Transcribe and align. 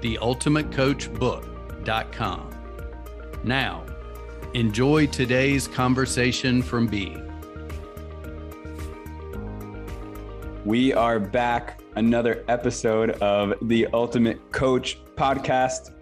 theultimatecoachbook.com. 0.00 2.50
Now, 3.44 3.84
enjoy 4.54 5.06
today's 5.06 5.68
conversation 5.68 6.62
from 6.62 6.86
B. 6.86 7.16
We 10.64 10.92
are 10.92 11.18
back, 11.18 11.80
another 11.96 12.44
episode 12.48 13.10
of 13.22 13.54
the 13.62 13.86
Ultimate 13.94 14.52
Coach 14.52 15.02
podcast. 15.14 15.94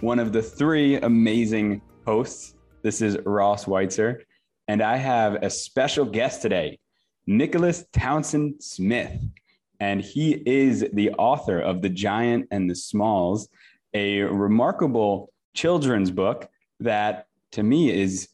One 0.00 0.18
of 0.18 0.32
the 0.32 0.42
three 0.42 0.96
amazing 0.96 1.82
hosts. 2.06 2.54
This 2.82 3.02
is 3.02 3.18
Ross 3.26 3.66
Weitzer, 3.66 4.22
and 4.68 4.82
I 4.82 4.96
have 4.96 5.42
a 5.42 5.50
special 5.50 6.04
guest 6.04 6.42
today, 6.42 6.78
Nicholas 7.26 7.84
Townsend 7.92 8.62
Smith. 8.62 9.12
And 9.84 10.00
he 10.00 10.42
is 10.46 10.86
the 10.94 11.10
author 11.10 11.60
of 11.60 11.82
The 11.82 11.90
Giant 11.90 12.48
and 12.50 12.70
the 12.70 12.74
Smalls, 12.74 13.50
a 13.92 14.22
remarkable 14.22 15.30
children's 15.52 16.10
book 16.10 16.48
that 16.80 17.26
to 17.52 17.62
me 17.62 17.90
is 17.90 18.28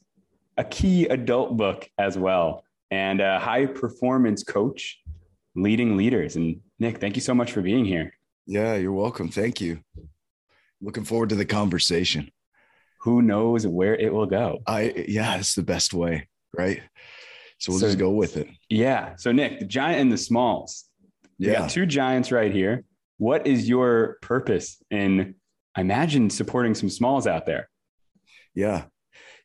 a 0.56 0.62
key 0.62 1.06
adult 1.06 1.56
book 1.56 1.90
as 1.98 2.16
well, 2.16 2.62
and 2.92 3.20
a 3.20 3.40
high 3.40 3.66
performance 3.66 4.44
coach 4.44 5.00
leading 5.56 5.96
leaders. 5.96 6.36
And 6.36 6.60
Nick, 6.78 6.98
thank 6.98 7.16
you 7.16 7.20
so 7.20 7.34
much 7.34 7.50
for 7.50 7.62
being 7.62 7.84
here. 7.84 8.12
Yeah, 8.46 8.76
you're 8.76 8.92
welcome. 8.92 9.28
Thank 9.28 9.60
you. 9.60 9.80
Looking 10.80 11.04
forward 11.04 11.30
to 11.30 11.34
the 11.34 11.44
conversation. 11.44 12.30
Who 13.00 13.22
knows 13.22 13.66
where 13.66 13.96
it 13.96 14.12
will 14.12 14.26
go? 14.26 14.60
I 14.68 15.04
yeah, 15.08 15.36
it's 15.36 15.56
the 15.56 15.64
best 15.64 15.94
way, 15.94 16.28
right? 16.56 16.80
So 17.58 17.72
we'll 17.72 17.80
so, 17.80 17.86
just 17.88 17.98
go 17.98 18.10
with 18.10 18.36
it. 18.36 18.46
Yeah. 18.68 19.16
So 19.16 19.32
Nick, 19.32 19.58
the 19.58 19.66
giant 19.66 20.00
and 20.00 20.12
the 20.12 20.16
smalls. 20.16 20.84
You 21.40 21.52
yeah. 21.52 21.60
got 21.60 21.70
two 21.70 21.86
giants 21.86 22.30
right 22.30 22.52
here. 22.52 22.84
What 23.16 23.46
is 23.46 23.66
your 23.66 24.18
purpose 24.20 24.76
in 24.90 25.36
I 25.74 25.80
imagine 25.80 26.28
supporting 26.28 26.74
some 26.74 26.90
smalls 26.90 27.26
out 27.26 27.46
there? 27.46 27.70
Yeah. 28.54 28.84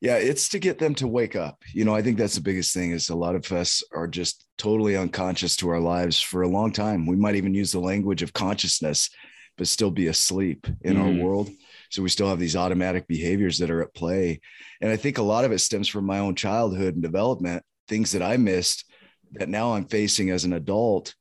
Yeah, 0.02 0.18
it's 0.18 0.50
to 0.50 0.60
get 0.60 0.78
them 0.78 0.94
to 0.96 1.08
wake 1.08 1.38
up. 1.38 1.64
You 1.74 1.86
know, 1.86 1.96
I 1.96 2.02
think 2.02 2.18
that's 2.18 2.36
the 2.36 2.42
biggest 2.42 2.74
thing 2.74 2.92
is 2.92 3.08
a 3.08 3.16
lot 3.16 3.36
of 3.36 3.50
us 3.54 3.82
are 3.94 4.08
just 4.08 4.46
totally 4.58 4.98
unconscious 4.98 5.56
to 5.58 5.70
our 5.70 5.80
lives 5.80 6.20
for 6.20 6.42
a 6.42 6.50
long 6.50 6.74
time. 6.74 7.06
We 7.06 7.16
might 7.16 7.36
even 7.36 7.54
use 7.54 7.72
the 7.72 7.80
language 7.80 8.22
of 8.22 8.34
consciousness, 8.34 9.10
but 9.58 9.68
still 9.68 9.92
be 9.92 10.08
asleep 10.08 10.68
in 10.82 10.98
mm. 10.98 11.02
our 11.02 11.24
world. 11.24 11.50
So 11.92 12.04
we 12.04 12.10
still 12.10 12.28
have 12.28 12.40
these 12.40 12.58
automatic 12.58 13.08
behaviors 13.08 13.58
that 13.60 13.72
are 13.72 13.82
at 13.82 13.94
play. 13.94 14.42
And 14.82 14.92
I 14.92 14.98
think 14.98 15.18
a 15.18 15.24
lot 15.24 15.46
of 15.46 15.54
it 15.54 15.60
stems 15.60 15.88
from 15.88 16.06
my 16.06 16.20
own 16.20 16.36
childhood 16.36 16.96
and 16.96 17.02
development, 17.02 17.64
things 17.88 18.12
that 18.12 18.22
I 18.22 18.36
missed 18.36 18.84
that 19.32 19.48
now 19.48 19.76
I'm 19.76 19.86
facing 19.86 20.30
as 20.30 20.44
an 20.44 20.52
adult. 20.52 21.16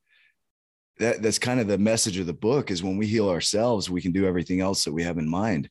That, 0.98 1.22
that's 1.22 1.38
kind 1.38 1.60
of 1.60 1.66
the 1.66 1.78
message 1.78 2.18
of 2.18 2.26
the 2.26 2.32
book 2.32 2.70
is 2.70 2.82
when 2.82 2.96
we 2.96 3.06
heal 3.06 3.28
ourselves, 3.28 3.90
we 3.90 4.00
can 4.00 4.12
do 4.12 4.26
everything 4.26 4.60
else 4.60 4.84
that 4.84 4.92
we 4.92 5.02
have 5.02 5.18
in 5.18 5.28
mind. 5.28 5.68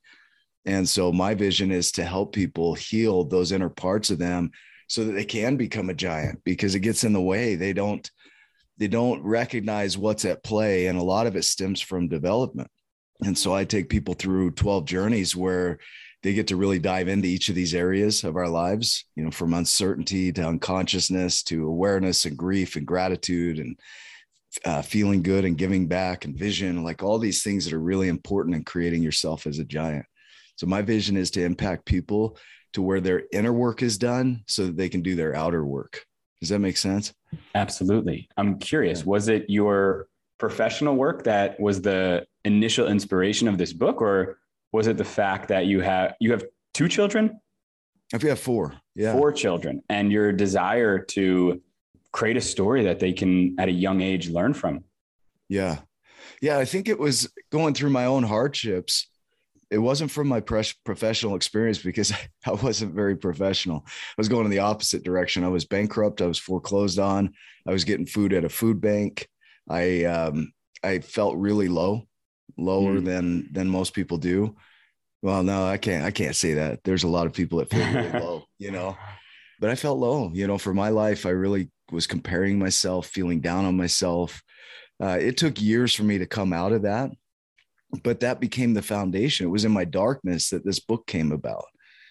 And 0.65 0.87
so 0.87 1.11
my 1.11 1.33
vision 1.33 1.71
is 1.71 1.91
to 1.93 2.05
help 2.05 2.33
people 2.33 2.73
heal 2.73 3.23
those 3.23 3.51
inner 3.51 3.69
parts 3.69 4.09
of 4.09 4.19
them 4.19 4.51
so 4.87 5.03
that 5.05 5.13
they 5.13 5.25
can 5.25 5.57
become 5.57 5.89
a 5.89 5.93
giant 5.93 6.41
because 6.43 6.75
it 6.75 6.81
gets 6.81 7.03
in 7.03 7.13
the 7.13 7.21
way. 7.21 7.55
They 7.55 7.73
don't 7.73 8.09
they 8.79 8.87
don't 8.87 9.23
recognize 9.23 9.97
what's 9.97 10.25
at 10.25 10.43
play 10.43 10.87
and 10.87 10.97
a 10.97 11.03
lot 11.03 11.27
of 11.27 11.35
it 11.35 11.43
stems 11.43 11.79
from 11.79 12.07
development. 12.07 12.69
And 13.23 13.37
so 13.37 13.53
I 13.53 13.65
take 13.65 13.87
people 13.87 14.15
through 14.15 14.51
12 14.51 14.85
journeys 14.85 15.35
where 15.35 15.77
they 16.23 16.33
get 16.33 16.47
to 16.47 16.55
really 16.55 16.79
dive 16.79 17.07
into 17.07 17.27
each 17.27 17.49
of 17.49 17.55
these 17.55 17.75
areas 17.75 18.23
of 18.23 18.35
our 18.35 18.47
lives, 18.47 19.05
you 19.15 19.23
know, 19.23 19.31
from 19.31 19.53
uncertainty 19.53 20.31
to 20.33 20.47
unconsciousness 20.47 21.43
to 21.43 21.67
awareness 21.67 22.25
and 22.25 22.37
grief 22.37 22.75
and 22.75 22.87
gratitude 22.87 23.59
and 23.59 23.77
uh, 24.65 24.81
feeling 24.81 25.23
good 25.23 25.45
and 25.45 25.57
giving 25.57 25.87
back 25.87 26.25
and 26.25 26.37
vision, 26.37 26.83
like 26.83 27.03
all 27.03 27.17
these 27.17 27.43
things 27.43 27.65
that 27.65 27.73
are 27.73 27.79
really 27.79 28.07
important 28.07 28.55
in 28.55 28.63
creating 28.63 29.01
yourself 29.01 29.47
as 29.47 29.59
a 29.59 29.63
giant. 29.65 30.05
So 30.57 30.67
my 30.67 30.81
vision 30.81 31.17
is 31.17 31.31
to 31.31 31.43
impact 31.43 31.85
people 31.85 32.37
to 32.73 32.81
where 32.81 33.01
their 33.01 33.23
inner 33.31 33.53
work 33.53 33.81
is 33.81 33.97
done 33.97 34.43
so 34.47 34.65
that 34.65 34.77
they 34.77 34.89
can 34.89 35.01
do 35.01 35.15
their 35.15 35.35
outer 35.35 35.65
work. 35.65 36.05
Does 36.41 36.49
that 36.49 36.59
make 36.59 36.77
sense? 36.77 37.13
Absolutely. 37.55 38.27
I'm 38.37 38.59
curious, 38.59 38.99
yeah. 38.99 39.05
was 39.05 39.29
it 39.29 39.45
your 39.47 40.07
professional 40.37 40.95
work 40.95 41.23
that 41.23 41.59
was 41.59 41.81
the 41.81 42.25
initial 42.43 42.87
inspiration 42.87 43.47
of 43.47 43.57
this 43.57 43.71
book 43.71 44.01
or 44.01 44.39
was 44.71 44.87
it 44.87 44.97
the 44.97 45.05
fact 45.05 45.47
that 45.47 45.67
you 45.67 45.79
have 45.79 46.15
you 46.19 46.31
have 46.31 46.43
two 46.73 46.87
children? 46.87 47.39
If 48.13 48.23
you 48.23 48.29
have 48.29 48.39
four, 48.39 48.73
yeah. 48.95 49.13
Four 49.13 49.31
children 49.31 49.81
and 49.89 50.11
your 50.11 50.31
desire 50.31 50.99
to 50.99 51.61
create 52.13 52.37
a 52.37 52.41
story 52.41 52.83
that 52.83 52.99
they 52.99 53.11
can 53.11 53.59
at 53.59 53.67
a 53.67 53.71
young 53.71 53.99
age 54.01 54.29
learn 54.29 54.53
from. 54.53 54.85
Yeah. 55.49 55.79
Yeah, 56.41 56.57
I 56.57 56.65
think 56.65 56.87
it 56.87 56.99
was 56.99 57.29
going 57.51 57.73
through 57.73 57.89
my 57.89 58.05
own 58.05 58.23
hardships 58.23 59.07
it 59.73 59.79
wasn't 59.79 60.11
from 60.11 60.27
my 60.27 60.39
professional 60.39 61.35
experience 61.35 61.79
because 61.79 62.13
I 62.45 62.51
wasn't 62.51 62.93
very 62.93 63.15
professional. 63.15 63.83
I 63.87 64.13
was 64.17 64.29
going 64.29 64.45
in 64.45 64.51
the 64.51 64.59
opposite 64.59 65.03
direction. 65.03 65.43
I 65.43 65.47
was 65.47 65.65
bankrupt. 65.65 66.21
I 66.21 66.27
was 66.27 66.37
foreclosed 66.37 66.99
on. 66.99 67.33
I 67.67 67.71
was 67.71 67.83
getting 67.83 68.05
food 68.05 68.33
at 68.33 68.45
a 68.45 68.49
food 68.49 68.79
bank. 68.79 69.27
I 69.67 70.03
um, 70.03 70.53
I 70.83 70.99
felt 70.99 71.37
really 71.37 71.69
low, 71.69 72.07
lower 72.55 72.99
mm. 72.99 73.05
than 73.05 73.49
than 73.51 73.67
most 73.67 73.95
people 73.95 74.17
do. 74.17 74.55
Well, 75.23 75.41
no, 75.41 75.65
I 75.65 75.77
can't. 75.77 76.05
I 76.05 76.11
can't 76.11 76.35
say 76.35 76.53
that. 76.55 76.83
There's 76.83 77.03
a 77.03 77.07
lot 77.07 77.25
of 77.25 77.33
people 77.33 77.57
that 77.57 77.71
feel 77.71 77.85
really 77.85 78.19
low, 78.19 78.43
you 78.59 78.69
know. 78.69 78.95
But 79.59 79.71
I 79.71 79.75
felt 79.75 79.97
low, 79.97 80.29
you 80.35 80.45
know. 80.45 80.59
For 80.59 80.73
my 80.73 80.89
life, 80.89 81.25
I 81.25 81.29
really 81.29 81.71
was 81.91 82.07
comparing 82.07 82.57
myself, 82.57 83.07
feeling 83.07 83.41
down 83.41 83.65
on 83.65 83.77
myself. 83.77 84.41
Uh, 85.01 85.17
it 85.19 85.37
took 85.37 85.61
years 85.61 85.93
for 85.93 86.03
me 86.03 86.17
to 86.17 86.25
come 86.25 86.53
out 86.53 86.71
of 86.71 86.83
that 86.83 87.11
but 88.01 88.21
that 88.21 88.39
became 88.39 88.73
the 88.73 88.81
foundation. 88.81 89.45
It 89.45 89.51
was 89.51 89.65
in 89.65 89.71
my 89.71 89.85
darkness 89.85 90.49
that 90.49 90.65
this 90.65 90.79
book 90.79 91.05
came 91.05 91.31
about. 91.31 91.65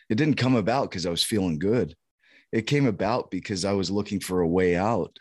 It 0.09 0.17
didn't 0.17 0.37
come 0.37 0.55
about 0.55 0.91
because 0.91 1.07
I 1.07 1.11
was 1.11 1.25
feeling 1.25 1.59
good. 1.59 1.95
It 2.53 2.67
came 2.67 2.87
about 2.87 3.31
because 3.31 3.65
I 3.65 3.73
was 3.73 3.91
looking 3.91 4.21
for 4.21 4.41
a 4.41 4.49
way 4.49 4.77
out. 4.77 5.17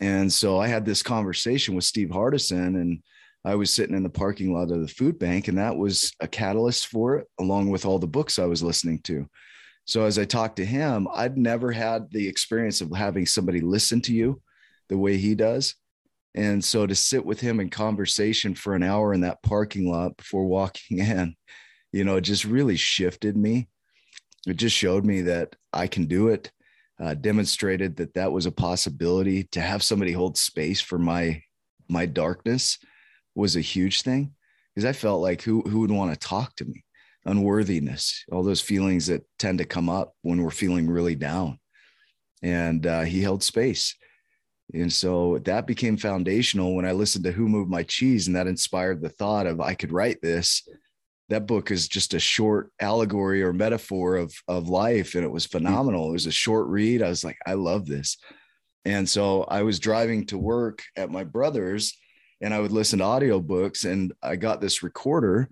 And 0.00 0.32
so 0.32 0.58
I 0.58 0.68
had 0.68 0.84
this 0.84 1.02
conversation 1.02 1.74
with 1.74 1.84
Steve 1.84 2.08
Hardison, 2.08 2.80
and 2.80 3.02
I 3.44 3.56
was 3.56 3.74
sitting 3.74 3.96
in 3.96 4.02
the 4.02 4.08
parking 4.08 4.54
lot 4.54 4.70
of 4.70 4.80
the 4.80 4.88
food 4.88 5.18
bank, 5.18 5.48
and 5.48 5.58
that 5.58 5.76
was 5.76 6.12
a 6.20 6.28
catalyst 6.28 6.86
for 6.86 7.16
it, 7.16 7.26
along 7.38 7.70
with 7.70 7.84
all 7.84 7.98
the 7.98 8.06
books 8.06 8.38
I 8.38 8.46
was 8.46 8.62
listening 8.62 9.00
to. 9.02 9.28
So 9.88 10.04
as 10.04 10.18
I 10.18 10.26
talked 10.26 10.56
to 10.56 10.66
him, 10.66 11.08
I'd 11.14 11.38
never 11.38 11.72
had 11.72 12.10
the 12.10 12.28
experience 12.28 12.82
of 12.82 12.94
having 12.94 13.24
somebody 13.24 13.62
listen 13.62 14.02
to 14.02 14.12
you 14.12 14.42
the 14.90 14.98
way 14.98 15.16
he 15.16 15.34
does. 15.34 15.76
And 16.34 16.62
so 16.62 16.86
to 16.86 16.94
sit 16.94 17.24
with 17.24 17.40
him 17.40 17.58
in 17.58 17.70
conversation 17.70 18.54
for 18.54 18.74
an 18.74 18.82
hour 18.82 19.14
in 19.14 19.22
that 19.22 19.42
parking 19.42 19.90
lot 19.90 20.18
before 20.18 20.44
walking 20.44 20.98
in, 20.98 21.34
you 21.90 22.04
know, 22.04 22.16
it 22.16 22.20
just 22.20 22.44
really 22.44 22.76
shifted 22.76 23.34
me. 23.34 23.68
It 24.46 24.58
just 24.58 24.76
showed 24.76 25.06
me 25.06 25.22
that 25.22 25.56
I 25.72 25.86
can 25.86 26.04
do 26.04 26.28
it. 26.28 26.52
Uh, 27.00 27.14
demonstrated 27.14 27.96
that 27.96 28.12
that 28.12 28.30
was 28.30 28.44
a 28.44 28.52
possibility 28.52 29.44
to 29.44 29.60
have 29.60 29.82
somebody 29.82 30.12
hold 30.12 30.36
space 30.36 30.80
for 30.80 30.98
my 30.98 31.40
my 31.88 32.04
darkness 32.04 32.76
was 33.36 33.54
a 33.54 33.60
huge 33.60 34.02
thing 34.02 34.34
because 34.74 34.84
I 34.84 34.92
felt 34.92 35.22
like 35.22 35.40
who 35.40 35.62
who 35.62 35.78
would 35.78 35.92
want 35.92 36.12
to 36.12 36.18
talk 36.18 36.56
to 36.56 36.64
me 36.64 36.84
unworthiness 37.24 38.24
all 38.32 38.42
those 38.42 38.60
feelings 38.60 39.06
that 39.06 39.24
tend 39.38 39.58
to 39.58 39.64
come 39.64 39.88
up 39.88 40.14
when 40.22 40.42
we're 40.42 40.50
feeling 40.50 40.88
really 40.88 41.14
down 41.14 41.58
and 42.42 42.86
uh, 42.86 43.02
he 43.02 43.20
held 43.20 43.42
space 43.42 43.94
and 44.74 44.92
so 44.92 45.38
that 45.44 45.66
became 45.66 45.96
foundational 45.96 46.74
when 46.74 46.84
I 46.84 46.92
listened 46.92 47.24
to 47.24 47.32
Who 47.32 47.48
Moved 47.48 47.70
My 47.70 47.82
Cheese, 47.84 48.26
and 48.26 48.36
that 48.36 48.46
inspired 48.46 49.00
the 49.00 49.08
thought 49.08 49.46
of 49.46 49.60
I 49.60 49.74
could 49.74 49.92
write 49.92 50.20
this. 50.20 50.68
That 51.30 51.46
book 51.46 51.70
is 51.70 51.88
just 51.88 52.14
a 52.14 52.18
short 52.18 52.70
allegory 52.80 53.42
or 53.42 53.52
metaphor 53.52 54.16
of, 54.16 54.34
of 54.46 54.68
life, 54.68 55.14
and 55.14 55.24
it 55.24 55.30
was 55.30 55.46
phenomenal. 55.46 56.10
It 56.10 56.12
was 56.12 56.26
a 56.26 56.32
short 56.32 56.68
read. 56.68 57.02
I 57.02 57.08
was 57.08 57.24
like, 57.24 57.38
I 57.46 57.54
love 57.54 57.86
this. 57.86 58.18
And 58.84 59.08
so 59.08 59.42
I 59.44 59.62
was 59.62 59.78
driving 59.78 60.26
to 60.26 60.38
work 60.38 60.82
at 60.96 61.10
my 61.10 61.24
brother's, 61.24 61.96
and 62.40 62.52
I 62.52 62.60
would 62.60 62.72
listen 62.72 62.98
to 62.98 63.04
audiobooks, 63.06 63.90
and 63.90 64.12
I 64.22 64.36
got 64.36 64.60
this 64.60 64.82
recorder, 64.82 65.48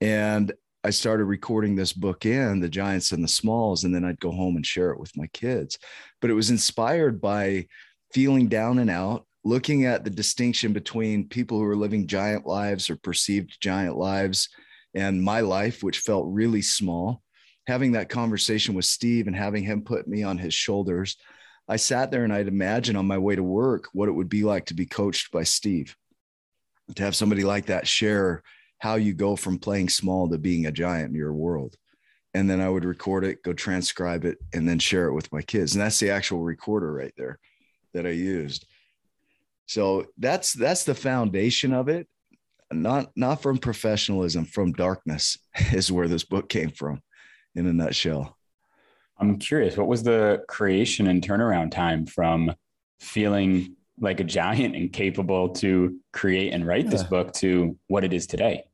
and 0.00 0.52
I 0.84 0.90
started 0.90 1.24
recording 1.24 1.74
this 1.74 1.92
book 1.92 2.24
in 2.24 2.60
the 2.60 2.68
giants 2.68 3.10
and 3.10 3.22
the 3.22 3.28
smalls, 3.28 3.82
and 3.82 3.92
then 3.92 4.04
I'd 4.04 4.20
go 4.20 4.30
home 4.30 4.54
and 4.54 4.64
share 4.64 4.90
it 4.92 5.00
with 5.00 5.16
my 5.16 5.26
kids. 5.28 5.76
But 6.20 6.30
it 6.30 6.34
was 6.34 6.50
inspired 6.50 7.20
by 7.20 7.66
feeling 8.14 8.48
down 8.48 8.78
and 8.78 8.88
out, 8.88 9.26
looking 9.44 9.86
at 9.86 10.04
the 10.04 10.10
distinction 10.10 10.72
between 10.72 11.28
people 11.28 11.58
who 11.58 11.64
are 11.64 11.76
living 11.76 12.06
giant 12.06 12.46
lives 12.46 12.88
or 12.90 12.96
perceived 12.96 13.60
giant 13.60 13.96
lives 13.96 14.48
and 14.94 15.22
my 15.22 15.40
life, 15.40 15.82
which 15.82 15.98
felt 15.98 16.26
really 16.28 16.62
small. 16.62 17.22
Having 17.66 17.92
that 17.92 18.08
conversation 18.08 18.74
with 18.74 18.84
Steve 18.84 19.26
and 19.26 19.36
having 19.36 19.64
him 19.64 19.82
put 19.82 20.06
me 20.06 20.22
on 20.22 20.38
his 20.38 20.54
shoulders, 20.54 21.16
I 21.66 21.76
sat 21.76 22.10
there 22.10 22.24
and 22.24 22.32
I'd 22.32 22.48
imagine 22.48 22.94
on 22.94 23.06
my 23.06 23.18
way 23.18 23.34
to 23.34 23.42
work 23.42 23.88
what 23.92 24.08
it 24.08 24.12
would 24.12 24.28
be 24.28 24.44
like 24.44 24.66
to 24.66 24.74
be 24.74 24.86
coached 24.86 25.32
by 25.32 25.42
Steve. 25.42 25.96
To 26.94 27.02
have 27.02 27.16
somebody 27.16 27.42
like 27.42 27.66
that 27.66 27.86
share 27.86 28.42
how 28.78 28.94
you 28.94 29.12
go 29.12 29.36
from 29.36 29.58
playing 29.58 29.88
small 29.88 30.28
to 30.28 30.38
being 30.38 30.66
a 30.66 30.72
giant 30.72 31.10
in 31.10 31.14
your 31.14 31.32
world. 31.32 31.76
And 32.34 32.48
then 32.48 32.60
I 32.60 32.68
would 32.68 32.84
record 32.84 33.24
it, 33.24 33.42
go 33.42 33.52
transcribe 33.52 34.24
it, 34.24 34.38
and 34.52 34.68
then 34.68 34.78
share 34.78 35.06
it 35.06 35.14
with 35.14 35.32
my 35.32 35.42
kids. 35.42 35.74
And 35.74 35.82
that's 35.82 35.98
the 35.98 36.10
actual 36.10 36.40
recorder 36.40 36.92
right 36.92 37.14
there 37.16 37.38
that 37.94 38.06
I 38.06 38.10
used. 38.10 38.66
So 39.66 40.06
that's 40.18 40.52
that's 40.52 40.84
the 40.84 40.94
foundation 40.94 41.72
of 41.72 41.88
it. 41.88 42.06
Not 42.70 43.10
not 43.16 43.42
from 43.42 43.58
professionalism, 43.58 44.44
from 44.44 44.72
darkness 44.72 45.38
is 45.72 45.90
where 45.90 46.08
this 46.08 46.24
book 46.24 46.48
came 46.48 46.70
from 46.70 47.02
in 47.54 47.66
a 47.66 47.72
nutshell. 47.72 48.36
I'm 49.18 49.38
curious, 49.38 49.76
what 49.76 49.88
was 49.88 50.02
the 50.02 50.44
creation 50.48 51.08
and 51.08 51.26
turnaround 51.26 51.72
time 51.72 52.06
from 52.06 52.54
feeling 53.00 53.74
like 54.00 54.20
a 54.20 54.24
giant 54.24 54.76
and 54.76 54.92
capable 54.92 55.48
to 55.48 55.98
create 56.12 56.52
and 56.52 56.64
write 56.64 56.84
yeah. 56.84 56.90
this 56.90 57.02
book 57.02 57.32
to 57.34 57.76
what 57.88 58.04
it 58.04 58.12
is 58.12 58.26
today? 58.26 58.64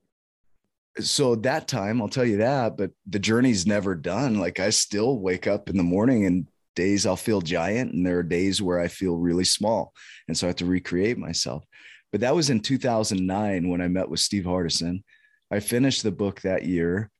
So 1.01 1.35
that 1.37 1.67
time, 1.67 2.01
I'll 2.01 2.09
tell 2.09 2.25
you 2.25 2.39
that, 2.39 2.77
but 2.77 2.93
the 3.07 3.19
journey's 3.19 3.67
never 3.67 3.95
done. 3.95 4.39
Like 4.39 4.61
I 4.61 4.71
still 4.71 5.19
wake 5.19 5.47
up 5.47 5.69
in 5.69 5.77
the 5.77 5.83
morning 5.83 6.25
and 6.25 6.47
days 6.77 7.07
I'll 7.07 7.17
feel 7.17 7.41
giant 7.41 7.93
and 7.93 8.07
there 8.07 8.19
are 8.19 8.25
days 8.25 8.63
where 8.63 8.79
I 8.79 8.89
feel 8.89 9.17
really 9.17 9.45
small. 9.45 9.93
And 10.29 10.37
so 10.37 10.47
I 10.47 10.49
have 10.49 10.57
to 10.57 10.67
recreate 10.67 11.19
myself. 11.19 11.65
But 12.13 12.21
that 12.21 12.35
was 12.35 12.51
in 12.51 12.61
2009 12.61 13.69
when 13.69 13.81
I 13.81 13.89
met 13.89 14.09
with 14.09 14.21
Steve 14.21 14.45
Hardison. 14.45 15.03
I 15.51 15.61
finished 15.61 16.05
the 16.05 16.13
book 16.13 16.41
that 16.43 16.65
year. 16.65 17.11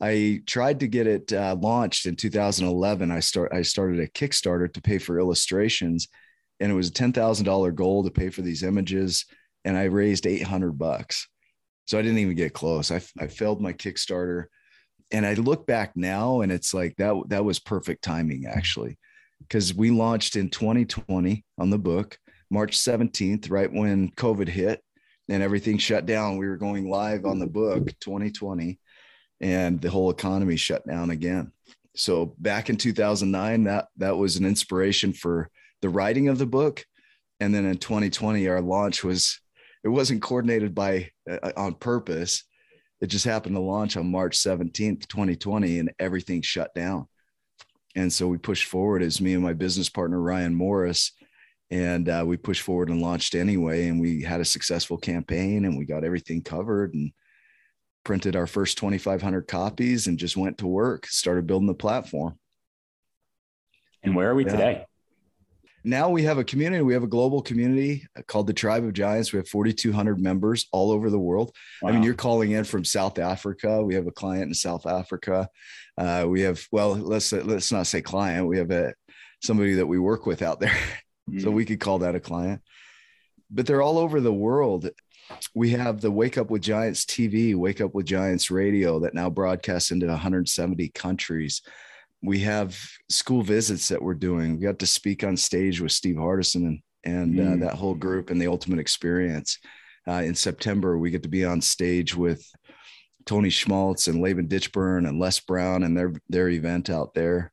I 0.00 0.42
tried 0.46 0.80
to 0.80 0.86
get 0.86 1.06
it 1.06 1.32
uh, 1.32 1.56
launched 1.60 2.06
in 2.06 2.14
2011. 2.16 3.10
I 3.10 3.20
start 3.20 3.52
I 3.52 3.62
started 3.62 4.00
a 4.00 4.08
Kickstarter 4.08 4.72
to 4.72 4.82
pay 4.82 4.98
for 4.98 5.18
illustrations, 5.18 6.08
and 6.60 6.70
it 6.70 6.74
was 6.74 6.88
a 6.88 6.92
ten 6.92 7.12
thousand 7.12 7.46
dollar 7.46 7.72
goal 7.72 8.04
to 8.04 8.10
pay 8.10 8.30
for 8.30 8.42
these 8.42 8.62
images, 8.62 9.26
and 9.64 9.76
I 9.76 9.84
raised 9.84 10.26
800 10.26 10.78
bucks. 10.78 11.28
So 11.86 11.98
I 11.98 12.02
didn't 12.02 12.18
even 12.18 12.34
get 12.34 12.54
close. 12.54 12.90
I, 12.90 13.00
I 13.18 13.26
failed 13.26 13.60
my 13.60 13.72
Kickstarter, 13.72 14.46
and 15.10 15.26
I 15.26 15.34
look 15.34 15.66
back 15.66 15.92
now, 15.96 16.40
and 16.40 16.50
it's 16.50 16.72
like 16.72 16.96
that 16.96 17.14
that 17.28 17.44
was 17.44 17.58
perfect 17.58 18.02
timing 18.02 18.44
mm-hmm. 18.44 18.58
actually 18.58 18.98
because 19.40 19.74
we 19.74 19.90
launched 19.90 20.36
in 20.36 20.48
2020 20.48 21.44
on 21.58 21.70
the 21.70 21.78
book, 21.78 22.18
March 22.50 22.78
17th, 22.78 23.50
right 23.50 23.72
when 23.72 24.10
COVID 24.12 24.48
hit 24.48 24.82
and 25.28 25.42
everything 25.42 25.78
shut 25.78 26.06
down. 26.06 26.38
We 26.38 26.48
were 26.48 26.56
going 26.56 26.90
live 26.90 27.24
on 27.24 27.38
the 27.38 27.46
book 27.46 27.86
2020 28.00 28.78
and 29.40 29.80
the 29.80 29.90
whole 29.90 30.10
economy 30.10 30.56
shut 30.56 30.86
down 30.86 31.10
again. 31.10 31.52
So 31.96 32.34
back 32.38 32.70
in 32.70 32.76
2009, 32.76 33.64
that 33.64 33.88
that 33.98 34.16
was 34.16 34.36
an 34.36 34.44
inspiration 34.44 35.12
for 35.12 35.50
the 35.80 35.88
writing 35.88 36.28
of 36.28 36.38
the 36.38 36.46
book. 36.46 36.84
And 37.40 37.54
then 37.54 37.64
in 37.64 37.76
2020, 37.76 38.48
our 38.48 38.60
launch 38.60 39.04
was 39.04 39.40
it 39.84 39.88
wasn't 39.88 40.22
coordinated 40.22 40.74
by 40.74 41.10
uh, 41.30 41.52
on 41.56 41.74
purpose. 41.74 42.44
It 43.00 43.08
just 43.08 43.24
happened 43.24 43.54
to 43.54 43.60
launch 43.60 43.96
on 43.96 44.10
March 44.10 44.38
17th, 44.38 45.06
2020, 45.06 45.78
and 45.78 45.92
everything 45.98 46.42
shut 46.42 46.74
down 46.74 47.06
and 47.94 48.12
so 48.12 48.26
we 48.26 48.38
pushed 48.38 48.66
forward 48.66 49.02
as 49.02 49.20
me 49.20 49.34
and 49.34 49.42
my 49.42 49.52
business 49.52 49.88
partner 49.88 50.20
ryan 50.20 50.54
morris 50.54 51.12
and 51.70 52.08
uh, 52.08 52.22
we 52.26 52.36
pushed 52.36 52.62
forward 52.62 52.88
and 52.88 53.00
launched 53.00 53.34
anyway 53.34 53.88
and 53.88 54.00
we 54.00 54.22
had 54.22 54.40
a 54.40 54.44
successful 54.44 54.98
campaign 54.98 55.64
and 55.64 55.76
we 55.76 55.84
got 55.84 56.04
everything 56.04 56.42
covered 56.42 56.94
and 56.94 57.12
printed 58.04 58.36
our 58.36 58.46
first 58.46 58.76
2500 58.78 59.42
copies 59.48 60.06
and 60.06 60.18
just 60.18 60.36
went 60.36 60.58
to 60.58 60.66
work 60.66 61.06
started 61.06 61.46
building 61.46 61.66
the 61.66 61.74
platform 61.74 62.38
and 64.02 64.14
where 64.14 64.30
are 64.30 64.34
we 64.34 64.44
yeah. 64.44 64.50
today 64.50 64.84
now 65.84 66.08
we 66.08 66.22
have 66.22 66.38
a 66.38 66.44
community. 66.44 66.82
We 66.82 66.94
have 66.94 67.02
a 67.02 67.08
global 67.08 67.42
community 67.42 68.06
called 68.26 68.46
the 68.46 68.54
Tribe 68.54 68.84
of 68.84 68.94
Giants. 68.94 69.32
We 69.32 69.36
have 69.36 69.48
4,200 69.48 70.18
members 70.18 70.66
all 70.72 70.90
over 70.90 71.10
the 71.10 71.18
world. 71.18 71.54
Wow. 71.82 71.90
I 71.90 71.92
mean, 71.92 72.02
you're 72.02 72.14
calling 72.14 72.52
in 72.52 72.64
from 72.64 72.84
South 72.84 73.18
Africa. 73.18 73.82
We 73.84 73.94
have 73.94 74.06
a 74.06 74.12
client 74.12 74.44
in 74.44 74.54
South 74.54 74.86
Africa. 74.86 75.48
Uh, 75.98 76.24
we 76.26 76.40
have, 76.40 76.66
well, 76.72 76.94
let's 76.94 77.32
let's 77.32 77.70
not 77.70 77.86
say 77.86 78.00
client. 78.00 78.48
We 78.48 78.58
have 78.58 78.70
a 78.70 78.94
somebody 79.42 79.74
that 79.74 79.86
we 79.86 79.98
work 79.98 80.24
with 80.24 80.40
out 80.40 80.58
there, 80.58 80.76
mm. 81.30 81.42
so 81.42 81.50
we 81.50 81.66
could 81.66 81.80
call 81.80 81.98
that 81.98 82.16
a 82.16 82.20
client. 82.20 82.62
But 83.50 83.66
they're 83.66 83.82
all 83.82 83.98
over 83.98 84.20
the 84.20 84.32
world. 84.32 84.88
We 85.54 85.70
have 85.70 86.00
the 86.00 86.10
Wake 86.10 86.38
Up 86.38 86.50
with 86.50 86.62
Giants 86.62 87.04
TV, 87.04 87.54
Wake 87.54 87.80
Up 87.80 87.94
with 87.94 88.06
Giants 88.06 88.50
radio 88.50 89.00
that 89.00 89.14
now 89.14 89.30
broadcasts 89.30 89.90
into 89.90 90.06
170 90.06 90.88
countries 90.90 91.62
we 92.24 92.40
have 92.40 92.78
school 93.10 93.42
visits 93.42 93.88
that 93.88 94.02
we're 94.02 94.14
doing. 94.14 94.56
We 94.56 94.64
got 94.64 94.78
to 94.78 94.86
speak 94.86 95.24
on 95.24 95.36
stage 95.36 95.80
with 95.80 95.92
Steve 95.92 96.16
Hardison 96.16 96.66
and, 96.66 96.80
and 97.04 97.34
mm. 97.34 97.52
uh, 97.52 97.66
that 97.66 97.76
whole 97.76 97.94
group 97.94 98.30
and 98.30 98.40
the 98.40 98.46
ultimate 98.46 98.78
experience. 98.78 99.58
Uh, 100.08 100.22
in 100.22 100.34
September, 100.34 100.98
we 100.98 101.10
get 101.10 101.22
to 101.22 101.28
be 101.28 101.44
on 101.44 101.60
stage 101.60 102.14
with 102.14 102.46
Tony 103.26 103.50
Schmaltz 103.50 104.08
and 104.08 104.20
Laban 104.20 104.48
Ditchburn 104.48 105.08
and 105.08 105.18
Les 105.18 105.40
Brown 105.40 105.82
and 105.82 105.96
their 105.96 106.12
their 106.28 106.48
event 106.48 106.90
out 106.90 107.14
there. 107.14 107.52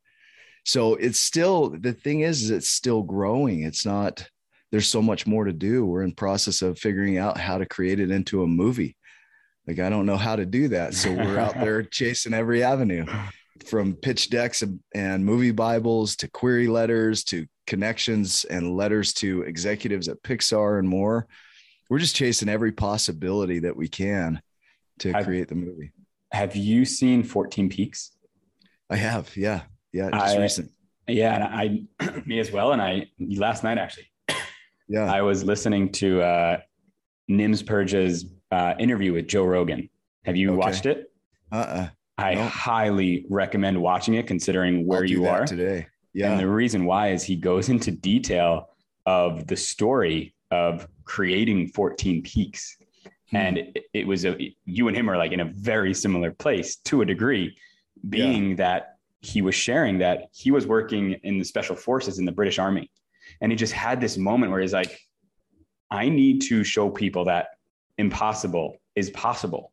So 0.65 0.95
it's 0.95 1.19
still 1.19 1.69
the 1.69 1.93
thing 1.93 2.21
is, 2.21 2.43
is 2.43 2.51
it's 2.51 2.69
still 2.69 3.03
growing. 3.03 3.63
It's 3.63 3.85
not 3.85 4.27
there's 4.71 4.87
so 4.87 5.01
much 5.01 5.27
more 5.27 5.45
to 5.45 5.53
do. 5.53 5.85
We're 5.85 6.03
in 6.03 6.13
process 6.13 6.61
of 6.61 6.79
figuring 6.79 7.17
out 7.17 7.37
how 7.37 7.57
to 7.57 7.65
create 7.65 7.99
it 7.99 8.11
into 8.11 8.43
a 8.43 8.47
movie. 8.47 8.95
Like 9.67 9.79
I 9.79 9.89
don't 9.89 10.05
know 10.05 10.17
how 10.17 10.35
to 10.35 10.45
do 10.45 10.69
that. 10.69 10.93
So 10.93 11.11
we're 11.11 11.39
out 11.39 11.53
there 11.59 11.83
chasing 11.83 12.33
every 12.33 12.63
avenue 12.63 13.05
from 13.67 13.95
pitch 13.95 14.29
decks 14.29 14.61
and, 14.61 14.79
and 14.93 15.25
movie 15.25 15.51
Bibles 15.51 16.15
to 16.17 16.29
query 16.29 16.67
letters 16.67 17.23
to 17.25 17.45
connections 17.67 18.45
and 18.45 18.75
letters 18.75 19.13
to 19.13 19.43
executives 19.43 20.07
at 20.07 20.21
Pixar 20.23 20.79
and 20.79 20.87
more. 20.87 21.27
We're 21.89 21.99
just 21.99 22.15
chasing 22.15 22.49
every 22.49 22.71
possibility 22.71 23.59
that 23.59 23.75
we 23.75 23.87
can 23.87 24.41
to 24.99 25.11
have, 25.13 25.25
create 25.25 25.47
the 25.47 25.55
movie. 25.55 25.91
Have 26.31 26.55
you 26.55 26.85
seen 26.85 27.23
14 27.23 27.69
Peaks? 27.69 28.11
I 28.89 28.95
have. 28.95 29.35
Yeah. 29.35 29.61
Yeah. 29.91 30.09
Just 30.11 30.37
I, 30.37 30.41
recent. 30.41 30.71
Yeah. 31.07 31.35
And 31.35 31.87
I, 31.99 32.21
me 32.25 32.39
as 32.39 32.51
well. 32.51 32.71
And 32.71 32.81
I, 32.81 33.07
last 33.19 33.63
night 33.63 33.77
actually, 33.77 34.11
yeah, 34.87 35.11
I 35.11 35.21
was 35.21 35.43
listening 35.43 35.91
to 35.93 36.21
uh, 36.21 36.57
Nims 37.29 37.63
Purja's 37.63 38.25
uh, 38.51 38.73
interview 38.79 39.13
with 39.13 39.27
Joe 39.27 39.45
Rogan. 39.45 39.89
Have 40.25 40.35
you 40.35 40.49
okay. 40.49 40.57
watched 40.57 40.85
it? 40.85 41.11
Uh 41.51 41.55
uh-uh. 41.55 41.81
uh 41.81 41.87
I 42.21 42.33
nope. 42.35 42.49
highly 42.49 43.25
recommend 43.29 43.81
watching 43.81 44.15
it 44.15 44.27
considering 44.27 44.85
where 44.85 45.03
you 45.03 45.25
are 45.25 45.45
today. 45.45 45.87
Yeah. 46.13 46.31
And 46.31 46.39
the 46.39 46.47
reason 46.47 46.85
why 46.85 47.11
is 47.11 47.23
he 47.23 47.35
goes 47.35 47.69
into 47.69 47.91
detail 47.91 48.69
of 49.05 49.47
the 49.47 49.55
story 49.55 50.35
of 50.51 50.87
creating 51.05 51.69
14 51.69 52.21
peaks. 52.21 52.77
Hmm. 53.29 53.35
And 53.35 53.57
it, 53.57 53.83
it, 53.93 54.07
was 54.07 54.25
a, 54.25 54.53
you 54.65 54.87
and 54.87 54.95
him 54.95 55.09
are 55.09 55.17
like 55.17 55.31
in 55.31 55.39
a 55.39 55.45
very 55.45 55.93
similar 55.93 56.31
place 56.31 56.75
to 56.85 57.01
a 57.01 57.05
degree, 57.05 57.57
being 58.09 58.51
yeah. 58.51 58.55
that 58.57 58.97
he 59.21 59.41
was 59.41 59.55
sharing 59.55 59.99
that 59.99 60.29
he 60.33 60.51
was 60.51 60.65
working 60.65 61.13
in 61.23 61.37
the 61.37 61.45
special 61.45 61.75
forces 61.75 62.19
in 62.19 62.25
the 62.25 62.31
British 62.31 62.59
Army. 62.59 62.91
And 63.39 63.51
he 63.51 63.55
just 63.55 63.73
had 63.73 64.01
this 64.01 64.17
moment 64.17 64.51
where 64.51 64.61
he's 64.61 64.73
like, 64.73 64.99
I 65.89 66.09
need 66.09 66.41
to 66.43 66.63
show 66.63 66.89
people 66.89 67.25
that 67.25 67.47
impossible 67.97 68.77
is 68.95 69.09
possible. 69.11 69.70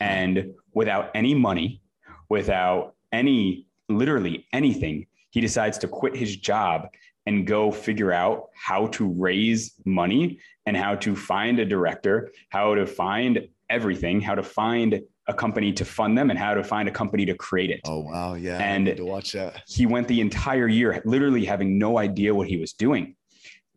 And 0.00 0.52
without 0.72 1.10
any 1.14 1.34
money, 1.34 1.82
without 2.28 2.94
any, 3.12 3.66
literally 3.88 4.46
anything, 4.52 5.06
he 5.30 5.40
decides 5.40 5.78
to 5.78 5.88
quit 5.88 6.16
his 6.16 6.36
job 6.36 6.88
and 7.26 7.46
go 7.46 7.70
figure 7.70 8.12
out 8.12 8.48
how 8.54 8.86
to 8.88 9.08
raise 9.08 9.74
money 9.84 10.38
and 10.66 10.76
how 10.76 10.94
to 10.96 11.16
find 11.16 11.58
a 11.58 11.64
director, 11.64 12.30
how 12.50 12.74
to 12.74 12.86
find 12.86 13.48
everything, 13.70 14.20
how 14.20 14.34
to 14.34 14.42
find 14.42 15.00
a 15.26 15.34
company 15.34 15.72
to 15.72 15.84
fund 15.84 16.18
them 16.18 16.30
and 16.30 16.38
how 16.38 16.52
to 16.54 16.62
find 16.62 16.88
a 16.88 16.92
company 16.92 17.24
to 17.24 17.34
create 17.34 17.70
it. 17.70 17.80
Oh 17.86 18.00
wow, 18.00 18.34
yeah. 18.34 18.58
And 18.58 18.94
to 18.96 19.04
watch 19.04 19.32
that. 19.32 19.62
He 19.66 19.86
went 19.86 20.06
the 20.06 20.20
entire 20.20 20.68
year 20.68 21.00
literally 21.04 21.44
having 21.44 21.78
no 21.78 21.98
idea 21.98 22.34
what 22.34 22.46
he 22.46 22.58
was 22.58 22.74
doing. 22.74 23.16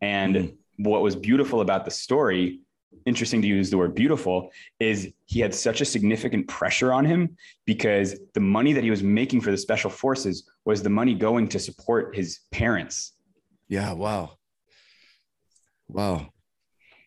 And 0.02 0.34
mm. 0.36 0.56
what 0.76 1.02
was 1.02 1.16
beautiful 1.16 1.60
about 1.62 1.84
the 1.84 1.90
story 1.90 2.60
interesting 3.08 3.42
to 3.42 3.48
use 3.48 3.70
the 3.70 3.78
word 3.78 3.94
beautiful 3.94 4.50
is 4.78 5.12
he 5.26 5.40
had 5.40 5.54
such 5.54 5.80
a 5.80 5.84
significant 5.84 6.46
pressure 6.46 6.92
on 6.92 7.04
him 7.04 7.36
because 7.64 8.18
the 8.34 8.40
money 8.40 8.72
that 8.72 8.84
he 8.84 8.90
was 8.90 9.02
making 9.02 9.40
for 9.40 9.50
the 9.50 9.56
special 9.56 9.90
forces 9.90 10.48
was 10.64 10.82
the 10.82 10.90
money 10.90 11.14
going 11.14 11.48
to 11.48 11.58
support 11.58 12.14
his 12.14 12.40
parents. 12.52 13.14
Yeah. 13.68 13.92
Wow. 13.92 14.38
Wow. 15.88 16.28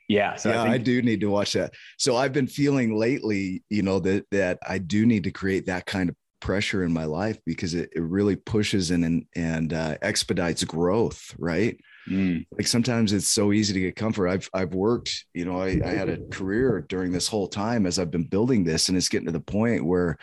Yeah. 0.07 0.35
So 0.35 0.49
yeah, 0.49 0.59
I, 0.59 0.63
think- 0.63 0.75
I, 0.75 0.77
do 0.79 1.01
need 1.01 1.21
to 1.21 1.29
watch 1.29 1.53
that. 1.53 1.73
So 1.97 2.17
I've 2.17 2.33
been 2.33 2.47
feeling 2.47 2.97
lately, 2.97 3.63
you 3.69 3.81
know, 3.81 3.99
that 3.99 4.25
that 4.31 4.59
I 4.67 4.77
do 4.77 5.05
need 5.05 5.23
to 5.23 5.31
create 5.31 5.67
that 5.67 5.85
kind 5.85 6.09
of 6.09 6.15
pressure 6.41 6.83
in 6.83 6.91
my 6.91 7.05
life 7.05 7.37
because 7.45 7.73
it, 7.73 7.89
it 7.95 8.01
really 8.01 8.35
pushes 8.35 8.91
and 8.91 9.05
and, 9.05 9.25
and 9.35 9.73
uh, 9.73 9.97
expedites 10.01 10.63
growth, 10.65 11.33
right? 11.37 11.79
Mm. 12.09 12.45
Like 12.51 12.67
sometimes 12.67 13.13
it's 13.13 13.31
so 13.31 13.53
easy 13.53 13.73
to 13.73 13.79
get 13.79 13.95
comfort. 13.95 14.27
I've 14.27 14.49
I've 14.53 14.73
worked, 14.73 15.25
you 15.33 15.45
know, 15.45 15.61
I, 15.61 15.79
I 15.85 15.89
had 15.89 16.09
a 16.09 16.25
career 16.29 16.83
during 16.89 17.11
this 17.11 17.27
whole 17.27 17.47
time 17.47 17.85
as 17.85 17.99
I've 17.99 18.11
been 18.11 18.23
building 18.23 18.63
this, 18.63 18.89
and 18.89 18.97
it's 18.97 19.09
getting 19.09 19.27
to 19.27 19.31
the 19.31 19.39
point 19.39 19.85
where 19.85 20.17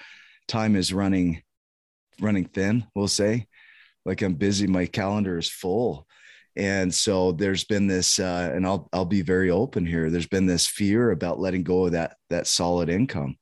time 0.49 0.75
is 0.77 0.93
running 0.93 1.43
running 2.21 2.47
thin, 2.47 2.87
we'll 2.95 3.09
say. 3.09 3.47
Like 4.05 4.23
I'm 4.23 4.35
busy, 4.35 4.67
my 4.67 4.87
calendar 4.87 5.39
is 5.39 5.51
full. 5.51 6.07
And 6.57 6.93
so 6.93 7.33
there's 7.33 7.65
been 7.65 7.87
this, 7.87 8.19
uh, 8.19 8.51
and 8.53 8.67
I'll 8.67 8.89
I'll 8.93 9.05
be 9.05 9.23
very 9.23 9.51
open 9.51 9.87
here. 9.87 10.11
There's 10.11 10.27
been 10.27 10.47
this 10.47 10.67
fear 10.67 11.13
about 11.13 11.39
letting 11.39 11.63
go 11.63 11.87
of 11.87 11.93
that 11.93 12.17
that 12.31 12.49
solid 12.49 12.89
income, 12.89 13.37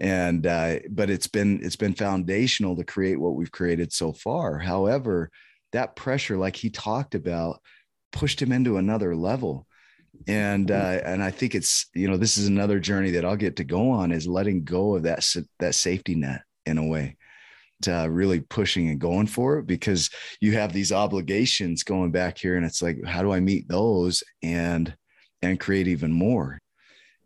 and 0.00 0.44
uh, 0.44 0.80
but 0.90 1.10
it's 1.10 1.28
been 1.28 1.60
it's 1.62 1.76
been 1.76 1.94
foundational 1.94 2.74
to 2.76 2.82
create 2.82 3.20
what 3.20 3.36
we've 3.36 3.52
created 3.52 3.92
so 3.92 4.12
far. 4.12 4.58
However, 4.58 5.30
that 5.74 5.96
pressure, 5.96 6.36
like 6.36 6.56
he 6.56 6.70
talked 6.70 7.14
about, 7.14 7.60
pushed 8.12 8.40
him 8.40 8.52
into 8.52 8.78
another 8.78 9.14
level. 9.14 9.66
And 10.26 10.68
mm-hmm. 10.68 11.08
uh, 11.08 11.12
and 11.12 11.22
I 11.22 11.30
think 11.30 11.54
it's 11.54 11.86
you 11.94 12.08
know 12.08 12.16
this 12.16 12.38
is 12.38 12.46
another 12.46 12.80
journey 12.80 13.10
that 13.12 13.24
I'll 13.24 13.36
get 13.36 13.56
to 13.56 13.64
go 13.64 13.90
on 13.90 14.12
is 14.12 14.26
letting 14.26 14.64
go 14.64 14.96
of 14.96 15.02
that 15.02 15.26
that 15.58 15.74
safety 15.74 16.14
net 16.14 16.42
in 16.64 16.78
a 16.78 16.86
way, 16.86 17.16
to 17.82 18.06
really 18.08 18.40
pushing 18.40 18.88
and 18.88 19.00
going 19.00 19.26
for 19.26 19.58
it 19.58 19.66
because 19.66 20.10
you 20.40 20.52
have 20.52 20.72
these 20.72 20.92
obligations 20.92 21.82
going 21.82 22.12
back 22.12 22.38
here, 22.38 22.56
and 22.56 22.64
it's 22.64 22.80
like 22.80 23.04
how 23.04 23.22
do 23.22 23.32
I 23.32 23.40
meet 23.40 23.68
those 23.68 24.22
and 24.42 24.94
and 25.42 25.60
create 25.60 25.88
even 25.88 26.12
more 26.12 26.60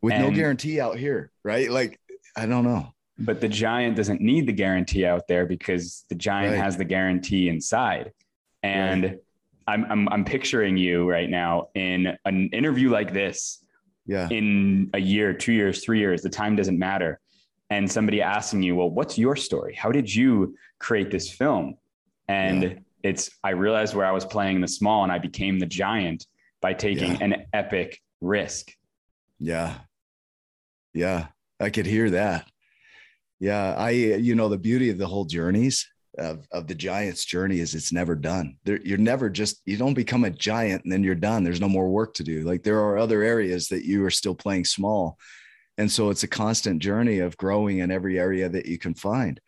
with 0.00 0.14
and, 0.14 0.25
no 0.25 0.31
guarantee 0.31 0.81
out 0.81 0.97
here, 0.97 1.31
right? 1.45 1.71
Like 1.71 2.00
I 2.37 2.47
don't 2.47 2.64
know 2.64 2.95
but 3.19 3.40
the 3.40 3.49
giant 3.49 3.97
doesn't 3.97 4.21
need 4.21 4.47
the 4.47 4.52
guarantee 4.52 5.05
out 5.05 5.26
there 5.26 5.45
because 5.45 6.05
the 6.09 6.14
giant 6.14 6.55
right. 6.55 6.62
has 6.62 6.76
the 6.76 6.85
guarantee 6.85 7.49
inside. 7.49 8.12
And 8.62 9.05
right. 9.05 9.19
I'm, 9.67 9.85
I'm, 9.91 10.09
I'm 10.09 10.25
picturing 10.25 10.77
you 10.77 11.09
right 11.09 11.29
now 11.29 11.69
in 11.75 12.17
an 12.25 12.49
interview 12.53 12.91
like 12.91 13.12
this. 13.12 13.65
Yeah. 14.07 14.29
In 14.31 14.88
a 14.95 14.99
year, 14.99 15.35
two 15.35 15.53
years, 15.53 15.85
three 15.85 15.99
years, 15.99 16.23
the 16.23 16.31
time 16.31 16.57
doesn't 16.57 16.79
matter. 16.79 17.21
And 17.69 17.91
somebody 17.91 18.23
asking 18.23 18.62
you, 18.62 18.75
well, 18.75 18.88
what's 18.88 19.19
your 19.19 19.37
story? 19.37 19.75
How 19.75 19.93
did 19.93 20.12
you 20.12 20.57
create 20.79 21.11
this 21.11 21.31
film? 21.31 21.77
And 22.27 22.62
yeah. 22.62 22.75
it's, 23.03 23.31
I 23.45 23.50
realized 23.50 23.95
where 23.95 24.07
I 24.07 24.12
was 24.12 24.25
playing 24.25 24.62
the 24.62 24.69
small 24.69 25.03
and 25.03 25.12
I 25.12 25.19
became 25.19 25.59
the 25.59 25.67
giant 25.67 26.27
by 26.62 26.73
taking 26.73 27.17
yeah. 27.17 27.25
an 27.25 27.47
epic 27.53 28.00
risk. 28.23 28.73
Yeah. 29.38 29.75
Yeah. 30.95 31.27
I 31.61 31.69
could 31.69 31.85
hear 31.85 32.09
that. 32.11 32.49
Yeah. 33.38 33.75
I, 33.75 33.91
you 33.91 34.35
know, 34.35 34.49
the 34.49 34.57
beauty 34.57 34.88
of 34.88 34.97
the 34.97 35.07
whole 35.07 35.27
journeys 35.27 35.87
of, 36.18 36.46
of 36.52 36.66
the 36.66 36.75
giant's 36.75 37.25
journey 37.25 37.60
is 37.60 37.75
it's 37.75 37.92
never 37.92 38.14
done. 38.14 38.56
There, 38.64 38.80
you're 38.82 38.98
never 38.98 39.30
just 39.30 39.62
you 39.64 39.76
don't 39.76 39.94
become 39.94 40.25
a 40.25 40.30
giant 40.30 40.84
and 40.84 40.92
then 40.92 41.02
you're 41.02 41.14
done. 41.14 41.44
There's 41.44 41.60
no 41.60 41.68
more 41.68 41.88
work 41.88 42.14
to 42.14 42.25
do. 42.25 42.42
Like 42.42 42.62
there 42.62 42.80
are 42.80 42.98
other 42.98 43.22
areas 43.22 43.68
that 43.68 43.84
you 43.84 44.04
are 44.04 44.10
still 44.10 44.34
playing 44.34 44.64
small, 44.64 45.18
and 45.78 45.90
so 45.90 46.10
it's 46.10 46.25
a 46.25 46.28
constant 46.28 46.82
journey 46.82 47.20
of 47.20 47.37
growing 47.37 47.78
in 47.78 47.90
every 47.90 48.18
area 48.18 48.48
that 48.48 48.66
you 48.66 48.78
can 48.78 48.94
find. 48.94 49.40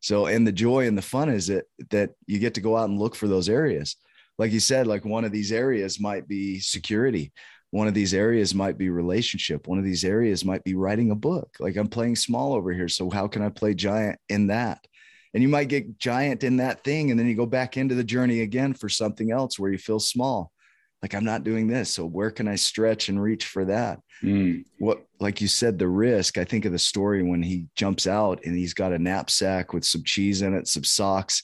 So 0.00 0.26
and 0.26 0.46
the 0.46 0.52
joy 0.52 0.86
and 0.86 0.96
the 0.96 1.02
fun 1.02 1.28
is 1.28 1.48
that 1.48 1.64
that 1.90 2.10
you 2.26 2.38
get 2.38 2.54
to 2.54 2.60
go 2.60 2.76
out 2.76 2.88
and 2.88 2.98
look 2.98 3.14
for 3.14 3.28
those 3.28 3.48
areas. 3.48 3.96
Like 4.38 4.52
you 4.52 4.60
said, 4.60 4.86
like 4.86 5.04
one 5.04 5.24
of 5.24 5.32
these 5.32 5.52
areas 5.52 6.00
might 6.00 6.26
be 6.26 6.60
security. 6.60 7.32
One 7.72 7.86
of 7.86 7.94
these 7.94 8.14
areas 8.14 8.54
might 8.54 8.78
be 8.78 8.90
relationship. 8.90 9.68
One 9.68 9.78
of 9.78 9.84
these 9.84 10.04
areas 10.04 10.44
might 10.44 10.64
be 10.64 10.74
writing 10.74 11.10
a 11.10 11.14
book. 11.14 11.56
Like 11.60 11.76
I'm 11.76 11.88
playing 11.88 12.16
small 12.16 12.54
over 12.54 12.72
here. 12.72 12.88
So 12.88 13.10
how 13.10 13.28
can 13.28 13.42
I 13.42 13.48
play 13.48 13.74
giant 13.74 14.18
in 14.28 14.48
that? 14.48 14.84
And 15.34 15.42
you 15.42 15.48
might 15.48 15.68
get 15.68 15.98
giant 15.98 16.44
in 16.44 16.56
that 16.56 16.82
thing 16.82 17.10
and 17.10 17.18
then 17.18 17.26
you 17.26 17.34
go 17.34 17.46
back 17.46 17.76
into 17.76 17.94
the 17.94 18.04
journey 18.04 18.40
again 18.40 18.74
for 18.74 18.88
something 18.88 19.30
else 19.30 19.58
where 19.58 19.70
you 19.70 19.78
feel 19.78 20.00
small. 20.00 20.52
Like 21.02 21.14
i'm 21.14 21.24
not 21.24 21.44
doing 21.44 21.66
this 21.66 21.90
so 21.90 22.04
where 22.04 22.30
can 22.30 22.46
i 22.46 22.56
stretch 22.56 23.08
and 23.08 23.20
reach 23.20 23.46
for 23.46 23.64
that? 23.66 24.00
Mm. 24.22 24.64
what 24.78 25.06
like 25.18 25.40
you 25.40 25.48
said 25.48 25.78
the 25.78 25.88
risk. 25.88 26.36
I 26.36 26.44
think 26.44 26.66
of 26.66 26.72
the 26.72 26.78
story 26.78 27.22
when 27.22 27.42
he 27.42 27.66
jumps 27.74 28.06
out 28.06 28.44
and 28.44 28.54
he's 28.54 28.74
got 28.74 28.92
a 28.92 28.98
knapsack 28.98 29.72
with 29.72 29.84
some 29.84 30.02
cheese 30.04 30.42
in 30.42 30.54
it 30.54 30.68
some 30.68 30.84
socks 30.84 31.42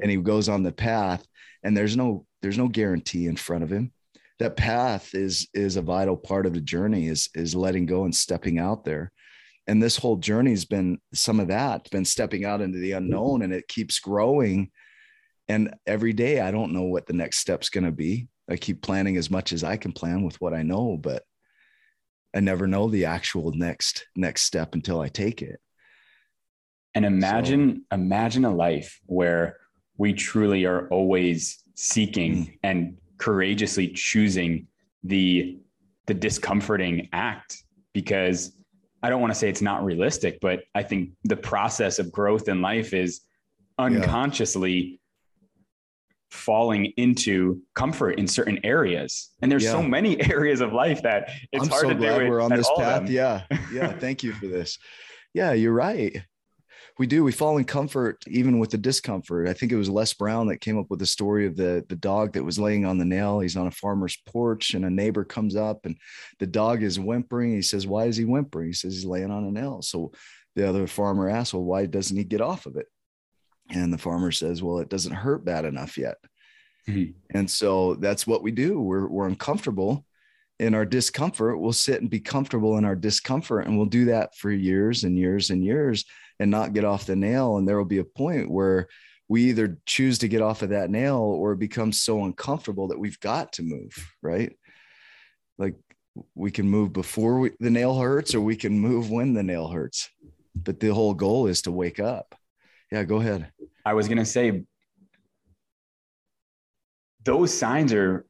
and 0.00 0.10
he 0.10 0.16
goes 0.16 0.48
on 0.48 0.62
the 0.62 0.72
path 0.72 1.24
and 1.62 1.76
there's 1.76 1.96
no 1.96 2.24
there's 2.40 2.58
no 2.58 2.68
guarantee 2.68 3.26
in 3.26 3.36
front 3.36 3.64
of 3.64 3.70
him. 3.70 3.92
That 4.38 4.56
path 4.56 5.14
is 5.14 5.48
is 5.52 5.76
a 5.76 5.82
vital 5.82 6.16
part 6.16 6.46
of 6.46 6.54
the 6.54 6.60
journey 6.60 7.08
is 7.08 7.28
is 7.34 7.54
letting 7.54 7.86
go 7.86 8.04
and 8.04 8.14
stepping 8.14 8.58
out 8.58 8.84
there 8.84 9.12
and 9.66 9.82
this 9.82 9.96
whole 9.96 10.16
journey 10.16 10.50
has 10.50 10.64
been 10.64 10.98
some 11.12 11.40
of 11.40 11.48
that 11.48 11.90
been 11.90 12.04
stepping 12.04 12.44
out 12.44 12.60
into 12.60 12.78
the 12.78 12.92
unknown 12.92 13.42
and 13.42 13.52
it 13.52 13.68
keeps 13.68 13.98
growing. 13.98 14.70
And 15.48 15.74
every 15.86 16.12
day 16.12 16.40
i 16.40 16.50
don't 16.50 16.72
know 16.72 16.82
what 16.82 17.06
the 17.06 17.12
next 17.12 17.38
step's 17.38 17.70
going 17.70 17.84
to 17.84 17.92
be. 17.92 18.28
I 18.48 18.56
keep 18.56 18.82
planning 18.82 19.16
as 19.16 19.30
much 19.30 19.52
as 19.52 19.64
i 19.64 19.76
can 19.76 19.92
plan 19.92 20.22
with 20.22 20.40
what 20.40 20.52
i 20.52 20.62
know 20.62 20.98
but 21.00 21.22
i 22.34 22.40
never 22.40 22.66
know 22.66 22.88
the 22.88 23.06
actual 23.06 23.52
next 23.52 24.06
next 24.16 24.42
step 24.42 24.74
until 24.74 25.00
i 25.00 25.08
take 25.08 25.42
it. 25.42 25.60
And 26.94 27.04
imagine 27.04 27.84
so, 27.90 27.96
imagine 27.96 28.44
a 28.44 28.54
life 28.54 29.00
where 29.06 29.56
we 29.96 30.12
truly 30.12 30.64
are 30.64 30.88
always 30.88 31.62
seeking 31.74 32.46
mm. 32.46 32.58
and 32.62 32.96
courageously 33.18 33.88
choosing 33.88 34.66
the 35.02 35.58
the 36.06 36.14
discomforting 36.14 37.08
act 37.12 37.62
because 37.92 38.52
I 39.04 39.10
don't 39.10 39.20
want 39.20 39.34
to 39.34 39.38
say 39.38 39.50
it's 39.50 39.60
not 39.60 39.84
realistic, 39.84 40.38
but 40.40 40.60
I 40.74 40.82
think 40.82 41.10
the 41.24 41.36
process 41.36 41.98
of 41.98 42.10
growth 42.10 42.48
in 42.48 42.62
life 42.62 42.94
is 42.94 43.20
unconsciously 43.78 44.72
yeah. 44.72 44.96
falling 46.30 46.86
into 46.96 47.60
comfort 47.74 48.18
in 48.18 48.26
certain 48.26 48.64
areas. 48.64 49.32
And 49.42 49.52
there's 49.52 49.64
yeah. 49.64 49.72
so 49.72 49.82
many 49.82 50.18
areas 50.32 50.62
of 50.62 50.72
life 50.72 51.02
that 51.02 51.28
it's 51.52 51.64
I'm 51.64 51.68
hard 51.68 51.82
so 51.82 51.88
to 51.90 51.94
glad 51.96 52.18
do 52.18 52.30
we're 52.30 52.40
on 52.40 52.50
this 52.50 52.70
path. 52.78 53.10
Yeah. 53.10 53.42
Yeah. 53.72 53.92
Thank 53.92 54.22
you 54.22 54.32
for 54.32 54.46
this. 54.46 54.78
Yeah, 55.34 55.52
you're 55.52 55.74
right 55.74 56.24
we 56.98 57.06
do 57.06 57.24
we 57.24 57.32
fall 57.32 57.58
in 57.58 57.64
comfort 57.64 58.22
even 58.28 58.58
with 58.58 58.70
the 58.70 58.78
discomfort. 58.78 59.48
I 59.48 59.52
think 59.52 59.72
it 59.72 59.76
was 59.76 59.90
les 59.90 60.12
brown 60.12 60.46
that 60.48 60.60
came 60.60 60.78
up 60.78 60.90
with 60.90 61.00
the 61.00 61.06
story 61.06 61.46
of 61.46 61.56
the 61.56 61.84
the 61.88 61.96
dog 61.96 62.32
that 62.34 62.44
was 62.44 62.58
laying 62.58 62.84
on 62.84 62.98
the 62.98 63.04
nail. 63.04 63.40
He's 63.40 63.56
on 63.56 63.66
a 63.66 63.72
farmer's 63.72 64.16
porch 64.26 64.74
and 64.74 64.84
a 64.84 64.90
neighbor 64.90 65.24
comes 65.24 65.56
up 65.56 65.86
and 65.86 65.96
the 66.38 66.46
dog 66.46 66.82
is 66.82 67.00
whimpering. 67.00 67.52
He 67.52 67.62
says 67.62 67.86
why 67.86 68.04
is 68.04 68.16
he 68.16 68.24
whimpering? 68.24 68.68
He 68.68 68.74
says 68.74 68.94
he's 68.94 69.04
laying 69.04 69.32
on 69.32 69.44
a 69.44 69.50
nail. 69.50 69.82
So 69.82 70.12
the 70.54 70.68
other 70.68 70.86
farmer 70.86 71.28
asks 71.28 71.54
well 71.54 71.64
why 71.64 71.86
doesn't 71.86 72.16
he 72.16 72.24
get 72.24 72.40
off 72.40 72.66
of 72.66 72.76
it? 72.76 72.86
And 73.70 73.92
the 73.92 73.98
farmer 73.98 74.30
says 74.30 74.62
well 74.62 74.78
it 74.78 74.88
doesn't 74.88 75.12
hurt 75.12 75.44
bad 75.44 75.64
enough 75.64 75.98
yet. 75.98 76.16
Mm-hmm. 76.88 77.12
and 77.30 77.50
so 77.50 77.94
that's 77.94 78.26
what 78.26 78.42
we 78.42 78.50
do. 78.50 78.78
We're, 78.78 79.08
we're 79.08 79.26
uncomfortable 79.26 80.04
in 80.58 80.74
our 80.74 80.84
discomfort. 80.84 81.58
We'll 81.58 81.72
sit 81.72 82.02
and 82.02 82.10
be 82.10 82.20
comfortable 82.20 82.76
in 82.76 82.84
our 82.84 82.94
discomfort 82.94 83.66
and 83.66 83.78
we'll 83.78 83.86
do 83.86 84.04
that 84.04 84.36
for 84.36 84.50
years 84.50 85.04
and 85.04 85.18
years 85.18 85.48
and 85.48 85.64
years 85.64 86.04
and 86.40 86.50
not 86.50 86.72
get 86.72 86.84
off 86.84 87.06
the 87.06 87.16
nail. 87.16 87.56
And 87.56 87.68
there 87.68 87.78
will 87.78 87.84
be 87.84 87.98
a 87.98 88.04
point 88.04 88.50
where 88.50 88.88
we 89.28 89.44
either 89.44 89.78
choose 89.86 90.18
to 90.18 90.28
get 90.28 90.42
off 90.42 90.62
of 90.62 90.70
that 90.70 90.90
nail 90.90 91.16
or 91.16 91.52
it 91.52 91.58
becomes 91.58 92.00
so 92.00 92.24
uncomfortable 92.24 92.88
that 92.88 92.98
we've 92.98 93.20
got 93.20 93.52
to 93.54 93.62
move, 93.62 93.92
right? 94.22 94.52
Like 95.58 95.76
we 96.34 96.50
can 96.50 96.68
move 96.68 96.92
before 96.92 97.38
we, 97.38 97.52
the 97.60 97.70
nail 97.70 97.98
hurts 97.98 98.34
or 98.34 98.40
we 98.40 98.56
can 98.56 98.78
move 98.78 99.10
when 99.10 99.32
the 99.32 99.42
nail 99.42 99.68
hurts. 99.68 100.10
But 100.54 100.78
the 100.78 100.88
whole 100.88 101.14
goal 101.14 101.46
is 101.46 101.62
to 101.62 101.72
wake 101.72 101.98
up. 101.98 102.34
Yeah, 102.92 103.04
go 103.04 103.16
ahead. 103.16 103.50
I 103.84 103.94
was 103.94 104.06
going 104.06 104.18
to 104.18 104.24
say 104.24 104.64
those 107.24 107.52
signs 107.52 107.92
are 107.92 108.26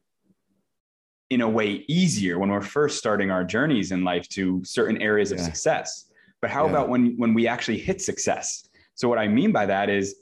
in 1.30 1.40
a 1.40 1.48
way 1.48 1.84
easier 1.88 2.38
when 2.38 2.50
we're 2.50 2.60
first 2.60 2.98
starting 2.98 3.30
our 3.30 3.44
journeys 3.44 3.92
in 3.92 4.04
life 4.04 4.28
to 4.28 4.62
certain 4.64 5.02
areas 5.02 5.32
of 5.32 5.40
success 5.40 6.10
but 6.44 6.50
how 6.50 6.66
yeah. 6.66 6.72
about 6.72 6.90
when 6.90 7.14
when 7.16 7.32
we 7.32 7.48
actually 7.48 7.78
hit 7.78 8.02
success? 8.02 8.68
So 8.96 9.08
what 9.08 9.18
I 9.18 9.28
mean 9.28 9.50
by 9.50 9.64
that 9.64 9.88
is 9.88 10.16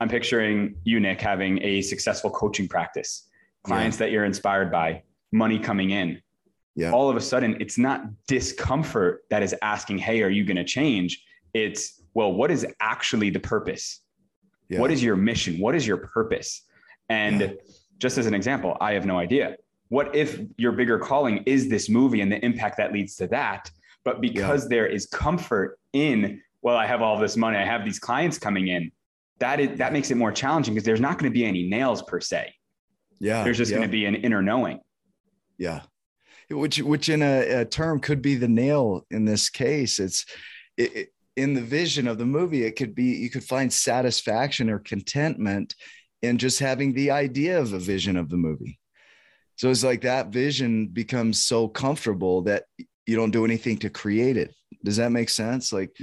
I'm 0.00 0.08
picturing 0.10 0.74
you, 0.84 1.00
Nick, 1.00 1.18
having 1.18 1.62
a 1.62 1.80
successful 1.80 2.28
coaching 2.28 2.68
practice, 2.68 3.26
clients 3.64 3.96
yeah. 3.96 4.00
that 4.00 4.12
you're 4.12 4.26
inspired 4.26 4.70
by, 4.70 5.02
money 5.32 5.58
coming 5.58 5.92
in. 5.92 6.20
Yeah. 6.74 6.92
All 6.92 7.08
of 7.08 7.16
a 7.16 7.22
sudden, 7.22 7.56
it's 7.58 7.78
not 7.78 8.02
discomfort 8.26 9.22
that 9.30 9.42
is 9.42 9.54
asking, 9.62 9.96
Hey, 9.96 10.22
are 10.22 10.28
you 10.28 10.44
going 10.44 10.58
to 10.58 10.64
change? 10.64 11.24
It's, 11.54 12.02
well, 12.12 12.34
what 12.34 12.50
is 12.50 12.66
actually 12.80 13.30
the 13.30 13.40
purpose? 13.40 14.02
Yeah. 14.68 14.78
What 14.78 14.90
is 14.90 15.02
your 15.02 15.16
mission? 15.16 15.58
What 15.58 15.74
is 15.74 15.86
your 15.86 15.96
purpose? 15.96 16.66
And 17.08 17.40
yeah. 17.40 17.52
just 17.96 18.18
as 18.18 18.26
an 18.26 18.34
example, 18.34 18.76
I 18.78 18.92
have 18.92 19.06
no 19.06 19.16
idea. 19.16 19.56
What 19.88 20.14
if 20.14 20.38
your 20.58 20.72
bigger 20.72 20.98
calling 20.98 21.38
is 21.46 21.70
this 21.70 21.88
movie 21.88 22.20
and 22.20 22.30
the 22.30 22.44
impact 22.44 22.76
that 22.76 22.92
leads 22.92 23.16
to 23.16 23.26
that? 23.28 23.70
But 24.04 24.20
because 24.20 24.64
yeah. 24.64 24.68
there 24.68 24.86
is 24.86 25.06
comfort 25.06 25.78
in, 25.92 26.40
well, 26.62 26.76
I 26.76 26.86
have 26.86 27.02
all 27.02 27.18
this 27.18 27.36
money, 27.36 27.56
I 27.56 27.64
have 27.64 27.84
these 27.84 27.98
clients 27.98 28.38
coming 28.38 28.68
in, 28.68 28.90
that 29.38 29.60
is 29.60 29.78
that 29.78 29.92
makes 29.92 30.10
it 30.10 30.16
more 30.16 30.32
challenging 30.32 30.74
because 30.74 30.84
there's 30.84 31.00
not 31.00 31.18
going 31.18 31.30
to 31.30 31.34
be 31.34 31.44
any 31.44 31.68
nails 31.68 32.02
per 32.02 32.20
se. 32.20 32.54
Yeah. 33.18 33.44
There's 33.44 33.58
just 33.58 33.70
yeah. 33.70 33.78
going 33.78 33.88
to 33.88 33.92
be 33.92 34.04
an 34.06 34.14
inner 34.14 34.42
knowing. 34.42 34.80
Yeah. 35.58 35.82
Which 36.50 36.80
which 36.80 37.08
in 37.08 37.22
a, 37.22 37.60
a, 37.60 37.64
term 37.64 38.00
could 38.00 38.22
be 38.22 38.34
the 38.34 38.48
nail 38.48 39.06
in 39.10 39.24
this 39.24 39.48
case. 39.48 39.98
It's 39.98 40.26
it, 40.76 40.96
it, 40.96 41.08
in 41.36 41.54
the 41.54 41.60
vision 41.60 42.06
of 42.06 42.18
the 42.18 42.26
movie, 42.26 42.64
it 42.64 42.76
could 42.76 42.94
be 42.94 43.16
you 43.16 43.30
could 43.30 43.44
find 43.44 43.72
satisfaction 43.72 44.70
or 44.70 44.78
contentment 44.78 45.74
in 46.20 46.38
just 46.38 46.58
having 46.58 46.92
the 46.92 47.10
idea 47.10 47.58
of 47.58 47.72
a 47.72 47.78
vision 47.78 48.16
of 48.16 48.28
the 48.28 48.36
movie. 48.36 48.78
So 49.56 49.70
it's 49.70 49.84
like 49.84 50.02
that 50.02 50.28
vision 50.28 50.88
becomes 50.88 51.44
so 51.44 51.68
comfortable 51.68 52.42
that 52.42 52.64
you 53.06 53.16
don't 53.16 53.30
do 53.30 53.44
anything 53.44 53.78
to 53.78 53.90
create 53.90 54.36
it. 54.36 54.54
Does 54.84 54.96
that 54.96 55.12
make 55.12 55.28
sense? 55.28 55.72
Like 55.72 55.96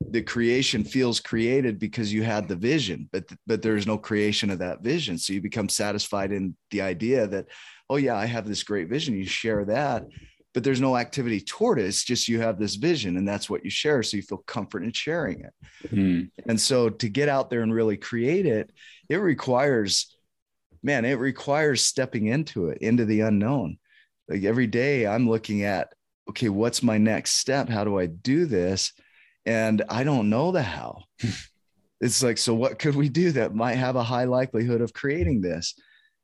the 0.00 0.22
creation 0.22 0.82
feels 0.84 1.20
created 1.20 1.78
because 1.78 2.12
you 2.12 2.22
had 2.22 2.48
the 2.48 2.56
vision, 2.56 3.08
but 3.12 3.24
but 3.46 3.62
there's 3.62 3.86
no 3.86 3.98
creation 3.98 4.50
of 4.50 4.58
that 4.58 4.82
vision. 4.82 5.18
So 5.18 5.32
you 5.32 5.40
become 5.40 5.68
satisfied 5.68 6.32
in 6.32 6.56
the 6.70 6.80
idea 6.82 7.26
that, 7.28 7.46
oh 7.88 7.96
yeah, 7.96 8.16
I 8.16 8.26
have 8.26 8.46
this 8.46 8.62
great 8.62 8.88
vision. 8.88 9.16
You 9.16 9.26
share 9.26 9.64
that, 9.66 10.06
but 10.52 10.64
there's 10.64 10.80
no 10.80 10.96
activity 10.96 11.40
toward 11.40 11.78
it. 11.78 11.86
It's 11.86 12.04
just 12.04 12.28
you 12.28 12.40
have 12.40 12.58
this 12.58 12.76
vision 12.76 13.16
and 13.16 13.26
that's 13.26 13.50
what 13.50 13.64
you 13.64 13.70
share. 13.70 14.02
So 14.02 14.16
you 14.16 14.22
feel 14.22 14.44
comfort 14.46 14.84
in 14.84 14.92
sharing 14.92 15.40
it. 15.40 15.54
Mm. 15.88 16.30
And 16.48 16.60
so 16.60 16.88
to 16.88 17.08
get 17.08 17.28
out 17.28 17.50
there 17.50 17.62
and 17.62 17.74
really 17.74 17.96
create 17.96 18.46
it, 18.46 18.70
it 19.08 19.16
requires, 19.16 20.16
man, 20.82 21.04
it 21.04 21.18
requires 21.18 21.82
stepping 21.82 22.26
into 22.26 22.68
it, 22.68 22.78
into 22.78 23.04
the 23.04 23.20
unknown. 23.20 23.78
Like 24.28 24.44
every 24.44 24.66
day 24.66 25.06
I'm 25.06 25.28
looking 25.28 25.62
at, 25.64 25.92
okay, 26.28 26.48
what's 26.48 26.82
my 26.82 26.98
next 26.98 27.32
step? 27.32 27.68
How 27.68 27.84
do 27.84 27.98
I 27.98 28.06
do 28.06 28.46
this? 28.46 28.92
And 29.46 29.82
I 29.88 30.04
don't 30.04 30.30
know 30.30 30.52
the 30.52 30.62
how. 30.62 31.04
it's 32.00 32.22
like, 32.22 32.38
so 32.38 32.54
what 32.54 32.78
could 32.78 32.94
we 32.94 33.08
do 33.08 33.32
that 33.32 33.54
might 33.54 33.76
have 33.76 33.96
a 33.96 34.02
high 34.02 34.24
likelihood 34.24 34.80
of 34.80 34.92
creating 34.92 35.40
this? 35.40 35.74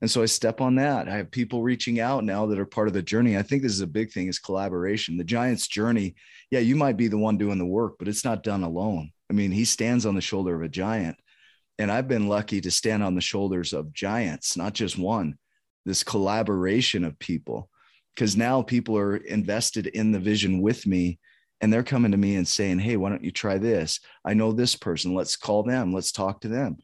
And 0.00 0.10
so 0.10 0.22
I 0.22 0.26
step 0.26 0.60
on 0.60 0.76
that. 0.76 1.08
I 1.08 1.16
have 1.16 1.30
people 1.30 1.62
reaching 1.62 2.00
out 2.00 2.24
now 2.24 2.46
that 2.46 2.58
are 2.58 2.64
part 2.66 2.88
of 2.88 2.94
the 2.94 3.02
journey. 3.02 3.36
I 3.36 3.42
think 3.42 3.62
this 3.62 3.72
is 3.72 3.82
a 3.82 3.86
big 3.86 4.10
thing 4.10 4.28
is 4.28 4.38
collaboration. 4.38 5.18
The 5.18 5.24
Giants 5.24 5.68
journey, 5.68 6.14
yeah, 6.50 6.60
you 6.60 6.74
might 6.74 6.96
be 6.96 7.08
the 7.08 7.18
one 7.18 7.36
doing 7.36 7.58
the 7.58 7.66
work, 7.66 7.96
but 7.98 8.08
it's 8.08 8.24
not 8.24 8.42
done 8.42 8.62
alone. 8.62 9.10
I 9.28 9.34
mean, 9.34 9.50
he 9.50 9.66
stands 9.66 10.06
on 10.06 10.14
the 10.14 10.22
shoulder 10.22 10.56
of 10.56 10.62
a 10.62 10.68
giant. 10.68 11.18
And 11.78 11.90
I've 11.90 12.08
been 12.08 12.28
lucky 12.28 12.60
to 12.62 12.70
stand 12.70 13.02
on 13.02 13.14
the 13.14 13.20
shoulders 13.20 13.72
of 13.72 13.92
giants, 13.92 14.56
not 14.56 14.74
just 14.74 14.98
one, 14.98 15.36
this 15.84 16.02
collaboration 16.02 17.04
of 17.04 17.18
people. 17.18 17.70
Because 18.14 18.36
now 18.36 18.62
people 18.62 18.96
are 18.98 19.16
invested 19.16 19.86
in 19.86 20.12
the 20.12 20.18
vision 20.18 20.60
with 20.60 20.86
me 20.86 21.18
and 21.60 21.72
they're 21.72 21.82
coming 21.82 22.10
to 22.12 22.16
me 22.16 22.36
and 22.36 22.46
saying, 22.46 22.78
Hey, 22.78 22.96
why 22.96 23.10
don't 23.10 23.24
you 23.24 23.30
try 23.30 23.58
this? 23.58 24.00
I 24.24 24.34
know 24.34 24.52
this 24.52 24.76
person. 24.76 25.14
Let's 25.14 25.36
call 25.36 25.62
them. 25.62 25.92
Let's 25.92 26.12
talk 26.12 26.40
to 26.40 26.48
them 26.48 26.78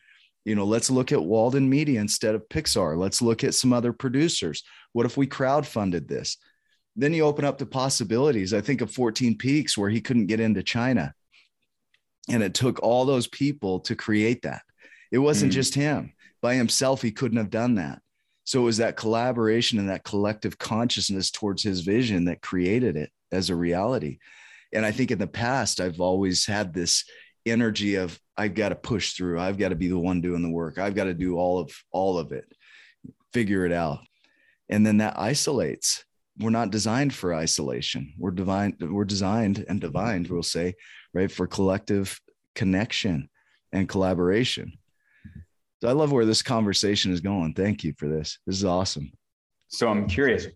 you 0.46 0.54
know 0.54 0.64
let's 0.64 0.88
look 0.88 1.12
at 1.12 1.22
walden 1.22 1.68
media 1.68 2.00
instead 2.00 2.34
of 2.34 2.48
pixar 2.48 2.96
let's 2.96 3.20
look 3.20 3.44
at 3.44 3.54
some 3.54 3.74
other 3.74 3.92
producers 3.92 4.62
what 4.92 5.04
if 5.04 5.18
we 5.18 5.26
crowd 5.26 5.66
funded 5.66 6.08
this 6.08 6.38
then 6.94 7.12
you 7.12 7.24
open 7.24 7.44
up 7.44 7.58
the 7.58 7.66
possibilities 7.66 8.54
i 8.54 8.60
think 8.62 8.80
of 8.80 8.90
14 8.90 9.36
peaks 9.36 9.76
where 9.76 9.90
he 9.90 10.00
couldn't 10.00 10.26
get 10.26 10.40
into 10.40 10.62
china 10.62 11.12
and 12.30 12.42
it 12.42 12.54
took 12.54 12.82
all 12.82 13.04
those 13.04 13.26
people 13.26 13.80
to 13.80 13.94
create 13.94 14.42
that 14.42 14.62
it 15.12 15.18
wasn't 15.18 15.50
mm. 15.50 15.54
just 15.54 15.74
him 15.74 16.14
by 16.40 16.54
himself 16.54 17.02
he 17.02 17.10
couldn't 17.10 17.38
have 17.38 17.50
done 17.50 17.74
that 17.74 18.00
so 18.46 18.60
it 18.60 18.64
was 18.64 18.78
that 18.78 18.96
collaboration 18.96 19.78
and 19.78 19.90
that 19.90 20.04
collective 20.04 20.56
consciousness 20.56 21.30
towards 21.30 21.62
his 21.62 21.82
vision 21.82 22.24
that 22.24 22.40
created 22.40 22.96
it 22.96 23.10
as 23.30 23.50
a 23.50 23.56
reality 23.56 24.18
and 24.72 24.86
i 24.86 24.90
think 24.90 25.10
in 25.10 25.18
the 25.18 25.26
past 25.26 25.80
i've 25.80 26.00
always 26.00 26.46
had 26.46 26.72
this 26.72 27.04
energy 27.46 27.96
of 27.96 28.18
I've 28.36 28.54
got 28.54 28.68
to 28.68 28.74
push 28.74 29.12
through. 29.12 29.40
I've 29.40 29.58
got 29.58 29.70
to 29.70 29.76
be 29.76 29.88
the 29.88 29.98
one 29.98 30.20
doing 30.20 30.42
the 30.42 30.50
work. 30.50 30.78
I've 30.78 30.94
got 30.94 31.04
to 31.04 31.14
do 31.14 31.36
all 31.36 31.58
of 31.58 31.72
all 31.90 32.18
of 32.18 32.32
it. 32.32 32.44
Figure 33.32 33.64
it 33.64 33.72
out. 33.72 34.00
And 34.68 34.84
then 34.86 34.98
that 34.98 35.18
isolates. 35.18 36.04
We're 36.38 36.50
not 36.50 36.70
designed 36.70 37.14
for 37.14 37.34
isolation. 37.34 38.12
We're 38.18 38.32
divine 38.32 38.76
we're 38.78 39.04
designed 39.04 39.64
and 39.68 39.80
divined, 39.80 40.28
we'll 40.28 40.42
say, 40.42 40.74
right, 41.14 41.32
for 41.32 41.46
collective 41.46 42.20
connection 42.54 43.30
and 43.72 43.88
collaboration. 43.88 44.72
So 45.82 45.88
I 45.88 45.92
love 45.92 46.12
where 46.12 46.24
this 46.24 46.42
conversation 46.42 47.12
is 47.12 47.20
going. 47.20 47.54
Thank 47.54 47.84
you 47.84 47.92
for 47.98 48.08
this. 48.08 48.38
This 48.46 48.56
is 48.56 48.64
awesome. 48.64 49.12
So 49.68 49.88
I'm 49.88 50.06
curious. 50.06 50.46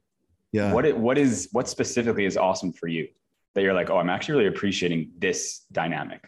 Yeah. 0.52 0.72
What 0.72 0.86
it, 0.86 0.96
what 0.96 1.18
is 1.18 1.48
what 1.52 1.68
specifically 1.68 2.24
is 2.24 2.36
awesome 2.36 2.72
for 2.72 2.88
you 2.88 3.08
that 3.54 3.62
you're 3.62 3.74
like, 3.74 3.90
oh, 3.90 3.98
I'm 3.98 4.10
actually 4.10 4.38
really 4.38 4.48
appreciating 4.48 5.10
this 5.18 5.66
dynamic? 5.72 6.22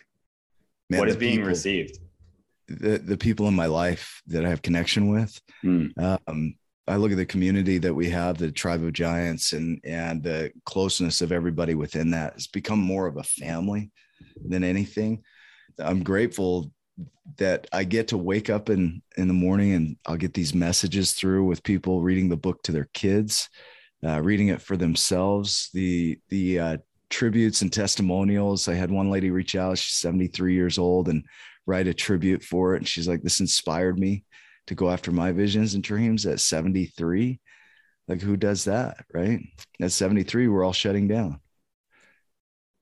Man, 0.91 1.01
what 1.01 1.09
is 1.09 1.17
being 1.17 1.37
people, 1.37 1.49
received? 1.49 1.99
The 2.69 2.99
the 2.99 3.17
people 3.17 3.49
in 3.49 3.55
my 3.55 3.67
life 3.67 4.23
that 4.27 4.45
I 4.45 4.49
have 4.49 4.63
connection 4.63 5.09
with. 5.09 5.41
Mm. 5.65 6.19
Um, 6.29 6.55
I 6.87 6.97
look 6.97 7.13
at 7.13 7.17
the 7.17 7.27
community 7.27 7.79
that 7.79 7.95
we 7.95 8.11
have, 8.11 8.39
the 8.39 8.53
tribe 8.53 8.83
of 8.83 8.93
giants, 8.93 9.53
and 9.53 9.81
and 9.85 10.23
the 10.23 10.53
closeness 10.65 11.21
of 11.21 11.33
everybody 11.33 11.75
within 11.75 12.11
that. 12.11 12.35
It's 12.35 12.47
become 12.47 12.81
more 12.81 13.07
of 13.07 13.17
a 13.17 13.23
family 13.23 13.91
than 14.45 14.65
anything. 14.65 15.23
I'm 15.79 16.03
grateful 16.03 16.71
that 17.39 17.67
I 17.73 17.85
get 17.85 18.09
to 18.09 18.19
wake 18.19 18.51
up 18.51 18.69
in 18.69 19.03
in 19.17 19.29
the 19.29 19.35
morning 19.35 19.73
and 19.73 19.97
I'll 20.07 20.17
get 20.17 20.35
these 20.35 20.55
messages 20.55 21.13
through 21.13 21.45
with 21.45 21.63
people 21.63 22.03
reading 22.03 22.29
the 22.29 22.37
book 22.37 22.63
to 22.65 22.73
their 22.73 22.89
kids, 22.93 23.49
uh, 24.05 24.21
reading 24.21 24.49
it 24.49 24.61
for 24.61 24.77
themselves. 24.77 25.71
The 25.73 26.19
the 26.29 26.59
uh, 26.59 26.77
tributes 27.13 27.63
and 27.63 27.73
testimonials. 27.73 28.67
I 28.67 28.75
had 28.75 28.91
one 28.91 29.11
lady 29.11 29.31
reach 29.31 29.55
out, 29.55 29.79
she's 29.79 29.95
73 29.97 30.55
years 30.55 30.79
old, 30.79 31.09
and 31.09 31.25
write 31.67 31.87
a 31.87 31.95
tribute 31.95 32.43
for 32.43 32.75
it. 32.75 32.79
And 32.79 32.89
she's 32.89 33.07
like, 33.07 33.23
This 33.23 33.39
inspired 33.39 33.99
me 33.99 34.25
to 34.67 34.75
go 34.75 34.91
after 34.91 35.13
my 35.13 35.31
visions 35.31 35.75
and 35.75 35.85
dreams 35.85 36.27
at 36.27 36.41
73. 36.41 37.39
Like, 38.09 38.21
who 38.21 38.37
does 38.37 38.65
that? 38.65 39.05
Right. 39.15 39.41
At 39.81 39.93
73, 39.93 40.49
we're 40.49 40.65
all 40.65 40.73
shutting 40.73 41.07
down. 41.07 41.39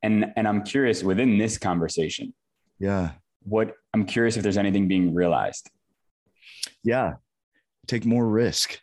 And 0.02 0.32
and 0.36 0.48
I'm 0.48 0.62
curious 0.62 1.02
within 1.02 1.36
this 1.36 1.58
conversation. 1.58 2.32
Yeah. 2.78 3.12
What 3.42 3.74
I'm 3.92 4.06
curious 4.06 4.36
if 4.36 4.42
there's 4.42 4.58
anything 4.58 4.88
being 4.88 5.14
realized. 5.14 5.70
Yeah. 6.84 7.14
Take 7.86 8.04
more 8.04 8.26
risk. 8.26 8.78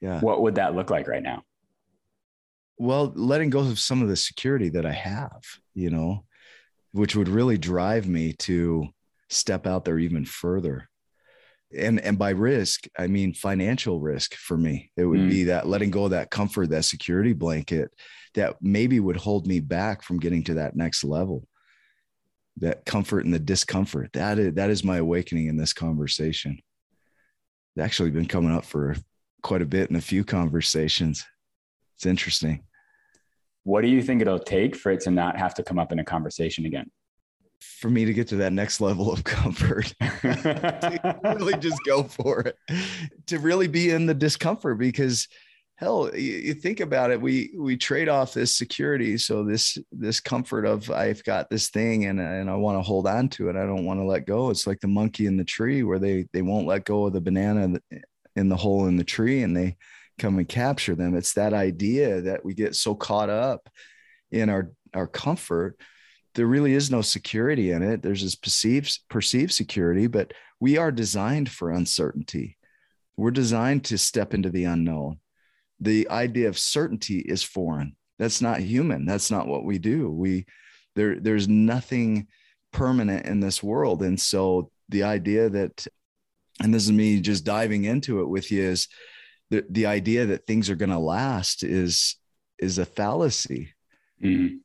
Yeah. 0.00 0.20
What 0.20 0.42
would 0.42 0.56
that 0.56 0.74
look 0.74 0.90
like 0.90 1.08
right 1.08 1.22
now? 1.22 1.42
well 2.78 3.12
letting 3.14 3.50
go 3.50 3.60
of 3.60 3.78
some 3.78 4.02
of 4.02 4.08
the 4.08 4.16
security 4.16 4.68
that 4.68 4.86
i 4.86 4.92
have 4.92 5.42
you 5.74 5.90
know 5.90 6.24
which 6.92 7.16
would 7.16 7.28
really 7.28 7.58
drive 7.58 8.06
me 8.06 8.32
to 8.32 8.86
step 9.28 9.66
out 9.66 9.84
there 9.84 9.98
even 9.98 10.24
further 10.24 10.88
and 11.76 12.00
and 12.00 12.18
by 12.18 12.30
risk 12.30 12.86
i 12.98 13.06
mean 13.06 13.32
financial 13.32 14.00
risk 14.00 14.34
for 14.34 14.56
me 14.56 14.90
it 14.96 15.04
would 15.04 15.20
mm. 15.20 15.30
be 15.30 15.44
that 15.44 15.66
letting 15.66 15.90
go 15.90 16.04
of 16.04 16.10
that 16.10 16.30
comfort 16.30 16.70
that 16.70 16.84
security 16.84 17.32
blanket 17.32 17.90
that 18.34 18.56
maybe 18.60 19.00
would 19.00 19.16
hold 19.16 19.46
me 19.46 19.60
back 19.60 20.02
from 20.02 20.18
getting 20.18 20.44
to 20.44 20.54
that 20.54 20.76
next 20.76 21.02
level 21.02 21.46
that 22.58 22.84
comfort 22.84 23.24
and 23.24 23.34
the 23.34 23.38
discomfort 23.38 24.10
that 24.12 24.38
is 24.38 24.54
that 24.54 24.70
is 24.70 24.82
my 24.82 24.96
awakening 24.96 25.46
in 25.46 25.56
this 25.56 25.72
conversation 25.72 26.58
it's 27.74 27.84
actually 27.84 28.10
been 28.10 28.26
coming 28.26 28.52
up 28.52 28.64
for 28.64 28.96
quite 29.42 29.62
a 29.62 29.66
bit 29.66 29.90
in 29.90 29.96
a 29.96 30.00
few 30.00 30.24
conversations 30.24 31.24
it's 31.96 32.06
interesting. 32.06 32.62
What 33.64 33.80
do 33.80 33.88
you 33.88 34.02
think 34.02 34.20
it'll 34.20 34.38
take 34.38 34.76
for 34.76 34.92
it 34.92 35.00
to 35.02 35.10
not 35.10 35.36
have 35.38 35.54
to 35.54 35.62
come 35.62 35.78
up 35.78 35.92
in 35.92 35.98
a 35.98 36.04
conversation 36.04 36.66
again? 36.66 36.90
For 37.60 37.88
me 37.88 38.04
to 38.04 38.12
get 38.12 38.28
to 38.28 38.36
that 38.36 38.52
next 38.52 38.82
level 38.82 39.10
of 39.10 39.24
comfort, 39.24 39.94
really 40.22 41.56
just 41.58 41.80
go 41.86 42.02
for 42.02 42.40
it, 42.42 42.56
to 43.26 43.38
really 43.38 43.66
be 43.66 43.90
in 43.90 44.04
the 44.04 44.14
discomfort 44.14 44.78
because 44.78 45.26
hell 45.76 46.10
you, 46.16 46.54
think 46.54 46.80
about 46.80 47.10
it 47.10 47.20
we 47.20 47.54
we 47.58 47.76
trade 47.76 48.08
off 48.08 48.32
this 48.32 48.56
security 48.56 49.18
so 49.18 49.44
this 49.44 49.76
this 49.92 50.20
comfort 50.20 50.64
of 50.64 50.90
i've 50.90 51.22
got 51.24 51.50
this 51.50 51.68
thing 51.68 52.06
and, 52.06 52.18
and 52.18 52.48
i 52.48 52.54
want 52.54 52.78
to 52.78 52.82
hold 52.82 53.06
on 53.06 53.28
to 53.28 53.48
it 53.48 53.56
i 53.56 53.66
don't 53.66 53.84
want 53.84 54.00
to 54.00 54.04
let 54.04 54.26
go 54.26 54.50
it's 54.50 54.66
like 54.66 54.80
the 54.80 54.88
monkey 54.88 55.26
in 55.26 55.36
the 55.36 55.44
tree 55.44 55.82
where 55.82 55.98
they 55.98 56.26
they 56.32 56.42
won't 56.42 56.66
let 56.66 56.84
go 56.84 57.06
of 57.06 57.12
the 57.12 57.20
banana 57.20 57.78
in 58.36 58.48
the 58.48 58.56
hole 58.56 58.86
in 58.86 58.96
the 58.96 59.04
tree 59.04 59.42
and 59.42 59.56
they 59.56 59.76
come 60.18 60.38
and 60.38 60.48
capture 60.48 60.94
them. 60.94 61.14
It's 61.14 61.34
that 61.34 61.52
idea 61.52 62.20
that 62.22 62.44
we 62.44 62.54
get 62.54 62.74
so 62.74 62.94
caught 62.94 63.30
up 63.30 63.68
in 64.30 64.48
our 64.48 64.72
our 64.94 65.06
comfort. 65.06 65.78
There 66.34 66.46
really 66.46 66.74
is 66.74 66.90
no 66.90 67.02
security 67.02 67.70
in 67.70 67.82
it. 67.82 68.02
There's 68.02 68.22
this 68.22 68.34
perceived 68.34 68.98
perceived 69.08 69.52
security, 69.52 70.06
but 70.06 70.32
we 70.60 70.78
are 70.78 70.92
designed 70.92 71.50
for 71.50 71.70
uncertainty. 71.70 72.56
We're 73.16 73.30
designed 73.30 73.84
to 73.86 73.98
step 73.98 74.34
into 74.34 74.50
the 74.50 74.64
unknown. 74.64 75.20
The 75.80 76.08
idea 76.08 76.48
of 76.48 76.58
certainty 76.58 77.18
is 77.18 77.42
foreign. 77.42 77.96
That's 78.18 78.40
not 78.40 78.60
human. 78.60 79.04
That's 79.04 79.30
not 79.30 79.46
what 79.46 79.64
we 79.64 79.78
do. 79.78 80.10
We 80.10 80.46
there 80.94 81.20
there's 81.20 81.48
nothing 81.48 82.28
permanent 82.72 83.26
in 83.26 83.40
this 83.40 83.62
world. 83.62 84.02
And 84.02 84.18
so 84.20 84.70
the 84.88 85.02
idea 85.02 85.50
that 85.50 85.86
and 86.62 86.72
this 86.72 86.84
is 86.84 86.92
me 86.92 87.20
just 87.20 87.44
diving 87.44 87.84
into 87.84 88.20
it 88.20 88.28
with 88.28 88.50
you 88.50 88.62
is 88.62 88.88
the 89.50 89.64
the 89.70 89.86
idea 89.86 90.26
that 90.26 90.46
things 90.46 90.70
are 90.70 90.76
going 90.76 90.90
to 90.90 90.98
last 90.98 91.62
is 91.62 92.16
is 92.58 92.78
a 92.78 92.86
fallacy. 92.86 93.72
Mm-hmm. 94.22 94.56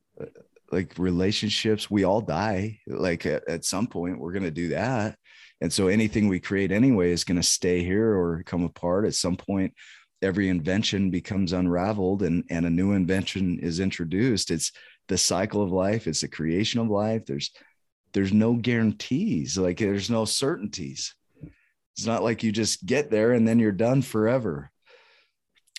Like 0.72 0.98
relationships, 0.98 1.92
we 1.92 2.06
all 2.06 2.22
die. 2.22 2.80
Like 2.88 3.26
at, 3.26 3.48
at 3.50 3.66
some 3.66 3.88
point, 3.88 4.20
we're 4.20 4.32
going 4.32 4.44
to 4.44 4.52
do 4.52 4.70
that, 4.70 5.18
and 5.60 5.72
so 5.72 5.88
anything 5.88 6.28
we 6.28 6.40
create 6.40 6.72
anyway 6.72 7.12
is 7.12 7.26
going 7.26 7.40
to 7.40 7.48
stay 7.48 7.84
here 7.84 8.16
or 8.16 8.44
come 8.46 8.64
apart. 8.64 9.06
At 9.06 9.16
some 9.16 9.36
point, 9.36 9.74
every 10.22 10.50
invention 10.50 11.10
becomes 11.10 11.54
unraveled, 11.54 12.24
and 12.24 12.44
and 12.50 12.66
a 12.66 12.70
new 12.70 12.94
invention 12.94 13.60
is 13.60 13.80
introduced. 13.80 14.52
It's 14.52 14.72
the 15.08 15.18
cycle 15.18 15.62
of 15.62 15.72
life, 15.72 16.08
it's 16.08 16.22
the 16.22 16.28
creation 16.28 16.80
of 16.80 16.88
life. 16.88 17.26
There's 17.26 17.52
there's 18.14 18.34
no 18.34 18.56
guarantees, 18.56 19.58
like 19.58 19.78
there's 19.78 20.10
no 20.10 20.26
certainties. 20.26 21.16
It's 21.96 22.06
not 22.06 22.24
like 22.24 22.44
you 22.44 22.52
just 22.52 22.86
get 22.86 23.12
there 23.12 23.34
and 23.34 23.48
then 23.48 23.60
you're 23.60 23.72
done 23.72 24.02
forever. 24.02 24.72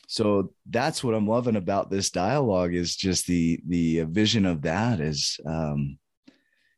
So 0.08 0.52
that's 0.68 1.02
what 1.02 1.14
I'm 1.14 1.26
loving 1.26 1.56
about 1.56 1.90
this 1.90 2.10
dialogue 2.10 2.74
is 2.74 2.96
just 2.96 3.26
the 3.26 3.60
the 3.66 4.00
vision 4.04 4.44
of 4.44 4.62
that 4.62 5.00
is 5.00 5.40
um, 5.46 5.98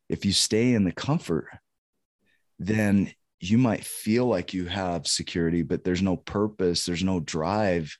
if 0.07 0.23
you 0.23 0.31
stay 0.31 0.73
in 0.73 0.85
the 0.85 0.91
comfort, 0.93 1.47
then 2.59 3.13
you 3.39 3.57
might 3.57 3.83
feel 3.83 4.25
like 4.25 4.53
you 4.53 4.65
have 4.65 5.07
security, 5.07 5.61
but 5.61 5.83
there's 5.83 6.01
no 6.01 6.15
purpose, 6.17 6.85
there's 6.85 7.03
no 7.03 7.19
drive, 7.19 7.95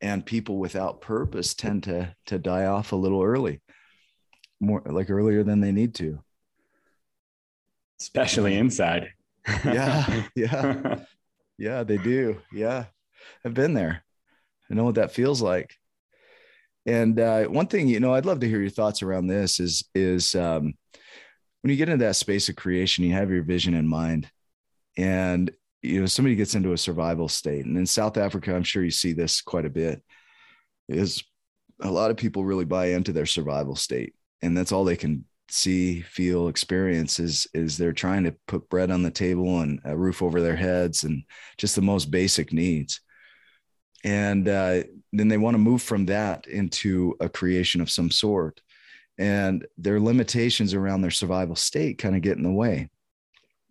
and 0.00 0.24
people 0.24 0.58
without 0.58 1.00
purpose 1.00 1.54
tend 1.54 1.84
to 1.84 2.14
to 2.26 2.38
die 2.38 2.66
off 2.66 2.92
a 2.92 2.96
little 2.96 3.22
early, 3.22 3.60
more 4.60 4.82
like 4.84 5.10
earlier 5.10 5.42
than 5.42 5.60
they 5.60 5.72
need 5.72 5.94
to. 5.96 6.20
Especially 8.00 8.56
inside. 8.56 9.12
yeah, 9.64 10.22
yeah, 10.34 10.96
yeah, 11.58 11.82
they 11.84 11.98
do. 11.98 12.40
Yeah, 12.52 12.86
I've 13.44 13.54
been 13.54 13.74
there. 13.74 14.02
I 14.70 14.74
know 14.74 14.84
what 14.84 14.94
that 14.96 15.12
feels 15.12 15.42
like. 15.42 15.74
And 16.86 17.20
uh, 17.20 17.44
one 17.44 17.66
thing, 17.66 17.88
you 17.88 18.00
know, 18.00 18.14
I'd 18.14 18.24
love 18.24 18.40
to 18.40 18.48
hear 18.48 18.60
your 18.60 18.70
thoughts 18.70 19.02
around 19.02 19.26
this. 19.26 19.60
Is 19.60 19.84
is 19.94 20.34
um, 20.34 20.74
when 21.60 21.70
you 21.70 21.76
get 21.76 21.88
into 21.88 22.04
that 22.04 22.16
space 22.16 22.48
of 22.48 22.56
creation, 22.56 23.04
you 23.04 23.12
have 23.12 23.30
your 23.30 23.42
vision 23.42 23.74
in 23.74 23.86
mind, 23.86 24.30
and 25.00 25.50
you 25.82 26.00
know 26.00 26.06
somebody 26.06 26.36
gets 26.36 26.54
into 26.54 26.72
a 26.72 26.78
survival 26.78 27.28
state. 27.28 27.64
And 27.64 27.76
in 27.76 27.86
south 27.86 28.16
africa 28.16 28.54
i'm 28.54 28.62
sure 28.62 28.84
you 28.84 28.90
see 28.90 29.12
this 29.12 29.40
quite 29.40 29.66
a 29.66 29.70
bit 29.70 30.02
is 30.88 31.22
a 31.80 31.90
lot 31.90 32.10
of 32.10 32.16
people 32.16 32.44
really 32.44 32.64
buy 32.64 32.86
into 32.86 33.12
their 33.12 33.26
survival 33.26 33.76
state. 33.76 34.14
And 34.42 34.56
that's 34.56 34.72
all 34.72 34.84
they 34.84 34.96
can 34.96 35.24
see 35.48 36.00
feel 36.02 36.46
experience 36.46 37.18
is 37.18 37.48
is 37.54 37.76
they're 37.76 37.92
trying 37.92 38.22
to 38.22 38.34
put 38.46 38.68
bread 38.68 38.88
on 38.90 39.02
the 39.02 39.10
table 39.10 39.62
and 39.62 39.80
a 39.84 39.96
roof 39.96 40.22
over 40.22 40.40
their 40.40 40.54
heads 40.54 41.02
and 41.02 41.24
just 41.58 41.74
the 41.74 41.82
most 41.82 42.10
basic 42.10 42.52
needs. 42.52 43.00
And 44.04 44.48
uh, 44.48 44.84
then 45.12 45.28
they 45.28 45.38
want 45.38 45.54
to 45.54 45.58
move 45.58 45.82
from 45.82 46.06
that 46.06 46.46
into 46.46 47.16
a 47.20 47.28
creation 47.28 47.80
of 47.80 47.90
some 47.90 48.10
sort. 48.10 48.60
And 49.18 49.66
their 49.76 50.00
limitations 50.00 50.72
around 50.72 51.02
their 51.02 51.10
survival 51.10 51.56
state 51.56 51.98
kind 51.98 52.14
of 52.14 52.22
get 52.22 52.36
in 52.36 52.42
the 52.42 52.52
way 52.52 52.88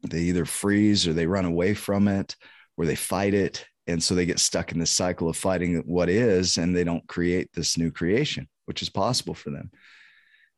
they 0.04 0.22
either 0.22 0.46
freeze 0.46 1.08
or 1.08 1.14
they 1.14 1.26
run 1.26 1.46
away 1.46 1.74
from 1.74 2.08
it 2.08 2.36
or 2.78 2.86
they 2.86 2.96
fight 2.96 3.34
it. 3.34 3.66
And 3.88 4.02
so 4.02 4.14
they 4.14 4.26
get 4.26 4.40
stuck 4.40 4.72
in 4.72 4.80
this 4.80 4.92
cycle 4.92 5.30
of 5.30 5.36
fighting 5.36 5.78
what 5.86 6.10
is 6.10 6.58
and 6.58 6.76
they 6.76 6.84
don't 6.84 7.08
create 7.08 7.50
this 7.54 7.78
new 7.78 7.92
creation 7.92 8.48
which 8.70 8.84
is 8.84 8.90
possible 8.90 9.34
for 9.34 9.50
them. 9.50 9.72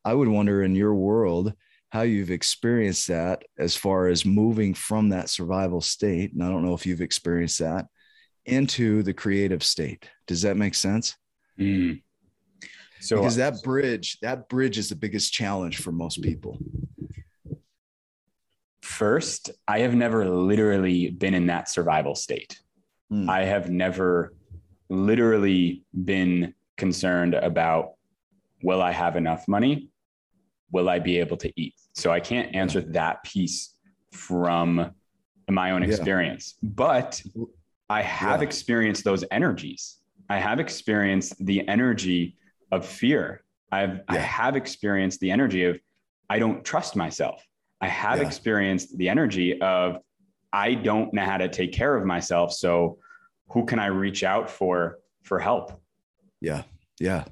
I 0.04 0.14
would 0.14 0.28
wonder 0.28 0.64
in 0.64 0.76
your 0.76 0.94
world 0.94 1.54
how 1.92 2.02
you've 2.02 2.30
experienced 2.30 3.08
that 3.08 3.44
as 3.58 3.78
far 3.78 4.08
as 4.08 4.26
moving 4.26 4.74
from 4.74 5.08
that 5.10 5.30
survival 5.30 5.80
state. 5.80 6.34
And 6.34 6.44
i 6.44 6.50
don't 6.50 6.66
know 6.66 6.74
if 6.74 6.86
you've 6.86 7.00
experienced 7.00 7.60
that 7.60 7.86
into 8.46 9.02
the 9.02 9.14
creative 9.14 9.64
state. 9.64 10.10
Does 10.28 10.42
that 10.42 10.58
make 10.58 10.76
sense? 10.76 11.16
Mm. 11.58 12.02
so 13.00 13.18
because 13.18 13.38
that 13.38 13.62
bridge 13.64 14.18
that 14.22 14.50
bridge 14.50 14.78
is 14.78 14.90
the 14.90 14.96
biggest 14.96 15.32
challenge 15.32 15.78
for 15.78 15.92
most 15.92 16.22
people 16.22 16.58
First, 19.02 19.50
I 19.68 19.80
have 19.80 19.96
never 19.96 20.30
literally 20.30 21.10
been 21.10 21.34
in 21.34 21.48
that 21.48 21.68
survival 21.68 22.14
state. 22.14 22.62
Mm. 23.12 23.28
I 23.28 23.46
have 23.46 23.68
never 23.68 24.36
literally 24.90 25.86
been 26.06 26.54
concerned 26.78 27.34
about 27.34 27.94
will 28.62 28.80
I 28.80 28.92
have 28.92 29.16
enough 29.16 29.48
money? 29.48 29.90
Will 30.72 30.88
I 30.88 31.00
be 31.00 31.18
able 31.18 31.36
to 31.38 31.52
eat? 31.60 31.74
So 31.94 32.12
I 32.12 32.20
can't 32.20 32.54
answer 32.54 32.80
that 32.80 33.24
piece 33.24 33.74
from 34.12 34.92
my 35.50 35.72
own 35.72 35.82
experience. 35.82 36.58
Yeah. 36.62 36.70
But 36.76 37.24
I 37.90 38.04
have 38.04 38.42
yeah. 38.42 38.46
experienced 38.46 39.04
those 39.04 39.24
energies. 39.32 39.98
I 40.30 40.38
have 40.38 40.60
experienced 40.60 41.44
the 41.44 41.68
energy 41.68 42.38
of 42.72 42.86
fear. 42.86 43.44
I've 43.72 43.96
yeah. 43.96 44.04
I 44.10 44.18
have 44.18 44.56
experienced 44.56 45.22
the 45.22 45.32
energy 45.32 45.66
of 45.66 45.80
I 46.30 46.38
don't 46.38 46.64
trust 46.64 46.96
myself. 46.96 47.44
I 47.82 47.88
have 47.88 48.20
yeah. 48.20 48.28
experienced 48.28 48.98
the 48.98 49.10
energy 49.10 49.60
of 49.62 49.98
I 50.54 50.76
don't 50.76 51.14
know 51.14 51.24
how 51.24 51.38
to 51.38 51.48
take 51.48 51.74
care 51.74 51.96
of 51.96 52.06
myself. 52.06 52.54
So 52.54 52.98
who 53.50 53.66
can 53.66 53.80
I 53.80 53.88
reach 53.88 54.24
out 54.24 54.50
for 54.50 55.00
for 55.24 55.40
help? 55.40 55.82
Yeah. 56.40 56.64
Yeah. 57.00 57.26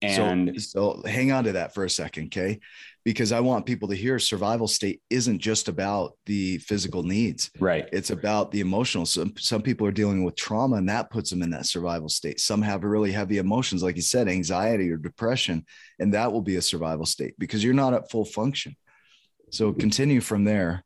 And 0.00 0.60
so, 0.60 1.00
so 1.02 1.08
hang 1.08 1.32
on 1.32 1.44
to 1.44 1.52
that 1.52 1.74
for 1.74 1.84
a 1.84 1.90
second, 1.90 2.26
okay? 2.26 2.60
Because 3.04 3.32
I 3.32 3.40
want 3.40 3.66
people 3.66 3.88
to 3.88 3.96
hear 3.96 4.18
survival 4.18 4.68
state 4.68 5.00
isn't 5.10 5.38
just 5.38 5.68
about 5.68 6.12
the 6.26 6.58
physical 6.58 7.02
needs. 7.02 7.50
Right. 7.58 7.88
It's 7.92 8.10
about 8.10 8.50
the 8.52 8.60
emotional. 8.60 9.06
Some 9.06 9.34
some 9.38 9.62
people 9.62 9.86
are 9.86 9.92
dealing 9.92 10.24
with 10.24 10.36
trauma 10.36 10.76
and 10.76 10.88
that 10.88 11.10
puts 11.10 11.30
them 11.30 11.42
in 11.42 11.50
that 11.50 11.66
survival 11.66 12.08
state. 12.08 12.38
Some 12.38 12.62
have 12.62 12.84
really 12.84 13.10
heavy 13.10 13.38
emotions, 13.38 13.82
like 13.82 13.96
you 13.96 14.02
said, 14.02 14.28
anxiety 14.28 14.90
or 14.90 14.98
depression, 14.98 15.64
and 15.98 16.14
that 16.14 16.32
will 16.32 16.42
be 16.42 16.56
a 16.56 16.62
survival 16.62 17.06
state 17.06 17.34
because 17.38 17.64
you're 17.64 17.74
not 17.74 17.94
at 17.94 18.10
full 18.10 18.24
function. 18.24 18.76
So 19.50 19.72
continue 19.72 20.20
from 20.20 20.44
there. 20.44 20.84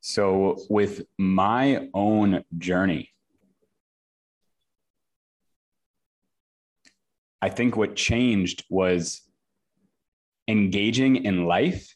So 0.00 0.58
with 0.68 1.02
my 1.18 1.88
own 1.94 2.44
journey, 2.58 3.10
I 7.46 7.48
think 7.48 7.76
what 7.76 7.94
changed 7.94 8.64
was 8.68 9.22
engaging 10.48 11.24
in 11.24 11.44
life 11.46 11.94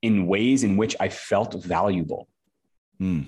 in 0.00 0.26
ways 0.26 0.64
in 0.64 0.78
which 0.78 0.96
I 0.98 1.10
felt 1.10 1.62
valuable. 1.62 2.28
Mm. 2.98 3.26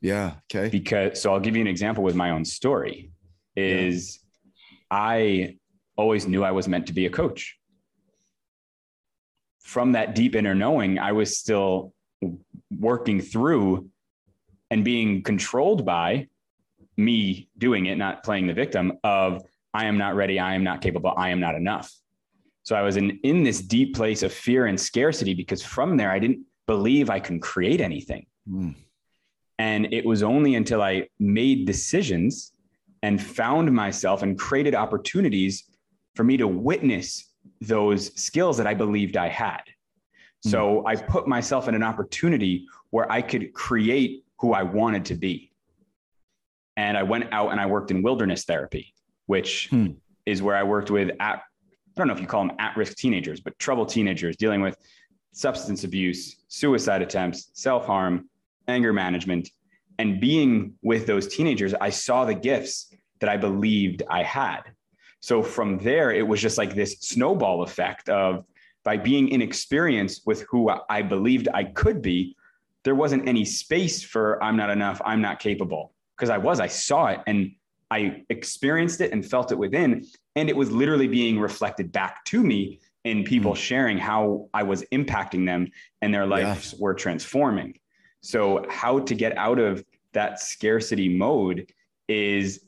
Yeah. 0.00 0.36
Okay. 0.44 0.70
Because 0.70 1.20
so 1.20 1.34
I'll 1.34 1.44
give 1.46 1.54
you 1.54 1.60
an 1.60 1.66
example 1.66 2.02
with 2.02 2.14
my 2.14 2.30
own 2.30 2.46
story 2.46 3.10
is 3.56 4.20
yeah. 4.90 4.96
I 4.98 5.56
always 5.98 6.26
knew 6.26 6.42
I 6.42 6.52
was 6.52 6.66
meant 6.66 6.86
to 6.86 6.94
be 6.94 7.04
a 7.04 7.10
coach. 7.10 7.58
From 9.60 9.92
that 9.92 10.14
deep 10.14 10.34
inner 10.34 10.54
knowing, 10.54 10.98
I 10.98 11.12
was 11.12 11.36
still 11.36 11.92
working 12.70 13.20
through 13.20 13.90
and 14.70 14.82
being 14.82 15.22
controlled 15.22 15.84
by 15.84 16.28
me 16.96 17.48
doing 17.58 17.86
it, 17.86 17.96
not 17.96 18.22
playing 18.22 18.46
the 18.46 18.54
victim 18.54 18.98
of 19.04 19.42
I 19.72 19.86
am 19.86 19.98
not 19.98 20.14
ready, 20.14 20.38
I 20.38 20.54
am 20.54 20.62
not 20.62 20.80
capable, 20.80 21.12
I 21.16 21.30
am 21.30 21.40
not 21.40 21.54
enough. 21.54 21.92
So 22.62 22.76
I 22.76 22.82
was 22.82 22.96
in, 22.96 23.18
in 23.24 23.42
this 23.42 23.60
deep 23.60 23.94
place 23.94 24.22
of 24.22 24.32
fear 24.32 24.66
and 24.66 24.80
scarcity 24.80 25.34
because 25.34 25.62
from 25.62 25.96
there 25.96 26.10
I 26.10 26.18
didn't 26.18 26.44
believe 26.66 27.10
I 27.10 27.20
can 27.20 27.40
create 27.40 27.80
anything. 27.80 28.26
Mm. 28.48 28.74
And 29.58 29.92
it 29.92 30.04
was 30.04 30.22
only 30.22 30.54
until 30.54 30.82
I 30.82 31.08
made 31.18 31.66
decisions 31.66 32.52
and 33.02 33.22
found 33.22 33.70
myself 33.72 34.22
and 34.22 34.38
created 34.38 34.74
opportunities 34.74 35.64
for 36.14 36.24
me 36.24 36.36
to 36.38 36.48
witness 36.48 37.32
those 37.60 38.14
skills 38.20 38.56
that 38.56 38.66
I 38.66 38.74
believed 38.74 39.16
I 39.16 39.28
had. 39.28 39.60
Mm. 40.46 40.50
So 40.50 40.86
I 40.86 40.96
put 40.96 41.28
myself 41.28 41.68
in 41.68 41.74
an 41.74 41.82
opportunity 41.82 42.66
where 42.90 43.10
I 43.10 43.20
could 43.20 43.52
create 43.52 44.24
who 44.38 44.52
I 44.52 44.62
wanted 44.62 45.04
to 45.06 45.14
be 45.14 45.50
and 46.76 46.96
I 46.96 47.02
went 47.02 47.32
out 47.32 47.50
and 47.50 47.60
I 47.60 47.66
worked 47.66 47.90
in 47.90 48.02
wilderness 48.02 48.44
therapy, 48.44 48.94
which 49.26 49.68
hmm. 49.68 49.92
is 50.26 50.42
where 50.42 50.56
I 50.56 50.62
worked 50.62 50.90
with 50.90 51.10
at, 51.20 51.36
I 51.36 51.40
don't 51.96 52.08
know 52.08 52.14
if 52.14 52.20
you 52.20 52.26
call 52.26 52.46
them 52.46 52.56
at 52.58 52.76
risk 52.76 52.96
teenagers, 52.96 53.40
but 53.40 53.58
troubled 53.58 53.88
teenagers 53.88 54.36
dealing 54.36 54.60
with 54.60 54.76
substance 55.32 55.84
abuse, 55.84 56.36
suicide 56.48 57.02
attempts, 57.02 57.50
self 57.54 57.86
harm, 57.86 58.28
anger 58.68 58.92
management. 58.92 59.50
And 59.98 60.20
being 60.20 60.74
with 60.82 61.06
those 61.06 61.28
teenagers, 61.28 61.72
I 61.74 61.90
saw 61.90 62.24
the 62.24 62.34
gifts 62.34 62.92
that 63.20 63.28
I 63.28 63.36
believed 63.36 64.02
I 64.10 64.24
had. 64.24 64.62
So 65.20 65.42
from 65.42 65.78
there, 65.78 66.10
it 66.10 66.26
was 66.26 66.42
just 66.42 66.58
like 66.58 66.74
this 66.74 66.98
snowball 67.00 67.62
effect 67.62 68.08
of 68.08 68.44
by 68.82 68.96
being 68.96 69.28
inexperienced 69.28 70.26
with 70.26 70.42
who 70.50 70.70
I 70.90 71.02
believed 71.02 71.48
I 71.54 71.64
could 71.64 72.02
be, 72.02 72.36
there 72.82 72.94
wasn't 72.94 73.26
any 73.26 73.44
space 73.44 74.02
for 74.02 74.42
I'm 74.42 74.56
not 74.56 74.68
enough, 74.68 75.00
I'm 75.04 75.22
not 75.22 75.38
capable 75.38 75.93
because 76.16 76.30
I 76.30 76.38
was, 76.38 76.60
I 76.60 76.66
saw 76.66 77.08
it 77.08 77.20
and 77.26 77.52
I 77.90 78.24
experienced 78.30 79.00
it 79.00 79.12
and 79.12 79.24
felt 79.24 79.52
it 79.52 79.58
within. 79.58 80.04
And 80.36 80.48
it 80.48 80.56
was 80.56 80.70
literally 80.70 81.08
being 81.08 81.38
reflected 81.38 81.92
back 81.92 82.24
to 82.26 82.42
me 82.42 82.80
in 83.04 83.24
people 83.24 83.52
mm. 83.52 83.56
sharing 83.56 83.98
how 83.98 84.48
I 84.54 84.62
was 84.62 84.82
impacting 84.92 85.46
them 85.46 85.68
and 86.02 86.12
their 86.12 86.26
lives 86.26 86.72
yeah. 86.72 86.78
were 86.80 86.94
transforming. 86.94 87.78
So, 88.20 88.64
how 88.70 89.00
to 89.00 89.14
get 89.14 89.36
out 89.36 89.58
of 89.58 89.84
that 90.12 90.40
scarcity 90.40 91.14
mode 91.14 91.70
is 92.08 92.64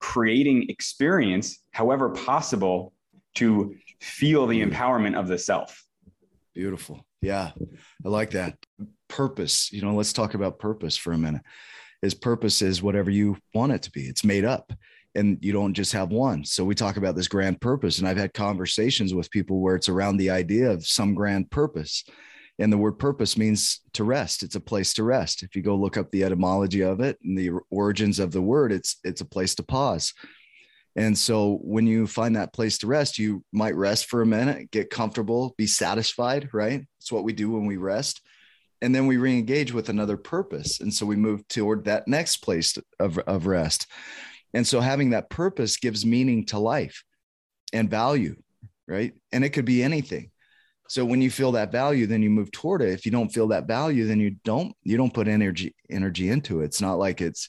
creating 0.00 0.68
experience, 0.68 1.60
however 1.70 2.10
possible, 2.10 2.92
to 3.36 3.76
feel 4.00 4.46
the 4.46 4.60
empowerment 4.60 5.18
of 5.18 5.28
the 5.28 5.38
self. 5.38 5.85
Beautiful. 6.56 7.06
Yeah, 7.22 7.52
I 8.04 8.08
like 8.08 8.32
that 8.32 8.56
purpose 9.08 9.72
you 9.72 9.80
know 9.82 9.94
let's 9.94 10.12
talk 10.12 10.34
about 10.34 10.58
purpose 10.58 10.96
for 10.96 11.12
a 11.12 11.18
minute 11.18 11.40
his 12.02 12.12
purpose 12.12 12.60
is 12.60 12.82
whatever 12.82 13.08
you 13.08 13.36
want 13.54 13.70
it 13.70 13.80
to 13.80 13.90
be 13.92 14.02
it's 14.02 14.24
made 14.24 14.44
up 14.44 14.72
and 15.16 15.38
you 15.40 15.52
don't 15.52 15.72
just 15.72 15.92
have 15.94 16.10
one. 16.10 16.44
So 16.44 16.62
we 16.62 16.74
talk 16.74 16.98
about 16.98 17.16
this 17.16 17.26
grand 17.26 17.60
purpose. 17.60 17.98
And 17.98 18.06
I've 18.06 18.18
had 18.18 18.34
conversations 18.34 19.14
with 19.14 19.30
people 19.30 19.60
where 19.60 19.74
it's 19.74 19.88
around 19.88 20.18
the 20.18 20.30
idea 20.30 20.70
of 20.70 20.86
some 20.86 21.14
grand 21.14 21.50
purpose. 21.50 22.04
And 22.58 22.70
the 22.70 22.78
word 22.78 22.98
purpose 22.98 23.36
means 23.36 23.80
to 23.94 24.04
rest. 24.04 24.42
It's 24.42 24.56
a 24.56 24.60
place 24.60 24.92
to 24.94 25.04
rest. 25.04 25.42
If 25.42 25.56
you 25.56 25.62
go 25.62 25.74
look 25.74 25.96
up 25.96 26.10
the 26.10 26.24
etymology 26.24 26.82
of 26.82 27.00
it 27.00 27.18
and 27.24 27.36
the 27.36 27.50
origins 27.70 28.18
of 28.18 28.30
the 28.30 28.42
word, 28.42 28.72
it's 28.72 28.96
it's 29.04 29.22
a 29.22 29.26
place 29.26 29.54
to 29.56 29.62
pause. 29.62 30.12
And 30.96 31.16
so 31.16 31.58
when 31.62 31.86
you 31.86 32.06
find 32.06 32.36
that 32.36 32.54
place 32.54 32.78
to 32.78 32.86
rest, 32.86 33.18
you 33.18 33.44
might 33.52 33.76
rest 33.76 34.06
for 34.06 34.22
a 34.22 34.26
minute, 34.26 34.70
get 34.70 34.88
comfortable, 34.88 35.54
be 35.58 35.66
satisfied, 35.66 36.48
right? 36.54 36.82
It's 37.00 37.12
what 37.12 37.24
we 37.24 37.34
do 37.34 37.50
when 37.50 37.66
we 37.66 37.76
rest. 37.76 38.22
And 38.80 38.94
then 38.94 39.06
we 39.06 39.18
re-engage 39.18 39.72
with 39.72 39.90
another 39.90 40.16
purpose. 40.16 40.80
And 40.80 40.92
so 40.92 41.04
we 41.04 41.16
move 41.16 41.46
toward 41.48 41.84
that 41.84 42.08
next 42.08 42.38
place 42.38 42.76
of, 42.98 43.18
of 43.18 43.46
rest. 43.46 43.86
And 44.54 44.66
so 44.66 44.80
having 44.80 45.10
that 45.10 45.28
purpose 45.28 45.76
gives 45.76 46.06
meaning 46.06 46.46
to 46.46 46.58
life 46.58 47.04
and 47.74 47.90
value, 47.90 48.36
right? 48.88 49.12
And 49.32 49.44
it 49.44 49.50
could 49.50 49.66
be 49.66 49.82
anything. 49.82 50.30
So 50.88 51.04
when 51.04 51.20
you 51.20 51.30
feel 51.30 51.52
that 51.52 51.72
value, 51.72 52.06
then 52.06 52.22
you 52.22 52.30
move 52.30 52.52
toward 52.52 52.80
it. 52.80 52.90
If 52.90 53.04
you 53.04 53.12
don't 53.12 53.32
feel 53.32 53.48
that 53.48 53.66
value, 53.66 54.06
then 54.06 54.20
you 54.20 54.36
don't 54.44 54.72
you 54.84 54.96
don't 54.96 55.12
put 55.12 55.26
energy 55.26 55.74
energy 55.90 56.28
into 56.28 56.60
it. 56.60 56.66
It's 56.66 56.80
not 56.80 56.98
like 56.98 57.20
it's 57.20 57.48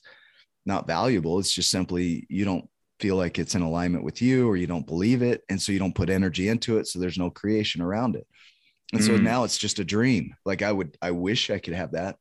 not 0.66 0.88
valuable. 0.88 1.38
It's 1.40 1.52
just 1.52 1.70
simply 1.70 2.26
you 2.30 2.46
don't 2.46 2.68
feel 3.00 3.16
like 3.16 3.38
it's 3.38 3.56
in 3.56 3.62
alignment 3.62 4.04
with 4.04 4.22
you 4.22 4.48
or 4.48 4.58
you 4.58 4.68
don't 4.68 4.88
believe 4.88 5.22
it 5.22 5.44
and 5.50 5.62
so 5.62 5.72
you 5.72 5.80
don't 5.80 5.96
put 5.96 6.10
energy 6.10 6.50
into 6.50 6.78
it 6.78 6.88
so 6.88 7.00
there's 7.00 7.18
no 7.18 7.30
creation 7.30 7.82
around 7.82 8.16
it. 8.16 8.28
And 8.94 9.02
mm. 9.02 9.06
so 9.06 9.18
now 9.18 9.44
it's 9.44 9.58
just 9.58 9.80
a 9.80 9.86
dream. 9.86 10.36
Like 10.46 10.62
I 10.62 10.72
would 10.72 10.98
I 11.02 11.12
wish 11.12 11.50
I 11.50 11.60
could 11.60 11.74
have 11.74 11.92
that. 11.92 12.18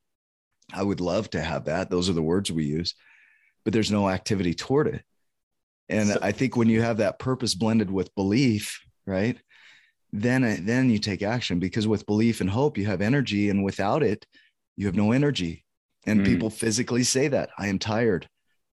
I 0.73 0.83
would 0.83 0.99
love 0.99 1.29
to 1.31 1.41
have 1.41 1.65
that. 1.65 1.89
Those 1.89 2.09
are 2.09 2.13
the 2.13 2.21
words 2.21 2.51
we 2.51 2.65
use 2.65 2.93
but 3.67 3.73
there's 3.73 3.91
no 3.91 4.09
activity 4.09 4.53
toward 4.53 4.87
it. 4.87 5.03
And 5.89 6.07
so, 6.07 6.19
I 6.21 6.31
think 6.31 6.55
when 6.55 6.69
you 6.69 6.81
have 6.81 6.97
that 6.97 7.19
purpose 7.19 7.53
blended 7.53 7.91
with 7.91 8.15
belief, 8.15 8.79
right? 9.05 9.37
Then 10.13 10.63
then 10.65 10.89
you 10.89 10.99
take 10.99 11.21
action 11.21 11.59
because 11.59 11.85
with 11.85 12.05
belief 12.05 12.39
and 12.39 12.49
hope 12.49 12.77
you 12.77 12.85
have 12.85 13.01
energy 13.01 13.49
and 13.49 13.65
without 13.65 14.03
it 14.03 14.25
you 14.77 14.85
have 14.85 14.95
no 14.95 15.11
energy. 15.11 15.65
And 16.05 16.21
mm. 16.21 16.25
people 16.25 16.49
physically 16.49 17.03
say 17.03 17.27
that, 17.27 17.49
I 17.59 17.67
am 17.67 17.77
tired. 17.77 18.29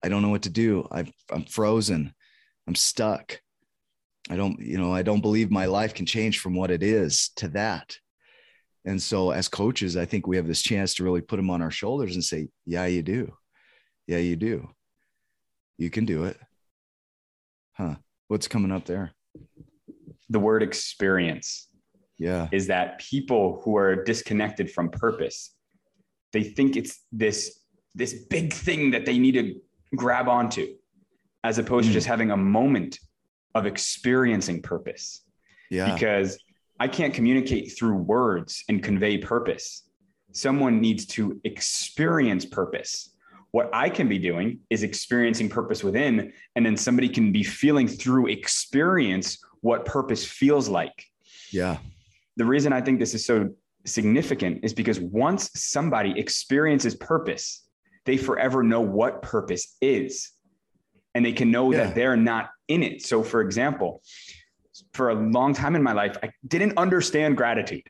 I 0.03 0.09
don't 0.09 0.23
know 0.23 0.29
what 0.29 0.43
to 0.43 0.51
do. 0.51 0.87
i 0.91 1.05
I'm 1.31 1.45
frozen. 1.45 2.15
I'm 2.67 2.75
stuck. 2.75 3.41
I 4.31 4.37
don't, 4.37 4.61
you 4.61 4.79
know, 4.79 4.93
I 4.93 5.03
don't 5.03 5.23
believe 5.23 5.51
my 5.51 5.67
life 5.67 5.95
can 5.95 6.07
change 6.07 6.39
from 6.39 6.55
what 6.55 6.71
it 6.71 6.83
is 6.83 7.31
to 7.37 7.49
that. 7.49 7.97
And 8.85 9.01
so, 9.03 9.31
as 9.31 9.49
coaches, 9.49 9.97
I 9.97 10.05
think 10.05 10.27
we 10.27 10.37
have 10.37 10.47
this 10.47 10.63
chance 10.63 10.95
to 10.95 11.05
really 11.05 11.21
put 11.21 11.37
them 11.37 11.51
on 11.51 11.63
our 11.63 11.71
shoulders 11.71 12.15
and 12.15 12.25
say, 12.25 12.49
Yeah, 12.65 12.87
you 12.87 13.03
do. 13.03 13.33
Yeah, 14.07 14.19
you 14.19 14.37
do. 14.37 14.69
You 15.77 15.91
can 15.91 16.05
do 16.05 16.25
it. 16.25 16.39
Huh. 17.73 17.97
What's 18.29 18.49
coming 18.49 18.73
up 18.73 18.85
there? 18.85 19.13
The 20.31 20.41
word 20.41 20.63
experience. 20.63 21.69
Yeah. 22.19 22.49
Is 22.51 22.67
that 22.67 22.99
people 22.99 23.61
who 23.65 23.77
are 23.77 24.05
disconnected 24.05 24.71
from 24.71 24.91
purpose, 24.91 25.55
they 26.33 26.43
think 26.43 26.77
it's 26.77 27.05
this 27.13 27.61
this 27.95 28.13
big 28.31 28.53
thing 28.53 28.91
that 28.93 29.07
they 29.07 29.19
need 29.19 29.33
to 29.33 29.55
grab 29.95 30.29
onto 30.29 30.75
as 31.45 31.59
opposed 31.59 31.87
mm. 31.87 31.91
to 31.91 31.95
just 31.95 32.07
having 32.07 32.31
a 32.31 32.37
moment 32.37 32.99
of 33.55 33.67
experiencing 33.67 34.63
purpose. 34.63 35.23
Yeah. 35.71 35.93
Because 35.93 36.39
I 36.81 36.89
can't 36.89 37.13
communicate 37.13 37.77
through 37.77 37.97
words 37.97 38.65
and 38.69 38.83
convey 38.83 39.19
purpose. 39.19 39.85
Someone 40.33 40.81
needs 40.81 41.07
to 41.07 41.41
experience 41.45 42.45
purpose. 42.45 43.15
What 43.51 43.71
I 43.73 43.89
can 43.89 44.09
be 44.09 44.19
doing 44.19 44.61
is 44.71 44.83
experiencing 44.83 45.49
purpose 45.49 45.83
within, 45.83 46.33
and 46.55 46.65
then 46.65 46.77
somebody 46.77 47.09
can 47.09 47.33
be 47.33 47.43
feeling 47.43 47.89
through 47.89 48.29
experience 48.29 49.39
what 49.61 49.85
purpose 49.85 50.25
feels 50.25 50.69
like. 50.69 51.07
Yeah. 51.51 51.79
The 52.37 52.45
reason 52.45 52.73
I 52.73 52.81
think 52.81 53.01
this 53.01 53.15
is 53.15 53.25
so 53.25 53.51
significant 53.87 54.61
is 54.63 54.73
because 54.73 55.01
once 55.01 55.51
somebody 55.55 56.19
experiences 56.19 56.95
purpose, 56.95 57.68
they 58.09 58.17
forever 58.17 58.63
know 58.63 58.81
what 58.81 59.21
purpose 59.21 59.77
is 59.83 60.31
and 61.15 61.25
they 61.25 61.33
can 61.33 61.51
know 61.51 61.71
yeah. 61.71 61.85
that 61.85 61.95
they're 61.95 62.17
not 62.17 62.49
in 62.67 62.83
it. 62.83 63.03
So, 63.03 63.23
for 63.23 63.43
example, 63.43 64.03
for 64.95 65.11
a 65.11 65.15
long 65.15 65.53
time 65.53 65.77
in 65.77 65.83
my 65.83 65.93
life, 65.93 66.17
I 66.23 66.31
didn't 66.47 66.79
understand 66.79 67.37
gratitude 67.37 67.83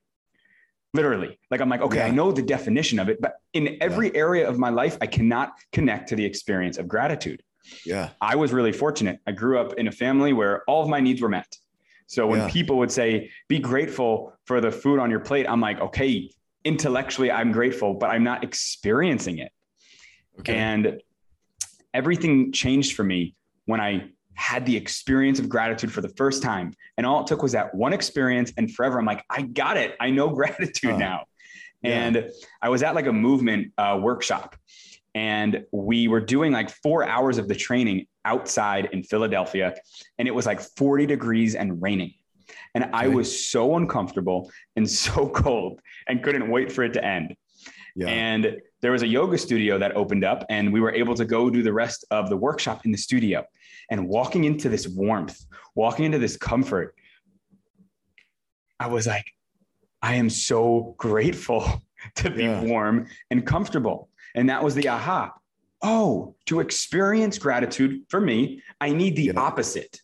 literally 0.94 1.38
like 1.50 1.60
i'm 1.60 1.68
like 1.68 1.82
okay 1.82 1.98
yeah. 1.98 2.06
i 2.06 2.10
know 2.10 2.32
the 2.32 2.40
definition 2.40 2.98
of 2.98 3.10
it 3.10 3.20
but 3.20 3.34
in 3.52 3.76
every 3.82 4.06
yeah. 4.06 4.20
area 4.20 4.48
of 4.48 4.58
my 4.58 4.70
life 4.70 4.96
i 5.02 5.06
cannot 5.06 5.52
connect 5.70 6.08
to 6.08 6.16
the 6.16 6.24
experience 6.24 6.78
of 6.78 6.88
gratitude 6.88 7.42
yeah 7.84 8.08
i 8.22 8.34
was 8.34 8.54
really 8.54 8.72
fortunate 8.72 9.18
i 9.26 9.30
grew 9.30 9.58
up 9.58 9.74
in 9.74 9.86
a 9.86 9.92
family 9.92 10.32
where 10.32 10.62
all 10.66 10.82
of 10.82 10.88
my 10.88 10.98
needs 10.98 11.20
were 11.20 11.28
met 11.28 11.54
so 12.06 12.26
when 12.26 12.40
yeah. 12.40 12.48
people 12.48 12.78
would 12.78 12.90
say 12.90 13.30
be 13.48 13.58
grateful 13.58 14.32
for 14.46 14.62
the 14.62 14.70
food 14.70 14.98
on 14.98 15.10
your 15.10 15.20
plate 15.20 15.44
i'm 15.46 15.60
like 15.60 15.78
okay 15.78 16.30
intellectually 16.64 17.30
i'm 17.30 17.52
grateful 17.52 17.92
but 17.92 18.08
i'm 18.08 18.24
not 18.24 18.42
experiencing 18.42 19.36
it 19.36 19.52
okay. 20.40 20.56
and 20.56 21.00
everything 21.94 22.52
changed 22.52 22.94
for 22.94 23.04
me 23.04 23.34
when 23.66 23.80
i 23.80 24.08
had 24.38 24.64
the 24.64 24.76
experience 24.76 25.40
of 25.40 25.48
gratitude 25.48 25.92
for 25.92 26.00
the 26.00 26.10
first 26.10 26.44
time. 26.44 26.72
And 26.96 27.04
all 27.04 27.22
it 27.22 27.26
took 27.26 27.42
was 27.42 27.52
that 27.52 27.74
one 27.74 27.92
experience. 27.92 28.52
And 28.56 28.72
forever, 28.72 28.96
I'm 28.96 29.04
like, 29.04 29.24
I 29.28 29.42
got 29.42 29.76
it. 29.76 29.96
I 29.98 30.10
know 30.10 30.28
gratitude 30.34 30.96
now. 30.96 31.24
Yeah. 31.82 31.90
And 31.90 32.30
I 32.62 32.68
was 32.68 32.84
at 32.84 32.94
like 32.94 33.06
a 33.06 33.12
movement 33.12 33.72
uh, 33.76 33.98
workshop 34.00 34.54
and 35.12 35.64
we 35.72 36.06
were 36.06 36.20
doing 36.20 36.52
like 36.52 36.70
four 36.70 37.04
hours 37.04 37.38
of 37.38 37.48
the 37.48 37.54
training 37.56 38.06
outside 38.24 38.90
in 38.92 39.02
Philadelphia. 39.02 39.74
And 40.20 40.28
it 40.28 40.30
was 40.34 40.46
like 40.46 40.60
40 40.60 41.06
degrees 41.06 41.56
and 41.56 41.82
raining. 41.82 42.14
And. 42.76 42.90
I 42.92 43.08
was 43.08 43.50
so 43.50 43.76
uncomfortable 43.76 44.52
and 44.76 44.88
so 44.88 45.28
cold 45.34 45.80
and 46.06 46.22
couldn't 46.22 46.48
wait 46.48 46.70
for 46.70 46.84
it 46.84 46.92
to 46.92 47.04
end. 47.04 47.34
Yeah. 47.98 48.06
And 48.06 48.60
there 48.80 48.92
was 48.92 49.02
a 49.02 49.08
yoga 49.08 49.36
studio 49.36 49.76
that 49.78 49.96
opened 49.96 50.24
up, 50.24 50.46
and 50.48 50.72
we 50.72 50.80
were 50.80 50.92
able 50.92 51.16
to 51.16 51.24
go 51.24 51.50
do 51.50 51.64
the 51.64 51.72
rest 51.72 52.04
of 52.12 52.30
the 52.30 52.36
workshop 52.36 52.84
in 52.84 52.92
the 52.92 52.98
studio 52.98 53.44
and 53.90 54.08
walking 54.08 54.44
into 54.44 54.68
this 54.68 54.86
warmth, 54.86 55.44
walking 55.74 56.04
into 56.04 56.18
this 56.18 56.36
comfort, 56.36 56.94
I 58.78 58.86
was 58.86 59.06
like, 59.06 59.26
I 60.00 60.14
am 60.14 60.30
so 60.30 60.94
grateful 60.96 61.82
to 62.16 62.30
be 62.30 62.44
yeah. 62.44 62.60
warm 62.62 63.08
and 63.30 63.44
comfortable. 63.44 64.10
And 64.34 64.48
that 64.48 64.62
was 64.62 64.74
the 64.74 64.88
aha. 64.88 65.32
Oh, 65.82 66.36
to 66.46 66.60
experience 66.60 67.38
gratitude 67.38 68.02
for 68.08 68.20
me, 68.20 68.62
I 68.80 68.90
need 68.90 69.16
the 69.16 69.24
yeah. 69.24 69.32
opposite. 69.40 70.00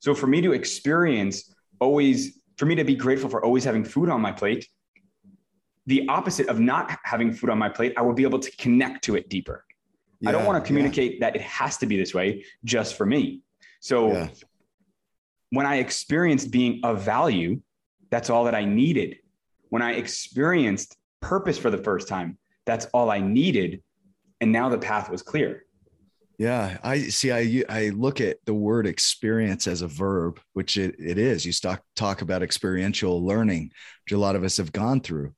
So 0.00 0.14
for 0.14 0.26
me 0.26 0.42
to 0.42 0.52
experience 0.52 1.54
always, 1.80 2.38
for 2.58 2.66
me 2.66 2.74
to 2.74 2.84
be 2.84 2.94
grateful 2.94 3.30
for 3.30 3.42
always 3.42 3.64
having 3.64 3.84
food 3.84 4.10
on 4.10 4.20
my 4.20 4.32
plate, 4.32 4.68
the 5.88 6.06
opposite 6.06 6.48
of 6.48 6.60
not 6.60 6.98
having 7.02 7.32
food 7.32 7.48
on 7.48 7.56
my 7.56 7.70
plate, 7.70 7.94
I 7.96 8.02
will 8.02 8.12
be 8.12 8.22
able 8.22 8.38
to 8.40 8.50
connect 8.58 9.02
to 9.04 9.16
it 9.16 9.30
deeper. 9.30 9.64
Yeah, 10.20 10.28
I 10.28 10.32
don't 10.32 10.44
want 10.44 10.62
to 10.62 10.66
communicate 10.66 11.14
yeah. 11.14 11.18
that 11.20 11.36
it 11.36 11.42
has 11.42 11.78
to 11.78 11.86
be 11.86 11.96
this 11.96 12.12
way 12.12 12.44
just 12.62 12.94
for 12.94 13.06
me. 13.06 13.40
So 13.80 14.12
yeah. 14.12 14.28
when 15.48 15.64
I 15.64 15.76
experienced 15.76 16.50
being 16.50 16.80
of 16.84 17.02
value, 17.02 17.62
that's 18.10 18.28
all 18.28 18.44
that 18.44 18.54
I 18.54 18.66
needed. 18.66 19.16
When 19.70 19.80
I 19.80 19.92
experienced 19.92 20.94
purpose 21.22 21.56
for 21.56 21.70
the 21.70 21.78
first 21.78 22.06
time, 22.06 22.36
that's 22.66 22.84
all 22.92 23.10
I 23.10 23.20
needed. 23.20 23.82
And 24.42 24.52
now 24.52 24.68
the 24.68 24.78
path 24.78 25.08
was 25.08 25.22
clear. 25.22 25.64
Yeah, 26.36 26.78
I 26.84 27.04
see. 27.04 27.32
I 27.32 27.64
I 27.68 27.88
look 27.88 28.20
at 28.20 28.36
the 28.44 28.54
word 28.54 28.86
experience 28.86 29.66
as 29.66 29.82
a 29.82 29.88
verb, 29.88 30.38
which 30.52 30.76
it, 30.76 30.94
it 30.98 31.18
is. 31.18 31.44
You 31.46 31.52
talk 31.52 31.82
talk 31.96 32.20
about 32.22 32.42
experiential 32.42 33.24
learning, 33.24 33.72
which 34.04 34.12
a 34.12 34.18
lot 34.18 34.36
of 34.36 34.44
us 34.44 34.58
have 34.58 34.70
gone 34.70 35.00
through, 35.00 35.34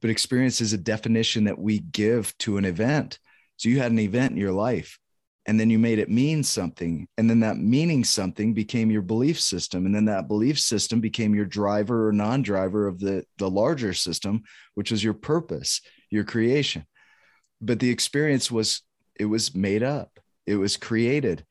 but 0.00 0.10
experience 0.10 0.60
is 0.60 0.72
a 0.72 0.78
definition 0.78 1.44
that 1.44 1.58
we 1.58 1.78
give 1.78 2.36
to 2.38 2.56
an 2.56 2.64
event. 2.64 3.18
So 3.56 3.68
you 3.68 3.78
had 3.78 3.92
an 3.92 3.98
event 3.98 4.32
in 4.32 4.38
your 4.38 4.52
life 4.52 4.98
and 5.46 5.58
then 5.58 5.70
you 5.70 5.78
made 5.78 5.98
it 5.98 6.10
mean 6.10 6.42
something. 6.42 7.08
And 7.18 7.28
then 7.28 7.40
that 7.40 7.56
meaning 7.56 8.04
something 8.04 8.54
became 8.54 8.90
your 8.90 9.02
belief 9.02 9.40
system. 9.40 9.86
And 9.86 9.94
then 9.94 10.04
that 10.06 10.28
belief 10.28 10.58
system 10.58 11.00
became 11.00 11.34
your 11.34 11.46
driver 11.46 12.08
or 12.08 12.12
non 12.12 12.42
driver 12.42 12.86
of 12.86 13.00
the, 13.00 13.24
the 13.38 13.50
larger 13.50 13.94
system, 13.94 14.42
which 14.74 14.90
was 14.90 15.02
your 15.02 15.14
purpose, 15.14 15.80
your 16.10 16.24
creation. 16.24 16.86
But 17.60 17.80
the 17.80 17.90
experience 17.90 18.50
was, 18.50 18.82
it 19.18 19.26
was 19.26 19.54
made 19.54 19.82
up, 19.82 20.20
it 20.46 20.56
was 20.56 20.76
created. 20.76 21.44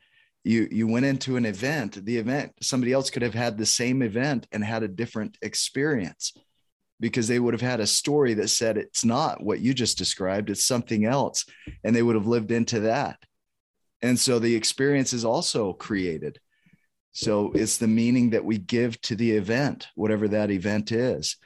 You, 0.44 0.68
you 0.72 0.88
went 0.88 1.06
into 1.06 1.36
an 1.36 1.46
event, 1.46 2.04
the 2.06 2.18
event, 2.18 2.54
somebody 2.62 2.94
else 2.94 3.10
could 3.10 3.22
have 3.22 3.34
had 3.34 3.58
the 3.58 3.66
same 3.66 4.02
event 4.02 4.48
and 4.52 4.64
had 4.64 4.84
a 4.84 4.88
different 4.88 5.38
experience 5.42 6.34
because 7.00 7.28
they 7.28 7.40
would 7.40 7.54
have 7.54 7.62
had 7.62 7.80
a 7.80 7.88
story 7.88 8.34
that 8.36 8.50
said 8.50 8.78
it's 8.78 9.06
not 9.06 9.44
what 9.44 9.60
you 9.60 9.74
just 9.74 9.98
described, 9.98 10.50
it's 10.50 10.66
something 10.66 11.06
else. 11.06 11.46
And 11.84 11.96
they 11.96 12.02
would 12.02 12.16
have 12.16 12.28
lived 12.28 12.52
into 12.52 12.82
that. 12.82 13.18
And 14.02 14.20
so 14.20 14.40
the 14.40 14.56
experience 14.56 15.14
is 15.14 15.26
also 15.26 15.74
created. 15.74 16.40
So 17.12 17.52
it's 17.54 17.78
the 17.78 17.88
meaning 17.88 18.32
that 18.32 18.46
we 18.46 18.58
give 18.58 19.00
to 19.02 19.16
the 19.16 19.32
event, 19.32 19.88
whatever 19.96 20.28
that 20.30 20.52
event 20.52 20.92
is. 20.92 21.38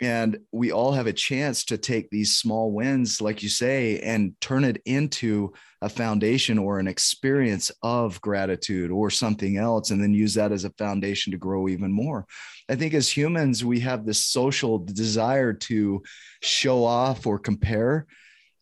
And 0.00 0.38
we 0.50 0.72
all 0.72 0.92
have 0.92 1.06
a 1.06 1.12
chance 1.12 1.64
to 1.64 1.78
take 1.78 2.10
these 2.10 2.36
small 2.36 2.72
wins 2.72 3.20
like 3.20 3.42
you 3.42 3.48
say 3.48 4.00
and 4.00 4.34
turn 4.40 4.64
it 4.64 4.82
into 4.86 5.52
a 5.82 5.88
foundation 5.88 6.58
or 6.58 6.78
an 6.78 6.88
experience 6.88 7.70
of 7.82 8.20
gratitude 8.20 8.90
or 8.90 9.10
something 9.10 9.56
else 9.56 9.90
and 9.90 10.02
then 10.02 10.12
use 10.12 10.34
that 10.34 10.50
as 10.50 10.64
a 10.64 10.70
foundation 10.70 11.30
to 11.30 11.38
grow 11.38 11.68
even 11.68 11.92
more. 11.92 12.26
I 12.68 12.74
think 12.74 12.94
as 12.94 13.08
humans 13.08 13.64
we 13.64 13.80
have 13.80 14.04
this 14.04 14.24
social 14.24 14.78
desire 14.78 15.52
to 15.52 16.02
show 16.42 16.84
off 16.84 17.26
or 17.26 17.38
compare 17.38 18.06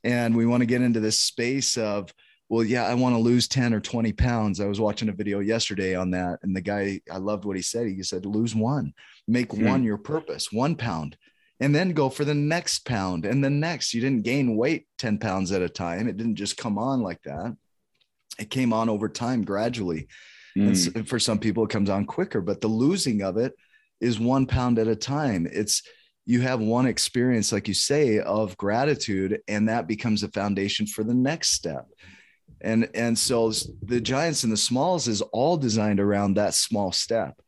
and 0.05 0.37
we 0.37 0.47
want 0.47 0.61
to 0.61 0.67
get 0.67 0.83
into 0.83 1.01
this 1.01 1.19
space 1.19 1.79
of 1.79 2.13
well 2.49 2.65
yeah 2.65 2.85
i 2.85 2.95
want 2.95 3.15
to 3.15 3.21
lose 3.21 3.49
10 3.49 3.73
or 3.73 3.81
20 3.81 4.13
pounds. 4.13 4.61
I 4.61 4.67
was 4.67 4.81
watching 4.81 5.09
a 5.09 5.13
video 5.13 5.39
yesterday 5.39 5.95
on 5.95 6.11
that 6.11 6.41
and 6.43 6.55
the 6.55 6.61
guy 6.61 7.01
i 7.11 7.17
loved 7.17 7.47
what 7.47 7.57
he 7.57 7.63
said. 7.63 7.87
He 7.87 8.03
said 8.03 8.27
lose 8.27 8.55
one. 8.55 8.93
Make 9.27 9.53
hmm. 9.53 9.65
one 9.65 9.83
your 9.83 9.99
purpose 9.99 10.53
one 10.53 10.77
pound 10.77 11.17
and 11.63 11.73
then 11.73 11.93
go 11.93 12.09
for 12.09 12.25
the 12.25 12.35
next 12.35 12.85
pound 12.85 13.25
and 13.25 13.43
the 13.43 13.49
next. 13.49 13.95
You 13.95 14.01
didn't 14.01 14.25
gain 14.25 14.57
weight 14.57 14.89
10 14.99 15.19
pounds 15.19 15.53
at 15.53 15.63
a 15.63 15.69
time. 15.69 16.09
It 16.09 16.17
didn't 16.17 16.35
just 16.35 16.57
come 16.57 16.77
on 16.77 17.03
like 17.03 17.23
that. 17.23 17.57
It 18.37 18.51
came 18.51 18.73
on 18.73 18.89
over 18.89 19.09
time 19.09 19.45
gradually. 19.45 20.09
Mm. 20.59 20.97
And 20.97 21.09
for 21.09 21.21
some 21.21 21.39
people, 21.39 21.63
it 21.63 21.71
comes 21.71 21.89
on 21.89 22.05
quicker, 22.05 22.41
but 22.41 22.61
the 22.61 22.67
losing 22.67 23.23
of 23.23 23.37
it 23.37 23.55
is 24.01 24.19
one 24.19 24.47
pound 24.47 24.81
at 24.81 24.89
a 24.89 24.97
time. 24.97 25.47
It's 25.51 25.85
you 26.27 26.41
have 26.41 26.59
one 26.59 26.87
experience, 26.87 27.53
like 27.53 27.69
you 27.69 27.75
say, 27.75 28.19
of 28.19 28.57
gratitude, 28.57 29.41
and 29.47 29.69
that 29.69 29.87
becomes 29.87 30.25
a 30.25 30.29
foundation 30.33 30.87
for 30.89 31.05
the 31.05 31.15
next 31.15 31.51
step. 31.53 31.87
And 32.61 32.89
and 32.93 33.17
so 33.17 33.53
the 33.83 34.01
giants 34.01 34.43
and 34.43 34.53
the 34.53 34.57
smalls 34.57 35.07
is 35.07 35.23
all 35.23 35.57
designed 35.57 36.01
around 36.01 36.35
that 36.35 36.55
small 36.55 36.91
step. 36.91 37.41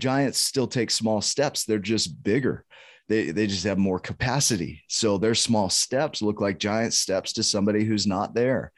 Giants 0.00 0.38
still 0.38 0.66
take 0.66 0.90
small 0.90 1.20
steps; 1.20 1.64
they're 1.64 1.78
just 1.78 2.24
bigger 2.24 2.65
they 3.08 3.30
they 3.30 3.46
just 3.46 3.64
have 3.64 3.78
more 3.78 3.98
capacity. 3.98 4.82
So 4.88 5.18
their 5.18 5.34
small 5.34 5.70
steps 5.70 6.22
look 6.22 6.40
like 6.40 6.58
giant 6.58 6.94
steps 6.94 7.32
to 7.34 7.42
somebody 7.42 7.84
who's 7.84 8.06
not 8.06 8.34
there. 8.34 8.72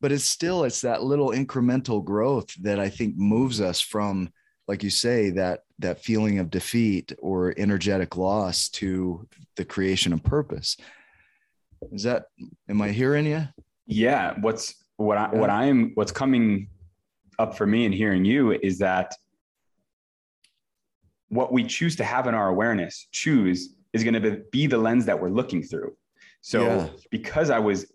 But 0.00 0.12
it's 0.12 0.24
still 0.24 0.64
it's 0.64 0.82
that 0.82 1.02
little 1.02 1.30
incremental 1.30 2.04
growth 2.04 2.54
that 2.62 2.78
I 2.78 2.88
think 2.88 3.16
moves 3.16 3.60
us 3.60 3.80
from 3.80 4.30
like 4.66 4.82
you 4.82 4.90
say 4.90 5.30
that 5.30 5.60
that 5.78 6.02
feeling 6.02 6.38
of 6.38 6.50
defeat 6.50 7.12
or 7.18 7.54
energetic 7.56 8.16
loss 8.16 8.68
to 8.68 9.26
the 9.56 9.64
creation 9.64 10.12
of 10.12 10.22
purpose. 10.22 10.76
Is 11.92 12.04
that 12.04 12.26
am 12.68 12.80
I 12.80 12.90
hearing 12.90 13.26
you? 13.26 13.48
Yeah, 13.86 14.34
what's 14.40 14.74
what 14.96 15.18
I 15.18 15.28
what 15.28 15.50
I 15.50 15.66
am 15.66 15.92
what's 15.94 16.12
coming 16.12 16.68
up 17.38 17.56
for 17.56 17.66
me 17.66 17.84
and 17.84 17.94
hearing 17.94 18.24
you 18.24 18.52
is 18.52 18.78
that 18.78 19.14
what 21.28 21.52
we 21.52 21.64
choose 21.64 21.96
to 21.96 22.04
have 22.04 22.26
in 22.26 22.34
our 22.34 22.48
awareness, 22.48 23.06
choose, 23.12 23.74
is 23.92 24.04
going 24.04 24.20
to 24.20 24.42
be 24.50 24.66
the 24.66 24.78
lens 24.78 25.06
that 25.06 25.20
we're 25.20 25.30
looking 25.30 25.62
through. 25.62 25.96
So 26.40 26.62
yeah. 26.62 26.88
because 27.10 27.50
I 27.50 27.58
was 27.58 27.92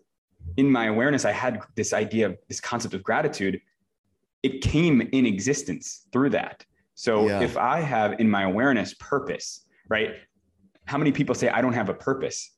in 0.58 0.72
my 0.72 0.86
awareness, 0.86 1.26
I 1.26 1.32
had 1.32 1.60
this 1.76 1.94
idea 1.94 2.28
of 2.28 2.38
this 2.48 2.60
concept 2.60 2.94
of 2.94 3.04
gratitude. 3.04 3.62
It 4.44 4.62
came 4.62 5.02
in 5.02 5.26
existence 5.26 6.08
through 6.12 6.32
that. 6.32 6.66
So 6.96 7.28
yeah. 7.28 7.42
if 7.42 7.58
I 7.58 7.80
have 7.80 8.20
in 8.20 8.30
my 8.30 8.44
awareness 8.44 8.94
purpose, 8.96 9.66
right? 9.90 10.12
How 10.86 10.98
many 10.98 11.12
people 11.12 11.34
say 11.34 11.50
I 11.50 11.62
don't 11.62 11.74
have 11.74 11.90
a 11.90 11.94
purpose? 11.94 12.52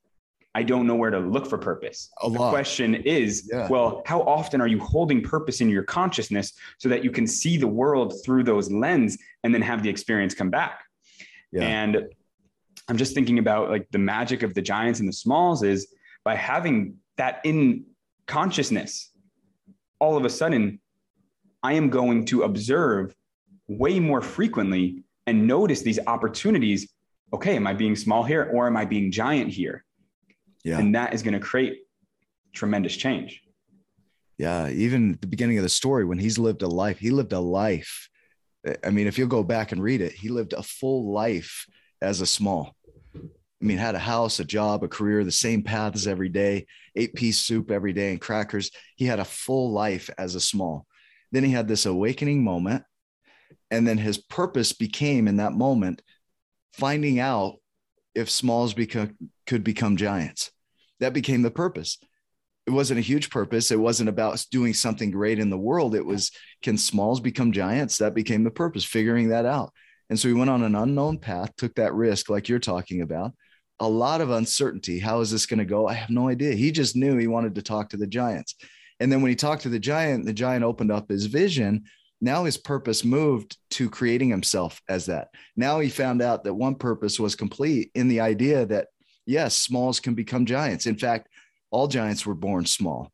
I 0.55 0.63
don't 0.63 0.87
know 0.87 0.95
where 0.95 1.11
to 1.11 1.19
look 1.19 1.47
for 1.47 1.57
purpose. 1.57 2.09
A 2.23 2.29
the 2.29 2.37
question 2.37 2.95
is, 2.95 3.49
yeah. 3.51 3.67
well, 3.67 4.01
how 4.05 4.21
often 4.21 4.61
are 4.61 4.67
you 4.67 4.79
holding 4.79 5.21
purpose 5.21 5.59
in 5.59 5.69
your 5.69 5.83
consciousness 5.83 6.53
so 6.77 6.87
that 6.87 7.03
you 7.03 7.11
can 7.11 7.27
see 7.27 7.57
the 7.57 7.67
world 7.67 8.13
through 8.23 8.45
those 8.45 8.71
lens 8.71 9.17
and 9.43 9.53
then 9.53 9.61
have 9.61 9.83
the 9.83 9.89
experience 9.89 10.33
come 10.33 10.49
back? 10.49 10.79
Yeah. 11.51 11.63
And 11.63 12.07
I'm 12.87 12.95
just 12.95 13.13
thinking 13.13 13.37
about 13.37 13.69
like 13.69 13.87
the 13.91 13.97
magic 13.97 14.43
of 14.43 14.53
the 14.53 14.61
giants 14.61 15.01
and 15.01 15.09
the 15.09 15.13
smalls 15.13 15.61
is 15.61 15.93
by 16.23 16.35
having 16.35 16.95
that 17.17 17.41
in 17.43 17.85
consciousness, 18.25 19.11
all 19.99 20.15
of 20.15 20.23
a 20.23 20.29
sudden, 20.29 20.79
I 21.63 21.73
am 21.73 21.89
going 21.89 22.25
to 22.27 22.43
observe 22.43 23.13
way 23.67 23.99
more 23.99 24.21
frequently 24.21 25.03
and 25.27 25.47
notice 25.47 25.81
these 25.81 25.99
opportunities. 26.07 26.93
Okay, 27.33 27.57
am 27.57 27.67
I 27.67 27.73
being 27.73 27.95
small 27.95 28.23
here 28.23 28.49
or 28.53 28.67
am 28.67 28.77
I 28.77 28.85
being 28.85 29.11
giant 29.11 29.51
here? 29.51 29.84
Yeah. 30.65 30.79
And 30.79 30.95
that 30.95 31.13
is 31.13 31.21
going 31.21 31.35
to 31.35 31.39
create 31.39 31.83
tremendous 32.51 32.97
change. 32.97 33.43
Yeah. 34.39 34.67
Even 34.69 35.13
at 35.13 35.21
the 35.21 35.27
beginning 35.27 35.59
of 35.59 35.63
the 35.63 35.69
story, 35.69 36.03
when 36.03 36.17
he's 36.17 36.39
lived 36.39 36.63
a 36.63 36.67
life, 36.67 36.97
he 36.97 37.11
lived 37.11 37.33
a 37.33 37.39
life. 37.39 38.09
I 38.83 38.89
mean, 38.89 39.05
if 39.05 39.17
you'll 39.19 39.27
go 39.27 39.43
back 39.43 39.71
and 39.71 39.81
read 39.81 40.01
it, 40.01 40.11
he 40.11 40.29
lived 40.29 40.53
a 40.53 40.63
full 40.63 41.13
life 41.13 41.67
as 42.01 42.19
a 42.19 42.25
small. 42.25 42.75
I 43.15 43.19
mean, 43.61 43.77
had 43.77 43.93
a 43.93 43.99
house, 43.99 44.39
a 44.39 44.43
job, 44.43 44.83
a 44.83 44.87
career, 44.87 45.23
the 45.23 45.31
same 45.31 45.61
paths 45.61 46.07
every 46.07 46.29
day, 46.29 46.65
eight 46.95 47.13
piece 47.13 47.37
soup 47.37 47.69
every 47.69 47.93
day 47.93 48.09
and 48.09 48.19
crackers. 48.19 48.71
He 48.95 49.05
had 49.05 49.19
a 49.19 49.25
full 49.25 49.71
life 49.71 50.09
as 50.17 50.33
a 50.33 50.41
small. 50.41 50.87
Then 51.31 51.43
he 51.43 51.51
had 51.51 51.67
this 51.67 51.85
awakening 51.85 52.43
moment. 52.43 52.83
And 53.69 53.87
then 53.87 53.99
his 53.99 54.17
purpose 54.17 54.73
became 54.73 55.27
in 55.27 55.37
that 55.37 55.53
moment 55.53 56.01
finding 56.73 57.19
out 57.19 57.57
if 58.15 58.31
smalls 58.31 58.73
become, 58.73 59.15
could 59.45 59.63
become 59.63 59.95
giants 59.95 60.51
that 60.99 61.13
became 61.13 61.41
the 61.41 61.51
purpose. 61.51 61.97
It 62.65 62.71
wasn't 62.71 62.99
a 62.99 63.03
huge 63.03 63.29
purpose. 63.29 63.69
It 63.71 63.79
wasn't 63.79 64.09
about 64.09 64.43
doing 64.49 64.73
something 64.73 65.11
great 65.11 65.37
in 65.37 65.49
the 65.49 65.57
world. 65.57 65.93
It 65.93 66.05
was 66.05 66.31
can 66.63 66.77
smalls 66.77 67.19
become 67.19 67.51
giants? 67.51 67.99
That 67.99 68.15
became 68.15 68.43
the 68.43 68.51
purpose, 68.51 68.83
figuring 68.83 69.29
that 69.29 69.45
out. 69.45 69.71
And 70.09 70.19
so 70.19 70.27
he 70.27 70.33
went 70.33 70.49
on 70.49 70.63
an 70.63 70.75
unknown 70.75 71.19
path, 71.19 71.55
took 71.57 71.75
that 71.75 71.93
risk, 71.93 72.29
like 72.29 72.49
you're 72.49 72.59
talking 72.59 73.01
about. 73.01 73.33
A 73.79 73.87
lot 73.87 74.21
of 74.21 74.31
uncertainty. 74.31 74.99
How 74.99 75.19
is 75.19 75.31
this 75.31 75.45
going 75.45 75.59
to 75.59 75.65
go? 75.65 75.87
I 75.87 75.93
have 75.93 76.09
no 76.09 76.29
idea. 76.29 76.53
He 76.53 76.71
just 76.71 76.95
knew 76.95 77.17
he 77.17 77.27
wanted 77.27 77.55
to 77.55 77.61
talk 77.61 77.89
to 77.89 77.97
the 77.97 78.07
giants. 78.07 78.55
And 78.99 79.11
then 79.11 79.21
when 79.21 79.29
he 79.29 79.35
talked 79.35 79.63
to 79.63 79.69
the 79.69 79.79
giant, 79.79 80.25
the 80.25 80.33
giant 80.33 80.63
opened 80.63 80.91
up 80.91 81.09
his 81.09 81.25
vision. 81.25 81.83
Now 82.21 82.45
his 82.45 82.57
purpose 82.57 83.03
moved 83.03 83.57
to 83.71 83.89
creating 83.89 84.29
himself 84.29 84.81
as 84.87 85.07
that. 85.07 85.29
Now 85.55 85.79
he 85.79 85.89
found 85.89 86.21
out 86.21 86.45
that 86.45 86.53
one 86.53 86.75
purpose 86.75 87.19
was 87.19 87.35
complete 87.35 87.91
in 87.93 88.07
the 88.07 88.21
idea 88.21 88.65
that 88.67 88.87
yes, 89.25 89.55
smalls 89.55 89.99
can 89.99 90.13
become 90.13 90.45
giants. 90.45 90.85
In 90.85 90.97
fact, 90.97 91.29
all 91.71 91.87
giants 91.87 92.25
were 92.25 92.35
born 92.35 92.65
small. 92.65 93.11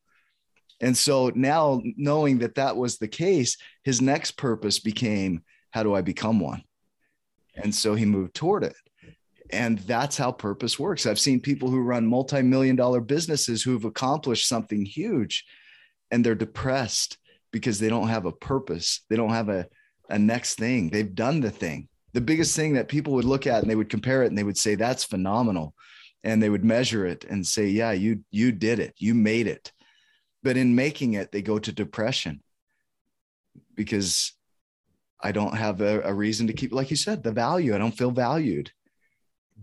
And 0.81 0.97
so 0.97 1.31
now, 1.35 1.81
knowing 1.95 2.39
that 2.39 2.55
that 2.55 2.75
was 2.75 2.97
the 2.97 3.07
case, 3.07 3.57
his 3.83 4.01
next 4.01 4.31
purpose 4.31 4.79
became 4.79 5.43
how 5.69 5.83
do 5.83 5.93
I 5.93 6.01
become 6.01 6.39
one? 6.39 6.63
And 7.55 7.73
so 7.73 7.95
he 7.95 8.05
moved 8.05 8.33
toward 8.33 8.63
it. 8.63 8.75
And 9.51 9.79
that's 9.79 10.17
how 10.17 10.31
purpose 10.31 10.79
works. 10.79 11.05
I've 11.05 11.19
seen 11.19 11.39
people 11.39 11.69
who 11.69 11.81
run 11.81 12.07
multi 12.07 12.41
million 12.41 12.75
dollar 12.75 13.01
businesses 13.01 13.61
who've 13.61 13.85
accomplished 13.85 14.47
something 14.47 14.85
huge 14.85 15.45
and 16.09 16.25
they're 16.25 16.35
depressed 16.35 17.17
because 17.51 17.79
they 17.79 17.89
don't 17.89 18.07
have 18.07 18.25
a 18.25 18.31
purpose. 18.31 19.01
They 19.09 19.17
don't 19.17 19.31
have 19.31 19.49
a, 19.49 19.67
a 20.09 20.17
next 20.17 20.55
thing. 20.55 20.89
They've 20.89 21.13
done 21.13 21.41
the 21.41 21.51
thing. 21.51 21.89
The 22.13 22.21
biggest 22.21 22.55
thing 22.55 22.73
that 22.73 22.87
people 22.87 23.13
would 23.13 23.25
look 23.25 23.45
at 23.45 23.61
and 23.61 23.69
they 23.69 23.75
would 23.75 23.89
compare 23.89 24.23
it 24.23 24.27
and 24.27 24.37
they 24.37 24.43
would 24.43 24.57
say, 24.57 24.75
that's 24.75 25.03
phenomenal 25.03 25.75
and 26.23 26.41
they 26.41 26.49
would 26.49 26.63
measure 26.63 27.05
it 27.05 27.23
and 27.25 27.45
say 27.45 27.67
yeah 27.67 27.91
you 27.91 28.23
you 28.31 28.51
did 28.51 28.79
it. 28.79 28.93
You 28.97 29.13
made 29.13 29.47
it. 29.47 29.71
But 30.43 30.57
in 30.57 30.75
making 30.75 31.13
it 31.13 31.31
they 31.31 31.41
go 31.41 31.59
to 31.59 31.71
depression 31.71 32.41
because 33.75 34.33
i 35.21 35.31
don't 35.31 35.55
have 35.55 35.81
a, 35.81 36.01
a, 36.01 36.13
reason 36.13 36.47
to 36.47 36.53
keep 36.53 36.71
like 36.71 36.89
you 36.89 36.97
said 36.97 37.23
the 37.23 37.31
value. 37.31 37.75
I 37.75 37.77
don't 37.77 37.97
feel 37.97 38.11
valued. 38.11 38.71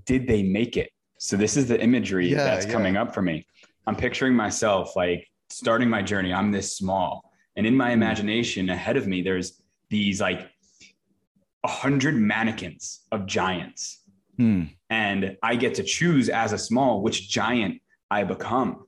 Did 0.05 0.27
they 0.27 0.43
make 0.43 0.77
it? 0.77 0.91
So 1.19 1.37
this 1.37 1.57
is 1.57 1.67
the 1.67 1.81
imagery 1.81 2.29
yeah, 2.29 2.45
that's 2.45 2.67
yeah. 2.67 2.73
coming 2.73 2.97
up 2.97 3.13
for 3.13 3.23
me. 3.23 3.47
I'm 3.87 3.97
picturing 3.97 4.35
myself 4.35 4.95
like 4.95 5.27
starting 5.51 5.89
my 5.89 6.03
journey. 6.03 6.33
I'm 6.33 6.53
this 6.53 6.77
small. 6.77 7.33
And 7.57 7.67
in 7.67 7.77
my 7.77 7.91
imagination 7.91 8.71
ahead 8.71 8.97
of 8.97 9.07
me 9.07 9.23
there's 9.23 9.61
these 9.91 10.21
like 10.21 10.49
a 11.65 11.69
hundred 11.69 12.15
mannequins 12.15 13.01
of 13.11 13.27
giants 13.27 13.98
Hmm. 14.39 14.65
And 14.89 15.37
I 15.43 15.57
get 15.57 15.75
to 15.75 15.83
choose 15.83 16.29
as 16.29 16.53
a 16.53 16.59
small 16.59 17.03
which 17.03 17.29
giant 17.29 17.83
I 18.11 18.25
become. 18.25 18.87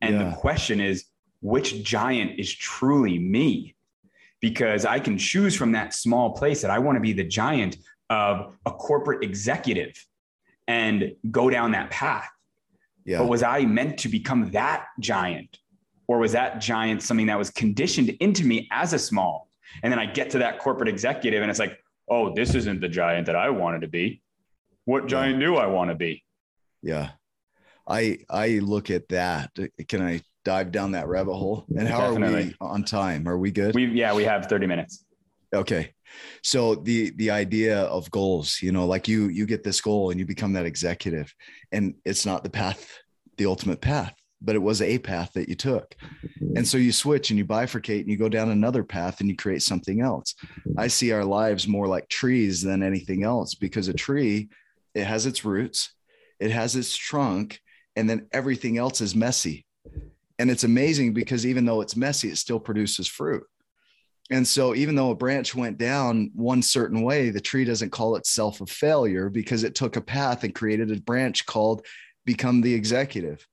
And 0.00 0.14
yeah. 0.14 0.30
the 0.30 0.36
question 0.36 0.80
is, 0.80 1.06
which 1.40 1.82
giant 1.82 2.38
is 2.38 2.54
truly 2.54 3.18
me? 3.18 3.74
Because 4.40 4.84
I 4.84 5.00
can 5.00 5.16
choose 5.16 5.56
from 5.56 5.72
that 5.72 5.94
small 5.94 6.32
place 6.32 6.60
that 6.62 6.70
I 6.70 6.78
want 6.78 6.96
to 6.96 7.00
be 7.00 7.14
the 7.14 7.24
giant 7.24 7.78
of 8.10 8.54
a 8.66 8.70
corporate 8.70 9.24
executive 9.24 9.92
and 10.68 11.12
go 11.30 11.48
down 11.48 11.72
that 11.72 11.90
path. 11.90 12.28
Yeah. 13.06 13.18
But 13.18 13.28
was 13.28 13.42
I 13.42 13.64
meant 13.64 13.98
to 14.00 14.08
become 14.08 14.50
that 14.50 14.86
giant? 15.00 15.58
Or 16.06 16.18
was 16.18 16.32
that 16.32 16.60
giant 16.60 17.02
something 17.02 17.26
that 17.26 17.38
was 17.38 17.50
conditioned 17.50 18.10
into 18.20 18.44
me 18.44 18.68
as 18.70 18.92
a 18.92 18.98
small? 18.98 19.48
And 19.82 19.90
then 19.90 19.98
I 19.98 20.06
get 20.06 20.30
to 20.30 20.38
that 20.38 20.58
corporate 20.58 20.88
executive 20.88 21.40
and 21.40 21.50
it's 21.50 21.58
like, 21.58 21.78
oh, 22.10 22.34
this 22.34 22.54
isn't 22.54 22.82
the 22.82 22.88
giant 22.88 23.26
that 23.26 23.36
I 23.36 23.48
wanted 23.48 23.80
to 23.80 23.88
be 23.88 24.22
what 24.84 25.06
giant 25.06 25.40
yeah. 25.40 25.46
do 25.46 25.56
I 25.56 25.66
want 25.66 25.90
to 25.90 25.94
be? 25.94 26.22
Yeah. 26.82 27.10
I 27.88 28.18
I 28.30 28.60
look 28.60 28.90
at 28.90 29.08
that. 29.08 29.50
Can 29.88 30.02
I 30.02 30.22
dive 30.44 30.72
down 30.72 30.92
that 30.92 31.08
rabbit 31.08 31.34
hole? 31.34 31.66
And 31.76 31.88
how 31.88 32.10
Definitely. 32.10 32.42
are 32.42 32.46
we 32.46 32.54
on 32.60 32.84
time? 32.84 33.28
Are 33.28 33.38
we 33.38 33.50
good? 33.50 33.74
We 33.74 33.86
yeah, 33.86 34.14
we 34.14 34.24
have 34.24 34.46
30 34.46 34.66
minutes. 34.66 35.04
Okay. 35.54 35.92
So 36.42 36.74
the 36.74 37.10
the 37.16 37.30
idea 37.30 37.80
of 37.82 38.10
goals, 38.10 38.60
you 38.62 38.72
know, 38.72 38.86
like 38.86 39.08
you 39.08 39.28
you 39.28 39.46
get 39.46 39.64
this 39.64 39.80
goal 39.80 40.10
and 40.10 40.20
you 40.20 40.26
become 40.26 40.52
that 40.54 40.66
executive 40.66 41.32
and 41.72 41.94
it's 42.04 42.24
not 42.24 42.44
the 42.44 42.50
path, 42.50 42.98
the 43.36 43.46
ultimate 43.46 43.80
path, 43.80 44.14
but 44.40 44.54
it 44.54 44.62
was 44.62 44.80
a 44.80 44.98
path 44.98 45.32
that 45.34 45.48
you 45.48 45.54
took. 45.54 45.94
And 46.56 46.66
so 46.66 46.78
you 46.78 46.92
switch 46.92 47.30
and 47.30 47.38
you 47.38 47.44
bifurcate 47.44 48.00
and 48.00 48.08
you 48.08 48.16
go 48.16 48.28
down 48.28 48.50
another 48.50 48.84
path 48.84 49.20
and 49.20 49.28
you 49.28 49.36
create 49.36 49.62
something 49.62 50.00
else. 50.00 50.34
I 50.76 50.86
see 50.86 51.10
our 51.12 51.24
lives 51.24 51.66
more 51.66 51.88
like 51.88 52.08
trees 52.08 52.62
than 52.62 52.82
anything 52.82 53.24
else 53.24 53.54
because 53.54 53.88
a 53.88 53.94
tree 53.94 54.50
it 54.94 55.04
has 55.04 55.26
its 55.26 55.44
roots, 55.44 55.92
it 56.38 56.50
has 56.50 56.76
its 56.76 56.96
trunk, 56.96 57.60
and 57.96 58.08
then 58.08 58.26
everything 58.32 58.78
else 58.78 59.00
is 59.00 59.14
messy. 59.14 59.66
And 60.38 60.50
it's 60.50 60.64
amazing 60.64 61.14
because 61.14 61.46
even 61.46 61.64
though 61.64 61.80
it's 61.80 61.96
messy, 61.96 62.28
it 62.28 62.38
still 62.38 62.60
produces 62.60 63.06
fruit. 63.06 63.44
And 64.30 64.46
so, 64.46 64.74
even 64.74 64.94
though 64.94 65.10
a 65.10 65.16
branch 65.16 65.54
went 65.54 65.76
down 65.76 66.30
one 66.34 66.62
certain 66.62 67.02
way, 67.02 67.28
the 67.28 67.42
tree 67.42 67.64
doesn't 67.64 67.90
call 67.90 68.16
itself 68.16 68.60
a 68.60 68.66
failure 68.66 69.28
because 69.28 69.64
it 69.64 69.74
took 69.74 69.96
a 69.96 70.00
path 70.00 70.44
and 70.44 70.54
created 70.54 70.90
a 70.90 71.00
branch 71.00 71.44
called 71.44 71.84
become 72.24 72.62
the 72.62 72.72
executive. 72.72 73.46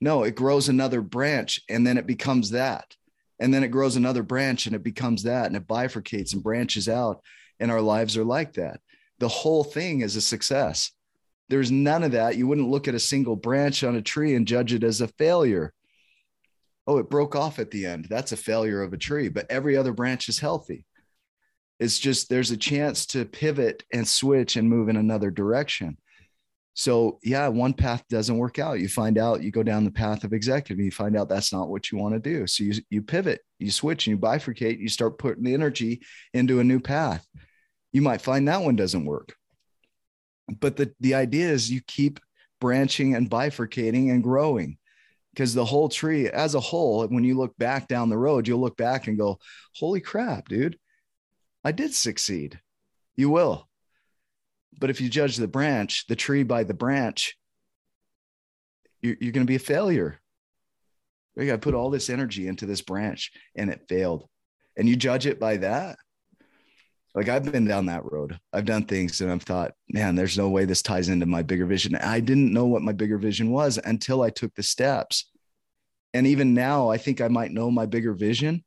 No, 0.00 0.22
it 0.22 0.34
grows 0.34 0.68
another 0.68 1.00
branch 1.00 1.60
and 1.70 1.86
then 1.86 1.96
it 1.96 2.06
becomes 2.06 2.50
that. 2.50 2.94
And 3.38 3.52
then 3.52 3.64
it 3.64 3.68
grows 3.68 3.96
another 3.96 4.22
branch 4.22 4.66
and 4.66 4.76
it 4.76 4.82
becomes 4.82 5.22
that 5.22 5.46
and 5.46 5.56
it 5.56 5.66
bifurcates 5.66 6.34
and 6.34 6.42
branches 6.42 6.88
out. 6.88 7.22
And 7.58 7.70
our 7.70 7.80
lives 7.80 8.18
are 8.18 8.24
like 8.24 8.54
that. 8.54 8.80
The 9.18 9.28
whole 9.28 9.64
thing 9.64 10.00
is 10.00 10.16
a 10.16 10.20
success. 10.20 10.90
There's 11.48 11.70
none 11.70 12.02
of 12.02 12.12
that. 12.12 12.36
You 12.36 12.46
wouldn't 12.46 12.68
look 12.68 12.88
at 12.88 12.94
a 12.94 13.00
single 13.00 13.36
branch 13.36 13.84
on 13.84 13.96
a 13.96 14.02
tree 14.02 14.34
and 14.34 14.46
judge 14.46 14.72
it 14.72 14.84
as 14.84 15.00
a 15.00 15.08
failure 15.08 15.72
oh, 16.86 16.98
it 16.98 17.10
broke 17.10 17.34
off 17.34 17.58
at 17.58 17.70
the 17.70 17.86
end. 17.86 18.06
That's 18.08 18.32
a 18.32 18.36
failure 18.36 18.82
of 18.82 18.92
a 18.92 18.98
tree, 18.98 19.28
but 19.28 19.50
every 19.50 19.76
other 19.76 19.92
branch 19.92 20.28
is 20.28 20.38
healthy. 20.38 20.84
It's 21.78 21.98
just 21.98 22.28
there's 22.28 22.52
a 22.52 22.56
chance 22.56 23.06
to 23.06 23.24
pivot 23.24 23.84
and 23.92 24.06
switch 24.06 24.56
and 24.56 24.68
move 24.68 24.88
in 24.88 24.96
another 24.96 25.30
direction. 25.30 25.98
So, 26.74 27.18
yeah, 27.22 27.48
one 27.48 27.72
path 27.72 28.04
doesn't 28.08 28.36
work 28.36 28.58
out. 28.58 28.80
You 28.80 28.88
find 28.88 29.18
out 29.18 29.42
you 29.42 29.50
go 29.50 29.62
down 29.62 29.84
the 29.84 29.90
path 29.90 30.24
of 30.24 30.32
executive, 30.32 30.82
you 30.82 30.90
find 30.90 31.16
out 31.16 31.28
that's 31.28 31.52
not 31.52 31.68
what 31.68 31.90
you 31.90 31.98
want 31.98 32.14
to 32.14 32.20
do. 32.20 32.46
So, 32.46 32.64
you, 32.64 32.74
you 32.90 33.02
pivot, 33.02 33.40
you 33.58 33.70
switch, 33.70 34.06
and 34.06 34.16
you 34.16 34.18
bifurcate, 34.18 34.78
you 34.78 34.88
start 34.88 35.18
putting 35.18 35.42
the 35.42 35.54
energy 35.54 36.02
into 36.34 36.60
a 36.60 36.64
new 36.64 36.78
path. 36.78 37.26
You 37.92 38.02
might 38.02 38.20
find 38.20 38.48
that 38.48 38.62
one 38.62 38.76
doesn't 38.76 39.06
work. 39.06 39.34
But 40.60 40.76
the, 40.76 40.92
the 41.00 41.14
idea 41.14 41.50
is 41.50 41.70
you 41.70 41.80
keep 41.86 42.20
branching 42.60 43.14
and 43.14 43.30
bifurcating 43.30 44.10
and 44.10 44.22
growing 44.22 44.78
because 45.32 45.52
the 45.52 45.64
whole 45.64 45.88
tree 45.88 46.28
as 46.28 46.54
a 46.54 46.60
whole 46.60 47.06
when 47.08 47.24
you 47.24 47.36
look 47.36 47.56
back 47.58 47.88
down 47.88 48.08
the 48.08 48.16
road 48.16 48.48
you'll 48.48 48.60
look 48.60 48.76
back 48.76 49.06
and 49.06 49.18
go 49.18 49.38
holy 49.74 50.00
crap 50.00 50.48
dude 50.48 50.78
i 51.62 51.72
did 51.72 51.92
succeed. 51.92 52.58
You 53.16 53.30
will. 53.30 53.68
But 54.78 54.90
if 54.90 55.00
you 55.00 55.08
judge 55.08 55.36
the 55.36 55.48
branch 55.48 56.06
the 56.06 56.16
tree 56.16 56.42
by 56.42 56.64
the 56.64 56.74
branch 56.74 57.36
you're, 59.02 59.16
you're 59.20 59.32
going 59.32 59.46
to 59.46 59.50
be 59.50 59.56
a 59.56 59.60
failure. 59.60 60.18
You 61.36 61.46
got 61.46 61.52
to 61.52 61.58
put 61.58 61.74
all 61.74 61.90
this 61.90 62.08
energy 62.08 62.48
into 62.48 62.64
this 62.64 62.80
branch 62.80 63.30
and 63.54 63.68
it 63.70 63.86
failed. 63.88 64.26
And 64.76 64.88
you 64.88 64.96
judge 64.96 65.26
it 65.26 65.38
by 65.38 65.58
that 65.58 65.98
like 67.16 67.30
I've 67.30 67.50
been 67.50 67.64
down 67.64 67.86
that 67.86 68.04
road. 68.04 68.38
I've 68.52 68.66
done 68.66 68.84
things 68.84 69.22
and 69.22 69.32
I've 69.32 69.42
thought, 69.42 69.72
man, 69.88 70.14
there's 70.14 70.36
no 70.36 70.50
way 70.50 70.66
this 70.66 70.82
ties 70.82 71.08
into 71.08 71.24
my 71.24 71.42
bigger 71.42 71.64
vision. 71.64 71.96
I 71.96 72.20
didn't 72.20 72.52
know 72.52 72.66
what 72.66 72.82
my 72.82 72.92
bigger 72.92 73.16
vision 73.16 73.50
was 73.50 73.78
until 73.82 74.20
I 74.20 74.28
took 74.28 74.54
the 74.54 74.62
steps. 74.62 75.30
And 76.12 76.26
even 76.26 76.52
now, 76.52 76.90
I 76.90 76.98
think 76.98 77.22
I 77.22 77.28
might 77.28 77.52
know 77.52 77.70
my 77.70 77.86
bigger 77.86 78.12
vision, 78.12 78.62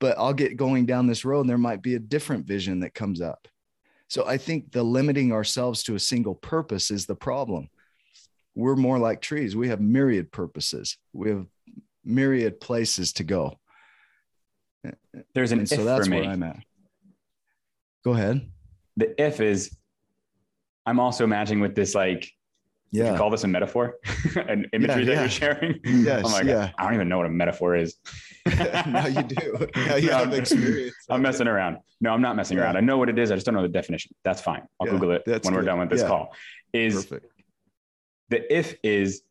but 0.00 0.16
I'll 0.16 0.32
get 0.32 0.56
going 0.56 0.86
down 0.86 1.06
this 1.06 1.26
road 1.26 1.42
and 1.42 1.50
there 1.50 1.58
might 1.58 1.82
be 1.82 1.96
a 1.96 2.00
different 2.00 2.46
vision 2.46 2.80
that 2.80 2.94
comes 2.94 3.20
up. 3.20 3.46
So 4.08 4.26
I 4.26 4.38
think 4.38 4.72
the 4.72 4.82
limiting 4.82 5.30
ourselves 5.30 5.82
to 5.84 5.96
a 5.96 6.00
single 6.00 6.34
purpose 6.34 6.90
is 6.90 7.04
the 7.04 7.14
problem. 7.14 7.68
We're 8.54 8.76
more 8.76 8.98
like 8.98 9.20
trees. 9.20 9.54
We 9.54 9.68
have 9.68 9.82
myriad 9.82 10.32
purposes. 10.32 10.96
We 11.12 11.28
have 11.28 11.46
myriad 12.04 12.58
places 12.58 13.12
to 13.14 13.24
go. 13.24 13.58
There's 15.34 15.52
an 15.52 15.66
so 15.66 15.84
that's 15.84 16.08
where 16.08 16.24
I'm 16.24 16.42
at. 16.42 16.56
Go 18.04 18.12
ahead. 18.12 18.50
The 18.96 19.20
if 19.20 19.40
is 19.40 19.76
I'm 20.86 21.00
also 21.00 21.24
imagining 21.24 21.60
with 21.60 21.74
this 21.74 21.94
like 21.94 22.30
yeah. 22.94 23.12
you 23.12 23.18
call 23.18 23.30
this 23.30 23.42
a 23.42 23.48
metaphor? 23.48 23.96
An 24.36 24.66
imagery 24.72 25.04
yeah, 25.04 25.14
that 25.14 25.20
you're 25.20 25.28
sharing? 25.28 25.80
Yes. 25.84 26.22
Oh 26.24 26.30
my 26.30 26.38
God. 26.38 26.46
Yeah. 26.46 26.70
I 26.78 26.84
don't 26.84 26.94
even 26.94 27.08
know 27.08 27.16
what 27.16 27.26
a 27.26 27.30
metaphor 27.30 27.74
is. 27.74 27.96
now 28.46 29.06
you 29.06 29.22
do. 29.22 29.68
No, 29.88 29.96
you 29.96 30.10
no, 30.10 30.18
have 30.18 30.32
experience. 30.32 30.94
I'm 31.10 31.22
messing 31.22 31.48
around. 31.48 31.78
No, 32.00 32.12
I'm 32.12 32.22
not 32.22 32.36
messing 32.36 32.58
around. 32.58 32.76
I 32.76 32.80
know 32.80 32.96
what 32.96 33.08
it 33.08 33.18
is. 33.18 33.32
I 33.32 33.34
just 33.34 33.46
don't 33.46 33.54
know 33.54 33.62
the 33.62 33.68
definition. 33.68 34.14
That's 34.22 34.40
fine. 34.40 34.62
I'll 34.80 34.86
Google 34.86 35.10
it 35.10 35.22
when 35.26 35.40
good. 35.40 35.52
we're 35.52 35.62
done 35.62 35.80
with 35.80 35.90
this 35.90 36.02
call. 36.02 36.34
Is 36.72 37.06
Perfect. 37.06 37.32
the 38.28 38.54
if 38.54 38.76
is 38.84 39.22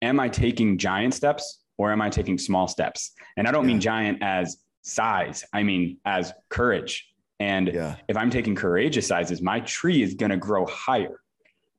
am 0.00 0.20
I 0.20 0.28
taking 0.28 0.78
giant 0.78 1.12
steps 1.12 1.60
or 1.76 1.92
am 1.92 2.00
I 2.00 2.08
taking 2.08 2.38
small 2.38 2.68
steps? 2.68 3.12
And 3.36 3.46
I 3.46 3.52
don't 3.52 3.66
mean 3.66 3.80
giant 3.80 4.22
as 4.22 4.58
size. 4.88 5.44
I 5.52 5.62
mean, 5.62 5.98
as 6.04 6.32
courage. 6.48 7.08
And 7.40 7.68
yeah. 7.68 7.96
if 8.08 8.16
I'm 8.16 8.30
taking 8.30 8.54
courageous 8.54 9.06
sizes, 9.06 9.40
my 9.40 9.60
tree 9.60 10.02
is 10.02 10.14
going 10.14 10.30
to 10.30 10.36
grow 10.36 10.66
higher 10.66 11.20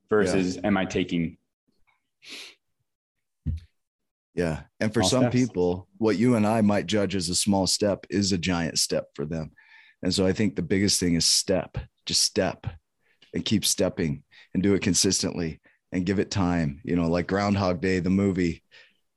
versus 0.08 0.56
yeah. 0.56 0.66
am 0.66 0.76
I 0.76 0.86
taking. 0.86 1.36
Yeah. 4.34 4.62
And 4.78 4.94
for 4.94 5.02
some 5.02 5.24
steps? 5.24 5.34
people, 5.34 5.88
what 5.98 6.16
you 6.16 6.36
and 6.36 6.46
I 6.46 6.62
might 6.62 6.86
judge 6.86 7.14
as 7.14 7.28
a 7.28 7.34
small 7.34 7.66
step 7.66 8.06
is 8.08 8.32
a 8.32 8.38
giant 8.38 8.78
step 8.78 9.08
for 9.14 9.26
them. 9.26 9.50
And 10.02 10.14
so 10.14 10.26
I 10.26 10.32
think 10.32 10.56
the 10.56 10.62
biggest 10.62 10.98
thing 10.98 11.14
is 11.14 11.26
step, 11.26 11.76
just 12.06 12.22
step 12.22 12.66
and 13.34 13.44
keep 13.44 13.66
stepping 13.66 14.22
and 14.54 14.62
do 14.62 14.74
it 14.74 14.82
consistently 14.82 15.60
and 15.92 16.06
give 16.06 16.18
it 16.18 16.30
time. 16.30 16.80
You 16.84 16.96
know, 16.96 17.08
like 17.08 17.26
Groundhog 17.26 17.82
Day, 17.82 17.98
the 17.98 18.08
movie, 18.08 18.62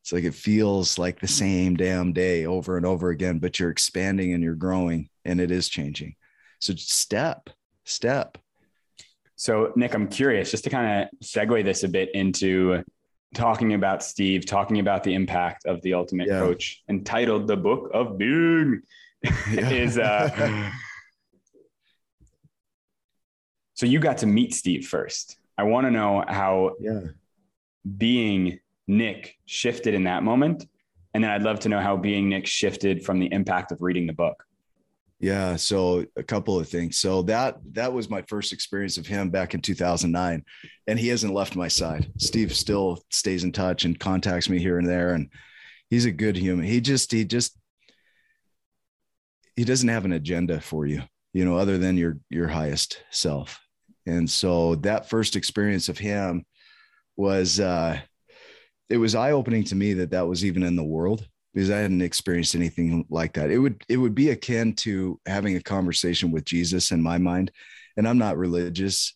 it's 0.04 0.12
like 0.12 0.26
it 0.26 0.36
feels 0.36 1.00
like 1.00 1.22
the 1.22 1.30
same 1.30 1.78
damn 1.78 2.12
day 2.12 2.46
over 2.46 2.76
and 2.76 2.86
over 2.86 3.12
again, 3.12 3.40
but 3.40 3.58
you're 3.58 3.70
expanding 3.70 4.34
and 4.34 4.44
you're 4.44 4.54
growing 4.54 5.08
and 5.24 5.40
it 5.40 5.50
is 5.50 5.70
changing. 5.70 6.18
So 6.60 6.76
step, 6.76 7.50
step. 7.86 8.38
So, 9.38 9.72
Nick, 9.78 9.94
I'm 9.94 10.10
curious 10.10 10.52
just 10.52 10.66
to 10.66 10.70
kind 10.70 11.04
of 11.04 11.20
segue 11.26 11.64
this 11.64 11.84
a 11.84 11.88
bit 11.88 12.14
into 12.14 12.84
talking 13.34 13.76
about 13.76 14.04
Steve, 14.04 14.46
talking 14.46 14.80
about 14.80 15.06
the 15.06 15.14
impact 15.14 15.66
of 15.66 15.82
the 15.84 15.94
ultimate 15.94 16.28
yeah. 16.28 16.40
coach, 16.40 16.84
entitled 16.90 17.48
The 17.48 17.56
Book 17.56 17.90
of 17.94 18.18
Being. 18.18 18.82
is 19.54 19.98
uh, 19.98 20.70
so 23.74 23.86
you 23.86 24.00
got 24.00 24.18
to 24.18 24.26
meet 24.26 24.54
Steve 24.54 24.86
first. 24.86 25.38
I 25.58 25.64
want 25.64 25.88
to 25.88 25.92
know 25.92 26.26
how 26.28 26.72
yeah. 26.82 27.00
being 27.98 28.60
Nick 28.88 29.38
shifted 29.46 29.94
in 29.94 30.04
that 30.06 30.24
moment. 30.24 30.66
And 31.14 31.24
then 31.24 31.32
I'd 31.32 31.44
love 31.44 31.60
to 31.62 31.70
know 31.70 31.80
how 31.80 31.96
being 31.96 32.30
Nick 32.30 32.48
shifted 32.48 33.06
from 33.06 33.20
the 33.20 33.32
impact 33.32 33.72
of 33.72 33.82
reading 33.82 34.08
the 34.08 34.14
book. 34.14 34.44
Yeah, 35.20 35.56
so 35.56 36.06
a 36.18 36.24
couple 36.24 36.60
of 36.60 36.68
things. 36.68 36.98
So 36.98 37.22
that 37.24 37.58
that 37.72 37.94
was 37.94 38.10
my 38.10 38.24
first 38.24 38.52
experience 38.52 38.98
of 38.98 39.08
him 39.08 39.30
back 39.30 39.54
in 39.54 39.62
2009 39.62 40.44
and 40.88 41.00
he 41.00 41.08
hasn't 41.08 41.34
left 41.34 41.56
my 41.56 41.70
side. 41.70 42.12
Steve 42.18 42.54
still 42.54 43.02
stays 43.10 43.46
in 43.46 43.54
touch 43.54 43.86
and 43.86 43.98
contacts 43.98 44.50
me 44.50 44.60
here 44.60 44.80
and 44.80 44.88
there 44.88 45.14
and 45.14 45.30
he's 45.90 46.04
a 46.04 46.12
good 46.12 46.36
human. 46.36 46.66
He 46.66 46.82
just 46.82 47.10
he 47.10 47.24
just 47.24 47.58
he 49.56 49.64
doesn't 49.64 49.88
have 49.88 50.04
an 50.04 50.12
agenda 50.12 50.60
for 50.60 50.86
you, 50.86 51.04
you 51.32 51.46
know, 51.46 51.58
other 51.58 51.78
than 51.78 51.96
your 51.96 52.18
your 52.30 52.50
highest 52.50 53.02
self. 53.10 53.62
And 54.06 54.30
so 54.30 54.76
that 54.76 55.10
first 55.10 55.38
experience 55.38 55.88
of 55.88 55.98
him 55.98 56.46
was 57.16 57.62
uh 57.62 58.02
it 58.90 58.98
was 58.98 59.16
eye 59.16 59.32
opening 59.32 59.64
to 59.66 59.76
me 59.76 59.94
that 59.94 60.12
that 60.12 60.28
was 60.28 60.44
even 60.46 60.64
in 60.64 60.76
the 60.76 60.84
world 60.84 61.28
because 61.54 61.70
I 61.70 61.78
hadn't 61.78 62.02
experienced 62.02 62.56
anything 62.56 63.06
like 63.10 63.34
that. 63.34 63.52
It 63.52 63.60
would 63.60 63.84
it 63.88 63.98
would 63.98 64.16
be 64.16 64.30
akin 64.30 64.74
to 64.78 65.20
having 65.26 65.56
a 65.56 65.62
conversation 65.62 66.32
with 66.32 66.46
Jesus 66.46 66.92
in 66.92 67.02
my 67.02 67.18
mind, 67.18 67.52
and 67.96 68.08
I'm 68.08 68.18
not 68.18 68.38
religious, 68.38 69.16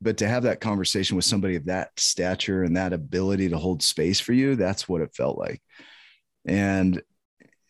but 0.00 0.18
to 0.18 0.28
have 0.28 0.44
that 0.44 0.60
conversation 0.60 1.16
with 1.16 1.24
somebody 1.24 1.56
of 1.56 1.66
that 1.66 1.90
stature 1.96 2.64
and 2.64 2.76
that 2.76 2.92
ability 2.92 3.48
to 3.50 3.58
hold 3.58 3.82
space 3.82 4.20
for 4.20 4.32
you, 4.32 4.56
that's 4.56 4.88
what 4.88 5.00
it 5.00 5.14
felt 5.14 5.38
like. 5.38 5.62
And 6.46 7.00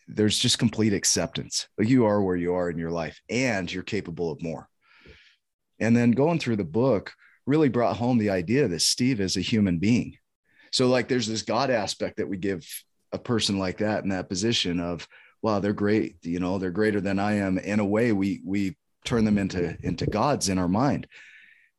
there's 0.07 0.39
just 0.39 0.57
complete 0.57 0.93
acceptance. 0.93 1.67
You 1.77 2.05
are 2.05 2.21
where 2.21 2.35
you 2.35 2.55
are 2.55 2.69
in 2.69 2.77
your 2.79 2.91
life 2.91 3.21
and 3.29 3.71
you're 3.71 3.83
capable 3.83 4.31
of 4.31 4.41
more. 4.41 4.67
And 5.79 5.95
then 5.95 6.11
going 6.11 6.39
through 6.39 6.55
the 6.55 6.63
book 6.63 7.13
really 7.45 7.69
brought 7.69 7.95
home 7.95 8.17
the 8.17 8.31
idea 8.31 8.67
that 8.67 8.81
Steve 8.81 9.21
is 9.21 9.37
a 9.37 9.41
human 9.41 9.77
being 9.77 10.15
so 10.71 10.87
like 10.87 11.07
there's 11.07 11.27
this 11.27 11.41
God 11.41 11.69
aspect 11.69 12.17
that 12.17 12.27
we 12.27 12.37
give 12.37 12.65
a 13.11 13.19
person 13.19 13.57
like 13.57 13.77
that 13.79 14.03
in 14.03 14.09
that 14.09 14.29
position 14.29 14.79
of, 14.79 15.07
wow, 15.41 15.59
they're 15.59 15.73
great. 15.73 16.17
You 16.21 16.39
know, 16.39 16.57
they're 16.57 16.71
greater 16.71 17.01
than 17.01 17.19
I 17.19 17.33
am. 17.37 17.57
In 17.57 17.79
a 17.79 17.85
way, 17.85 18.11
we 18.11 18.41
we 18.45 18.77
turn 19.05 19.25
them 19.25 19.37
into 19.37 19.77
into 19.81 20.05
gods 20.05 20.49
in 20.49 20.57
our 20.57 20.67
mind. 20.67 21.07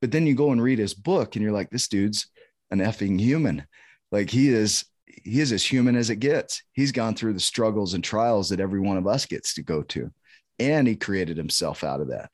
But 0.01 0.11
then 0.11 0.26
you 0.26 0.34
go 0.34 0.53
and 0.53 0.62
read 0.62 0.78
his 0.78 0.95
book 0.95 1.36
and 1.36 1.43
you're 1.43 1.53
like, 1.53 1.70
this 1.70 1.88
dude's 1.88 2.28
an 2.70 2.78
effing 2.78 3.20
human. 3.20 3.66
Like 4.11 4.30
he 4.30 4.49
is 4.49 4.84
he 5.07 5.41
is 5.41 5.53
as 5.53 5.64
human 5.64 5.97
as 5.97 6.11
it 6.11 6.16
gets. 6.16 6.62
He's 6.72 6.93
gone 6.93 7.14
through 7.14 7.34
the 7.34 7.41
struggles 7.41 7.95
and 7.95 8.03
trials 8.03 8.49
that 8.49 8.61
every 8.61 8.80
one 8.80 8.97
of 8.97 9.07
us 9.07 9.26
gets 9.26 9.55
to 9.55 9.62
go 9.62 9.82
to. 9.82 10.11
And 10.59 10.86
he 10.86 10.97
created 10.97 11.36
himself 11.36 11.84
out 11.84 12.01
of 12.01 12.09
that. 12.09 12.30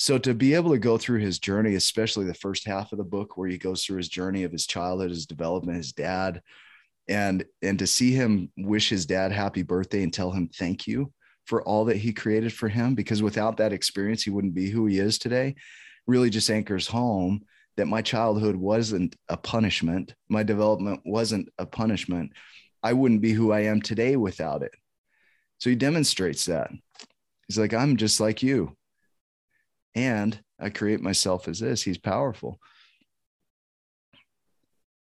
So 0.00 0.16
to 0.16 0.32
be 0.32 0.54
able 0.54 0.70
to 0.70 0.78
go 0.78 0.96
through 0.96 1.18
his 1.18 1.38
journey, 1.38 1.74
especially 1.74 2.24
the 2.24 2.32
first 2.32 2.66
half 2.66 2.90
of 2.90 2.96
the 2.96 3.04
book 3.04 3.36
where 3.36 3.50
he 3.50 3.58
goes 3.58 3.84
through 3.84 3.98
his 3.98 4.08
journey 4.08 4.44
of 4.44 4.50
his 4.50 4.66
childhood, 4.66 5.10
his 5.10 5.26
development, 5.26 5.76
his 5.76 5.92
dad, 5.92 6.40
and 7.06 7.44
and 7.60 7.78
to 7.80 7.86
see 7.86 8.12
him 8.12 8.50
wish 8.56 8.88
his 8.88 9.04
dad 9.04 9.30
happy 9.30 9.60
birthday 9.62 10.02
and 10.02 10.10
tell 10.10 10.30
him 10.30 10.48
thank 10.48 10.86
you 10.86 11.12
for 11.44 11.62
all 11.64 11.84
that 11.84 11.98
he 11.98 12.14
created 12.14 12.50
for 12.50 12.66
him 12.66 12.94
because 12.94 13.22
without 13.22 13.58
that 13.58 13.74
experience 13.74 14.22
he 14.22 14.30
wouldn't 14.30 14.54
be 14.54 14.70
who 14.70 14.86
he 14.86 14.98
is 14.98 15.18
today 15.18 15.54
really 16.06 16.30
just 16.30 16.48
anchors 16.48 16.86
home 16.86 17.42
that 17.76 17.84
my 17.84 18.00
childhood 18.00 18.56
wasn't 18.56 19.14
a 19.28 19.36
punishment. 19.36 20.14
My 20.30 20.42
development 20.42 21.02
wasn't 21.04 21.50
a 21.58 21.66
punishment. 21.66 22.32
I 22.82 22.94
wouldn't 22.94 23.20
be 23.20 23.32
who 23.32 23.52
i 23.52 23.60
am 23.64 23.82
today 23.82 24.16
without 24.16 24.62
it. 24.62 24.72
So 25.58 25.68
he 25.68 25.76
demonstrates 25.76 26.46
that. 26.46 26.70
He's 27.48 27.58
like 27.58 27.74
i'm 27.74 27.98
just 27.98 28.18
like 28.18 28.42
you 28.42 28.78
and 29.94 30.40
i 30.58 30.68
create 30.68 31.00
myself 31.00 31.48
as 31.48 31.60
this 31.60 31.82
he's 31.82 31.98
powerful 31.98 32.58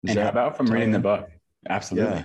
Is 0.04 0.10
and 0.10 0.18
how 0.18 0.28
about 0.28 0.56
from 0.56 0.66
reading 0.66 0.92
the 0.92 0.98
book 0.98 1.28
Absolutely. 1.68 2.18
Yeah. 2.18 2.24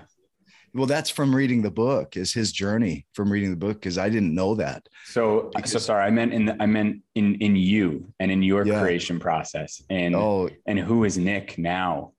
Well, 0.74 0.86
that's 0.86 1.10
from 1.10 1.34
reading 1.34 1.62
the 1.62 1.72
book. 1.72 2.18
Is 2.18 2.34
his 2.34 2.52
journey 2.52 3.06
from 3.14 3.32
reading 3.32 3.50
the 3.50 3.58
book 3.58 3.80
because 3.80 3.98
I 3.98 4.10
didn't 4.10 4.36
know 4.36 4.56
that. 4.56 4.88
So, 5.06 5.50
because, 5.56 5.72
so 5.72 5.80
sorry. 5.80 6.06
I 6.06 6.10
meant 6.12 6.34
in 6.34 6.46
the, 6.46 6.58
I 6.60 6.66
meant 6.66 7.02
in 7.16 7.36
in 7.36 7.56
you 7.56 8.14
and 8.20 8.30
in 8.30 8.44
your 8.44 8.66
yeah. 8.66 8.82
creation 8.82 9.20
process, 9.20 9.82
and 9.90 10.14
oh, 10.14 10.50
and 10.66 10.78
who 10.78 11.04
is 11.04 11.18
Nick 11.18 11.58
now? 11.58 12.14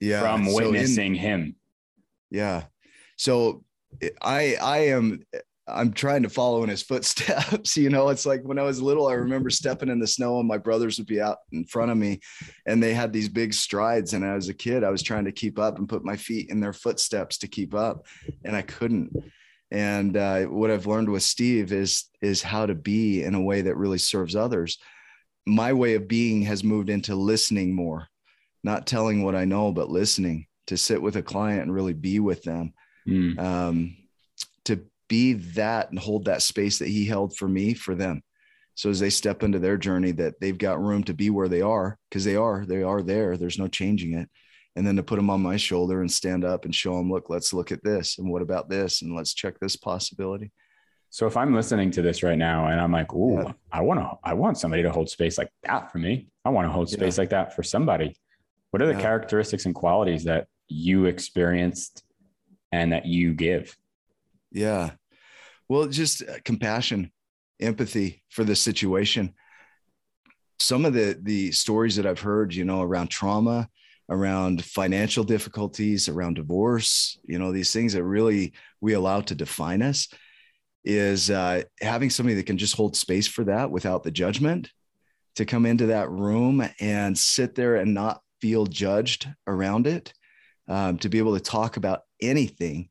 Yeah, 0.00 0.20
from 0.20 0.52
witnessing 0.52 0.94
so 0.96 1.02
in, 1.02 1.14
him. 1.14 1.56
Yeah. 2.30 2.64
So 3.16 3.62
I 4.20 4.56
I 4.60 4.78
am 4.88 5.24
I'm 5.68 5.92
trying 5.92 6.22
to 6.22 6.28
follow 6.28 6.62
in 6.62 6.68
his 6.68 6.82
footsteps. 6.82 7.76
You 7.86 7.90
know, 7.90 8.08
it's 8.08 8.26
like 8.26 8.42
when 8.42 8.58
I 8.58 8.62
was 8.62 8.80
little, 8.80 9.06
I 9.06 9.14
remember 9.14 9.50
stepping 9.50 9.88
in 9.88 9.98
the 9.98 10.06
snow 10.06 10.38
and 10.38 10.48
my 10.48 10.58
brothers 10.58 10.98
would 10.98 11.06
be 11.06 11.20
out 11.20 11.38
in 11.52 11.64
front 11.64 11.90
of 11.90 11.96
me 11.96 12.20
and 12.66 12.82
they 12.82 12.94
had 12.94 13.12
these 13.12 13.28
big 13.28 13.52
strides. 13.52 14.12
And 14.12 14.24
as 14.24 14.48
a 14.48 14.54
kid, 14.54 14.82
I 14.82 14.90
was 14.90 15.02
trying 15.02 15.24
to 15.26 15.32
keep 15.32 15.58
up 15.58 15.78
and 15.78 15.88
put 15.88 16.04
my 16.04 16.16
feet 16.16 16.48
in 16.50 16.60
their 16.60 16.72
footsteps 16.72 17.38
to 17.38 17.48
keep 17.48 17.74
up 17.74 18.06
and 18.44 18.56
I 18.56 18.62
couldn't. 18.62 19.12
And 19.70 20.16
uh, 20.16 20.44
what 20.44 20.70
I've 20.70 20.86
learned 20.86 21.10
with 21.10 21.22
Steve 21.22 21.72
is, 21.72 22.04
is 22.22 22.42
how 22.42 22.66
to 22.66 22.74
be 22.74 23.22
in 23.22 23.34
a 23.34 23.42
way 23.42 23.62
that 23.62 23.76
really 23.76 23.98
serves 23.98 24.36
others. 24.36 24.78
My 25.46 25.72
way 25.72 25.94
of 25.94 26.08
being 26.08 26.42
has 26.42 26.64
moved 26.64 26.88
into 26.88 27.14
listening 27.14 27.74
more, 27.74 28.08
not 28.64 28.86
telling 28.86 29.22
what 29.22 29.34
I 29.34 29.44
know, 29.44 29.72
but 29.72 29.90
listening 29.90 30.46
to 30.68 30.76
sit 30.76 31.00
with 31.00 31.16
a 31.16 31.22
client 31.22 31.62
and 31.62 31.74
really 31.74 31.94
be 31.94 32.20
with 32.20 32.42
them. 32.42 32.72
Mm. 33.06 33.38
Um, 33.38 33.96
be 35.08 35.34
that 35.34 35.90
and 35.90 35.98
hold 35.98 36.24
that 36.24 36.42
space 36.42 36.78
that 36.78 36.88
he 36.88 37.04
held 37.04 37.36
for 37.36 37.48
me 37.48 37.74
for 37.74 37.94
them. 37.94 38.22
So 38.74 38.90
as 38.90 39.00
they 39.00 39.10
step 39.10 39.42
into 39.42 39.58
their 39.58 39.78
journey 39.78 40.12
that 40.12 40.34
they've 40.40 40.56
got 40.56 40.82
room 40.82 41.02
to 41.04 41.14
be 41.14 41.30
where 41.30 41.48
they 41.48 41.62
are 41.62 41.98
because 42.10 42.24
they 42.24 42.36
are 42.36 42.66
they 42.66 42.82
are 42.82 43.02
there. 43.02 43.36
There's 43.36 43.58
no 43.58 43.68
changing 43.68 44.14
it. 44.14 44.28
And 44.74 44.86
then 44.86 44.96
to 44.96 45.02
put 45.02 45.16
them 45.16 45.30
on 45.30 45.40
my 45.40 45.56
shoulder 45.56 46.02
and 46.02 46.12
stand 46.12 46.44
up 46.44 46.66
and 46.66 46.74
show 46.74 46.94
them 46.96 47.10
look 47.10 47.30
let's 47.30 47.54
look 47.54 47.72
at 47.72 47.82
this 47.82 48.18
and 48.18 48.30
what 48.30 48.42
about 48.42 48.68
this 48.68 49.00
and 49.00 49.16
let's 49.16 49.32
check 49.32 49.58
this 49.58 49.76
possibility. 49.76 50.52
So 51.08 51.26
if 51.26 51.36
i'm 51.36 51.54
listening 51.54 51.90
to 51.92 52.02
this 52.02 52.22
right 52.22 52.36
now 52.36 52.66
and 52.66 52.78
i'm 52.78 52.92
like 52.92 53.14
oh 53.14 53.40
yeah. 53.40 53.52
i 53.72 53.80
want 53.80 54.00
to 54.00 54.10
i 54.22 54.34
want 54.34 54.58
somebody 54.58 54.82
to 54.82 54.90
hold 54.90 55.08
space 55.08 55.38
like 55.38 55.50
that 55.62 55.90
for 55.90 55.98
me. 55.98 56.28
I 56.44 56.50
want 56.50 56.66
to 56.66 56.72
hold 56.72 56.90
space 56.90 57.16
yeah. 57.16 57.22
like 57.22 57.30
that 57.30 57.56
for 57.56 57.62
somebody. 57.62 58.14
What 58.70 58.82
are 58.82 58.86
the 58.86 58.92
yeah. 58.92 59.00
characteristics 59.00 59.64
and 59.64 59.74
qualities 59.74 60.24
that 60.24 60.48
you 60.68 61.06
experienced 61.06 62.02
and 62.72 62.92
that 62.92 63.06
you 63.06 63.32
give 63.32 63.74
yeah. 64.56 64.92
Well, 65.68 65.86
just 65.86 66.22
uh, 66.22 66.38
compassion, 66.44 67.12
empathy 67.60 68.22
for 68.30 68.42
the 68.42 68.56
situation. 68.56 69.34
Some 70.58 70.84
of 70.86 70.94
the 70.94 71.18
the 71.20 71.52
stories 71.52 71.96
that 71.96 72.06
I've 72.06 72.20
heard, 72.20 72.54
you 72.54 72.64
know, 72.64 72.80
around 72.80 73.08
trauma, 73.08 73.68
around 74.08 74.64
financial 74.64 75.24
difficulties, 75.24 76.08
around 76.08 76.34
divorce, 76.34 77.18
you 77.24 77.38
know, 77.38 77.52
these 77.52 77.72
things 77.72 77.92
that 77.92 78.04
really 78.04 78.54
we 78.80 78.94
allow 78.94 79.20
to 79.20 79.34
define 79.34 79.82
us 79.82 80.08
is 80.84 81.30
uh, 81.30 81.62
having 81.80 82.08
somebody 82.08 82.36
that 82.36 82.46
can 82.46 82.56
just 82.56 82.76
hold 82.76 82.96
space 82.96 83.26
for 83.26 83.44
that 83.44 83.70
without 83.70 84.04
the 84.04 84.10
judgment 84.10 84.70
to 85.34 85.44
come 85.44 85.66
into 85.66 85.86
that 85.86 86.08
room 86.08 86.66
and 86.80 87.18
sit 87.18 87.54
there 87.54 87.76
and 87.76 87.92
not 87.92 88.22
feel 88.40 88.64
judged 88.64 89.28
around 89.46 89.86
it, 89.86 90.14
um, 90.68 90.96
to 90.96 91.10
be 91.10 91.18
able 91.18 91.34
to 91.34 91.42
talk 91.42 91.76
about 91.76 92.02
anything 92.22 92.88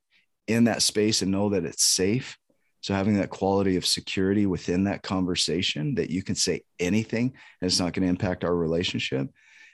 in 0.48 0.66
that 0.66 0.82
space 0.82 1.22
and 1.22 1.32
know 1.32 1.50
that 1.50 1.66
it's 1.66 1.84
safe. 1.84 2.38
So 2.82 2.94
having 2.94 3.18
that 3.18 3.32
quality 3.32 3.78
of 3.78 3.86
security 3.86 4.46
within 4.46 4.84
that 4.84 5.02
conversation 5.02 5.96
that 5.96 6.12
you 6.12 6.22
can 6.22 6.36
say 6.36 6.62
anything 6.80 7.34
and 7.62 7.68
it's 7.68 7.80
not 7.80 7.94
going 7.94 8.04
to 8.04 8.10
impact 8.10 8.44
our 8.44 8.56
relationship. 8.56 9.28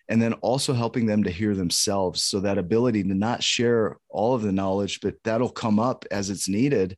And 0.07 0.21
then 0.21 0.33
also 0.35 0.73
helping 0.73 1.05
them 1.05 1.23
to 1.23 1.29
hear 1.29 1.55
themselves. 1.55 2.23
So 2.23 2.39
that 2.41 2.57
ability 2.57 3.03
to 3.03 3.13
not 3.13 3.43
share 3.43 3.97
all 4.09 4.33
of 4.33 4.41
the 4.41 4.51
knowledge, 4.51 4.99
but 5.01 5.15
that'll 5.23 5.49
come 5.49 5.79
up 5.79 6.05
as 6.11 6.29
it's 6.29 6.49
needed, 6.49 6.97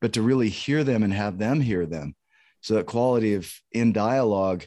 but 0.00 0.12
to 0.14 0.22
really 0.22 0.48
hear 0.48 0.84
them 0.84 1.02
and 1.02 1.12
have 1.12 1.38
them 1.38 1.60
hear 1.60 1.86
them. 1.86 2.14
So 2.60 2.74
that 2.74 2.86
quality 2.86 3.34
of 3.34 3.52
in 3.72 3.92
dialogue, 3.92 4.64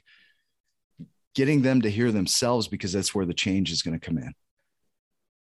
getting 1.36 1.62
them 1.62 1.82
to 1.82 1.90
hear 1.90 2.12
themselves 2.12 2.68
because 2.68 2.94
that's 2.94 3.14
where 3.14 3.26
the 3.26 3.34
change 3.34 3.72
is 3.72 3.82
going 3.82 3.98
to 3.98 4.06
come 4.06 4.18
in. 4.18 4.34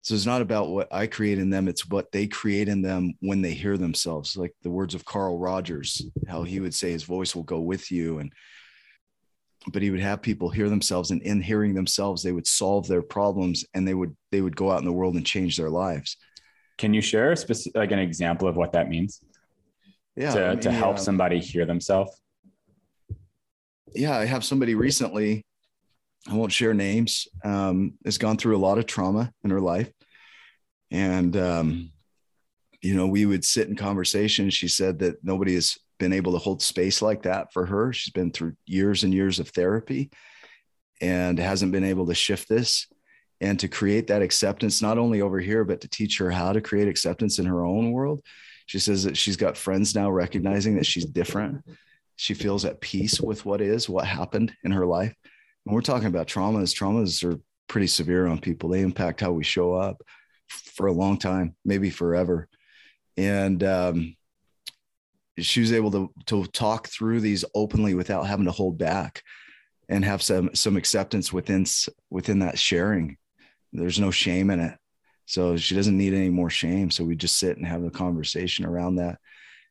So 0.03 0.15
it's 0.15 0.25
not 0.25 0.41
about 0.41 0.67
what 0.67 0.93
I 0.93 1.07
create 1.07 1.39
in 1.39 1.49
them, 1.49 1.69
it's 1.69 1.87
what 1.87 2.11
they 2.11 2.27
create 2.27 2.67
in 2.67 2.81
them 2.81 3.13
when 3.21 3.41
they 3.41 3.53
hear 3.53 3.77
themselves. 3.77 4.35
Like 4.35 4.53
the 4.61 4.69
words 4.69 4.95
of 4.95 5.05
Carl 5.05 5.39
Rogers, 5.39 6.05
how 6.27 6.43
he 6.43 6.59
would 6.59 6.75
say 6.75 6.91
his 6.91 7.03
voice 7.03 7.33
will 7.33 7.43
go 7.43 7.61
with 7.61 7.89
you. 7.89 8.19
And 8.19 8.33
but 9.71 9.81
he 9.81 9.91
would 9.91 10.01
have 10.01 10.21
people 10.21 10.49
hear 10.49 10.69
themselves 10.69 11.11
and 11.11 11.21
in 11.21 11.41
hearing 11.41 11.73
themselves, 11.73 12.21
they 12.21 12.33
would 12.33 12.45
solve 12.45 12.85
their 12.85 13.01
problems 13.01 13.63
and 13.73 13.87
they 13.87 13.93
would 13.93 14.13
they 14.29 14.41
would 14.41 14.57
go 14.57 14.71
out 14.71 14.79
in 14.79 14.85
the 14.85 14.91
world 14.91 15.15
and 15.15 15.25
change 15.25 15.55
their 15.55 15.69
lives. 15.69 16.17
Can 16.77 16.93
you 16.93 17.01
share 17.01 17.31
a 17.31 17.37
specific 17.37 17.77
like 17.77 17.91
an 17.91 17.99
example 17.99 18.49
of 18.49 18.57
what 18.57 18.73
that 18.73 18.89
means? 18.89 19.21
Yeah. 20.17 20.33
To, 20.33 20.45
I 20.45 20.49
mean, 20.49 20.59
to 20.59 20.71
help 20.73 20.95
uh, 20.95 20.99
somebody 20.99 21.39
hear 21.39 21.65
themselves? 21.65 22.19
Yeah, 23.95 24.17
I 24.17 24.25
have 24.25 24.43
somebody 24.43 24.75
recently 24.75 25.45
I 26.29 26.35
won't 26.35 26.51
share 26.51 26.73
names, 26.73 27.27
um, 27.43 27.93
has 28.05 28.17
gone 28.17 28.37
through 28.37 28.55
a 28.55 28.59
lot 28.59 28.77
of 28.77 28.85
trauma 28.85 29.31
in 29.43 29.49
her 29.49 29.59
life. 29.59 29.91
And, 30.89 31.35
um, 31.35 31.91
you 32.81 32.95
know, 32.95 33.07
we 33.07 33.25
would 33.25 33.43
sit 33.43 33.67
in 33.67 33.75
conversation. 33.75 34.49
She 34.49 34.67
said 34.67 34.99
that 34.99 35.23
nobody 35.23 35.55
has 35.55 35.77
been 35.99 36.13
able 36.13 36.33
to 36.33 36.37
hold 36.37 36.61
space 36.61 37.01
like 37.01 37.23
that 37.23 37.51
for 37.51 37.65
her. 37.65 37.91
She's 37.91 38.13
been 38.13 38.31
through 38.31 38.53
years 38.65 39.03
and 39.03 39.13
years 39.13 39.39
of 39.39 39.49
therapy 39.49 40.11
and 41.01 41.39
hasn't 41.39 41.71
been 41.71 41.83
able 41.83 42.05
to 42.07 42.15
shift 42.15 42.47
this 42.47 42.87
and 43.41 43.59
to 43.59 43.67
create 43.67 44.07
that 44.07 44.21
acceptance, 44.21 44.81
not 44.81 44.97
only 44.97 45.21
over 45.21 45.39
here, 45.39 45.65
but 45.65 45.81
to 45.81 45.89
teach 45.89 46.17
her 46.19 46.31
how 46.31 46.53
to 46.53 46.61
create 46.61 46.87
acceptance 46.87 47.39
in 47.39 47.45
her 47.45 47.65
own 47.65 47.91
world. 47.91 48.21
She 48.65 48.79
says 48.79 49.03
that 49.03 49.17
she's 49.17 49.35
got 49.35 49.57
friends 49.57 49.93
now 49.93 50.09
recognizing 50.09 50.75
that 50.75 50.85
she's 50.85 51.05
different. 51.05 51.65
She 52.15 52.33
feels 52.33 52.63
at 52.63 52.79
peace 52.79 53.19
with 53.19 53.45
what 53.45 53.59
is, 53.59 53.89
what 53.89 54.05
happened 54.05 54.53
in 54.63 54.71
her 54.71 54.85
life 54.85 55.13
we're 55.65 55.81
talking 55.81 56.07
about 56.07 56.27
traumas, 56.27 56.75
traumas 56.75 57.23
are 57.23 57.39
pretty 57.67 57.87
severe 57.87 58.27
on 58.27 58.39
people. 58.39 58.69
They 58.69 58.81
impact 58.81 59.21
how 59.21 59.31
we 59.31 59.43
show 59.43 59.73
up 59.73 60.01
for 60.47 60.87
a 60.87 60.93
long 60.93 61.17
time, 61.17 61.55
maybe 61.63 61.89
forever. 61.89 62.49
And 63.17 63.63
um, 63.63 64.15
she 65.39 65.61
was 65.61 65.71
able 65.71 65.91
to 65.91 66.13
to 66.27 66.45
talk 66.47 66.87
through 66.87 67.21
these 67.21 67.45
openly 67.55 67.93
without 67.93 68.27
having 68.27 68.45
to 68.45 68.51
hold 68.51 68.77
back, 68.77 69.23
and 69.89 70.03
have 70.05 70.21
some 70.21 70.49
some 70.53 70.77
acceptance 70.77 71.31
within 71.31 71.65
within 72.09 72.39
that 72.39 72.59
sharing. 72.59 73.17
There's 73.71 73.99
no 73.99 74.11
shame 74.11 74.49
in 74.49 74.59
it, 74.59 74.77
so 75.25 75.57
she 75.57 75.75
doesn't 75.75 75.97
need 75.97 76.13
any 76.13 76.29
more 76.29 76.49
shame. 76.49 76.91
So 76.91 77.03
we 77.03 77.15
just 77.15 77.37
sit 77.37 77.57
and 77.57 77.65
have 77.65 77.83
a 77.83 77.89
conversation 77.89 78.65
around 78.65 78.97
that, 78.97 79.19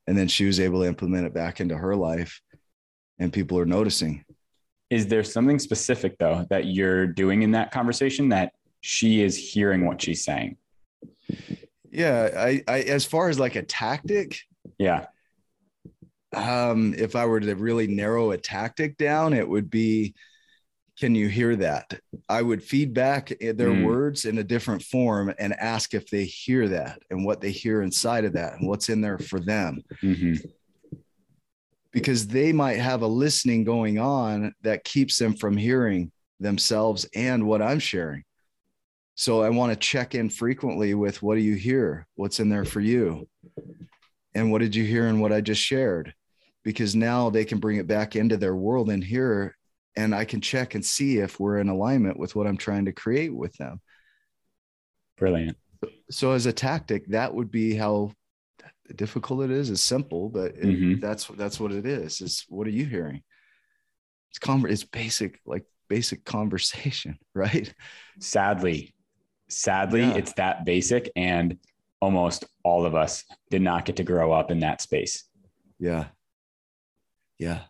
and 0.07 0.17
then 0.17 0.29
she 0.29 0.45
was 0.45 0.61
able 0.61 0.81
to 0.81 0.89
implement 0.89 1.27
it 1.27 1.35
back 1.35 1.61
into 1.61 1.77
her 1.77 1.95
life, 1.95 2.41
and 3.19 3.33
people 3.33 3.59
are 3.59 3.67
noticing 3.67 4.25
is 4.93 5.07
there 5.07 5.25
something 5.25 5.59
specific 5.59 6.19
though 6.19 6.47
that 6.51 6.67
you're 6.67 7.07
doing 7.07 7.41
in 7.41 7.53
that 7.53 7.71
conversation 7.71 8.29
that 8.29 8.53
she 8.83 9.23
is 9.23 9.37
hearing 9.37 9.87
what 9.87 10.03
she's 10.03 10.23
saying? 10.23 10.59
Yeah 11.91 12.29
i, 12.37 12.63
I 12.69 12.81
as 12.81 13.07
far 13.07 13.31
as 13.31 13.39
like 13.39 13.57
a 13.57 13.63
tactic 13.63 14.39
yeah. 14.79 15.07
um 16.35 16.95
if 16.97 17.17
i 17.17 17.25
were 17.25 17.41
to 17.41 17.55
really 17.55 17.87
narrow 17.87 18.33
a 18.33 18.39
tactic 18.39 18.99
down 18.99 19.33
it 19.33 19.49
would 19.49 19.71
be 19.71 20.15
can 20.99 21.15
you 21.15 21.27
hear 21.27 21.57
that? 21.57 21.99
I 22.29 22.43
would 22.43 22.63
feed 22.63 22.93
back 22.93 23.33
their 23.41 23.71
mm. 23.71 23.87
words 23.87 24.27
in 24.27 24.37
a 24.39 24.45
different 24.45 24.83
form 24.83 25.33
and 25.39 25.55
ask 25.55 25.95
if 25.95 26.09
they 26.11 26.25
hear 26.25 26.69
that 26.69 27.01
and 27.11 27.25
what 27.25 27.41
they 27.41 27.51
hear 27.51 27.81
inside 27.83 28.27
of 28.27 28.35
that 28.35 28.59
and 28.59 28.69
what's 28.69 28.91
in 28.91 29.01
there 29.01 29.19
for 29.19 29.41
them. 29.41 29.83
Mm-hmm 30.03 30.47
because 31.93 32.27
they 32.27 32.53
might 32.53 32.79
have 32.79 33.03
a 33.03 33.07
listening 33.07 33.65
going 33.65 33.99
on 33.99 34.55
that 34.63 34.85
keeps 34.85 35.19
them 35.19 35.35
from 35.35 35.57
hearing 35.57 36.11
themselves 36.41 37.07
and 37.15 37.47
what 37.47 37.63
I'm 37.63 37.79
sharing. 37.79 38.25
So 39.15 39.43
I 39.43 39.51
want 39.51 39.73
to 39.73 39.79
check 39.79 40.15
in 40.15 40.31
frequently 40.31 40.95
with 40.95 41.23
what 41.23 41.35
do 41.35 41.43
you 41.43 41.55
hear? 41.55 42.07
What's 42.15 42.41
in 42.41 42.49
there 42.49 42.65
for 42.65 42.81
you? 42.81 43.29
And 44.35 44.51
what 44.51 44.63
did 44.63 44.75
you 44.75 44.85
hear 44.85 45.07
in 45.07 45.21
what 45.21 45.33
I 45.33 45.43
just 45.43 45.61
shared? 45.61 46.15
Because 46.65 46.95
now 46.95 47.29
they 47.29 47.45
can 47.45 47.59
bring 47.59 47.77
it 47.77 47.87
back 47.87 48.17
into 48.17 48.39
their 48.39 48.57
world 48.57 48.89
and 48.89 49.05
hear, 49.05 49.57
and 49.97 50.15
I 50.15 50.25
can 50.25 50.41
check 50.41 50.75
and 50.75 50.85
see 50.85 51.19
if 51.19 51.39
we're 51.39 51.59
in 51.59 51.69
alignment 51.69 52.19
with 52.19 52.35
what 52.35 52.47
I'm 52.47 52.57
trying 52.57 52.87
to 52.87 52.93
create 52.93 53.35
with 53.35 53.55
them. 53.59 53.81
Brilliant. 55.19 55.59
So 56.11 56.33
as 56.33 56.47
a 56.47 56.53
tactic, 56.53 57.07
that 57.09 57.35
would 57.35 57.51
be 57.51 57.75
how 57.75 58.13
difficult 58.97 59.43
it 59.45 59.51
is. 59.51 59.71
It's 59.71 59.81
simple, 59.83 60.29
but 60.29 60.53
it, 60.57 60.63
Mhm. 60.65 61.01
that's 61.01 61.27
that's 61.29 61.59
what 61.61 61.73
it 61.73 61.87
is. 61.87 62.21
Is 62.21 62.45
what 62.49 62.67
are 62.67 62.71
you 62.71 62.85
hearing? 62.87 63.23
It's 64.31 64.39
conver- 64.39 64.71
It's 64.71 64.85
basic, 64.85 65.41
like 65.45 65.65
basic 65.89 66.25
conversation, 66.25 67.19
right? 67.35 67.73
Sadly, 68.19 68.95
sadly, 69.49 70.01
Yeah. 70.01 70.15
it's 70.17 70.33
that 70.35 70.65
basic. 70.65 71.11
And 71.17 71.59
almost 72.01 72.45
all 72.65 72.85
of 72.87 72.95
us 72.95 73.25
did 73.51 73.63
not 73.63 73.85
get 73.85 73.97
to 73.97 74.05
grow 74.05 74.33
up 74.33 74.51
in 74.51 74.61
that 74.61 74.81
space. 74.81 75.25
Yeah. 75.79 76.09
Yeah. 77.39 77.63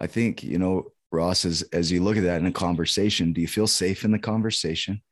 I 0.00 0.06
think, 0.06 0.42
you 0.42 0.58
know, 0.58 0.92
Ross, 1.12 1.44
as, 1.44 1.62
as 1.72 1.90
you 1.90 2.02
look 2.02 2.16
at 2.16 2.22
that 2.22 2.40
in 2.40 2.46
a 2.46 2.52
conversation, 2.52 3.32
do 3.32 3.40
you 3.40 3.48
feel 3.48 3.66
safe 3.66 4.04
in 4.04 4.12
the 4.12 4.18
conversation? 4.18 5.02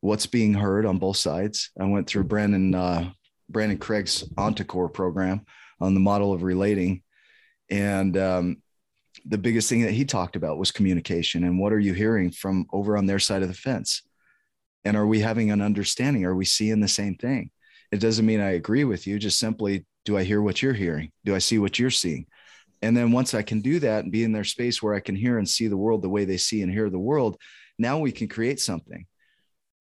What's 0.00 0.26
being 0.26 0.54
heard 0.54 0.86
on 0.86 0.98
both 0.98 1.16
sides? 1.16 1.70
I 1.78 1.84
went 1.86 2.06
through 2.06 2.24
Brandon, 2.24 2.74
uh, 2.74 3.10
Brandon 3.48 3.78
Craig's 3.78 4.22
Ontacore 4.36 4.92
program 4.92 5.44
on 5.80 5.94
the 5.94 6.00
model 6.00 6.32
of 6.32 6.42
relating. 6.42 7.02
And 7.70 8.16
um, 8.16 8.62
the 9.24 9.38
biggest 9.38 9.68
thing 9.68 9.82
that 9.82 9.92
he 9.92 10.04
talked 10.04 10.36
about 10.36 10.58
was 10.58 10.70
communication. 10.70 11.44
And 11.44 11.58
what 11.58 11.72
are 11.72 11.78
you 11.78 11.92
hearing 11.92 12.30
from 12.30 12.66
over 12.72 12.96
on 12.96 13.06
their 13.06 13.18
side 13.18 13.42
of 13.42 13.48
the 13.48 13.54
fence? 13.54 14.02
And 14.84 14.96
are 14.96 15.06
we 15.06 15.20
having 15.20 15.50
an 15.50 15.60
understanding? 15.60 16.24
Are 16.24 16.34
we 16.34 16.44
seeing 16.44 16.80
the 16.80 16.88
same 16.88 17.14
thing? 17.14 17.50
It 17.90 18.00
doesn't 18.00 18.26
mean 18.26 18.40
I 18.40 18.50
agree 18.50 18.84
with 18.84 19.06
you, 19.06 19.18
just 19.18 19.38
simply 19.38 19.86
do 20.04 20.16
I 20.16 20.24
hear 20.24 20.40
what 20.40 20.62
you're 20.62 20.74
hearing? 20.74 21.10
Do 21.24 21.34
I 21.34 21.38
see 21.38 21.58
what 21.58 21.78
you're 21.78 21.90
seeing? 21.90 22.26
And 22.80 22.96
then 22.96 23.12
once 23.12 23.34
I 23.34 23.42
can 23.42 23.60
do 23.60 23.80
that 23.80 24.04
and 24.04 24.12
be 24.12 24.24
in 24.24 24.32
their 24.32 24.44
space 24.44 24.82
where 24.82 24.94
I 24.94 25.00
can 25.00 25.16
hear 25.16 25.38
and 25.38 25.48
see 25.48 25.66
the 25.66 25.76
world 25.76 26.02
the 26.02 26.08
way 26.08 26.24
they 26.24 26.36
see 26.36 26.62
and 26.62 26.72
hear 26.72 26.90
the 26.90 26.98
world, 26.98 27.36
now 27.78 27.98
we 27.98 28.12
can 28.12 28.28
create 28.28 28.60
something. 28.60 29.06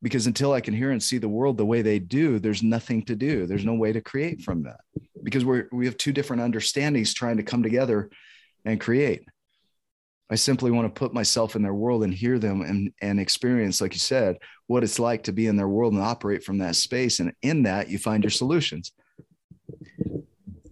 Because 0.01 0.27
until 0.27 0.53
I 0.53 0.61
can 0.61 0.75
hear 0.75 0.91
and 0.91 1.01
see 1.01 1.17
the 1.17 1.27
world 1.27 1.57
the 1.57 1.65
way 1.65 1.81
they 1.81 1.97
do, 1.97 2.37
there's 2.37 2.61
nothing 2.61 3.03
to 3.05 3.15
do. 3.15 3.47
There's 3.47 3.65
no 3.65 3.73
way 3.73 3.91
to 3.93 4.01
create 4.01 4.41
from 4.41 4.63
that 4.63 4.79
because 5.23 5.43
we're 5.43 5.67
we 5.71 5.85
have 5.85 5.97
two 5.97 6.13
different 6.13 6.43
understandings 6.43 7.13
trying 7.13 7.37
to 7.37 7.43
come 7.43 7.63
together 7.63 8.09
and 8.63 8.79
create. 8.79 9.23
I 10.29 10.35
simply 10.35 10.71
want 10.71 10.93
to 10.93 10.99
put 10.99 11.13
myself 11.13 11.55
in 11.55 11.61
their 11.61 11.73
world 11.73 12.03
and 12.03 12.13
hear 12.13 12.37
them 12.37 12.61
and, 12.61 12.91
and 13.01 13.19
experience, 13.19 13.79
like 13.79 13.93
you 13.93 13.99
said, 13.99 14.37
what 14.67 14.83
it's 14.83 14.99
like 14.99 15.23
to 15.23 15.31
be 15.31 15.47
in 15.47 15.55
their 15.55 15.69
world 15.69 15.93
and 15.93 16.01
operate 16.01 16.43
from 16.43 16.57
that 16.57 16.75
space. 16.75 17.21
And 17.21 17.33
in 17.41 17.63
that, 17.63 17.89
you 17.89 17.97
find 17.97 18.23
your 18.23 18.31
solutions. 18.31 18.91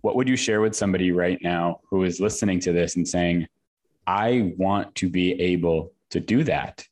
What 0.02 0.18
would 0.18 0.28
you 0.28 0.36
share 0.36 0.60
with 0.60 0.76
somebody 0.76 1.12
right 1.12 1.40
now 1.42 1.80
who 1.90 2.04
is 2.04 2.20
listening 2.20 2.60
to 2.62 2.74
this 2.74 2.98
and 2.98 3.08
saying, 3.08 3.48
I 4.06 4.54
want 4.58 4.94
to 4.96 5.10
be 5.10 5.34
able 5.40 5.94
to 6.10 6.20
do 6.20 6.44
that? 6.44 6.86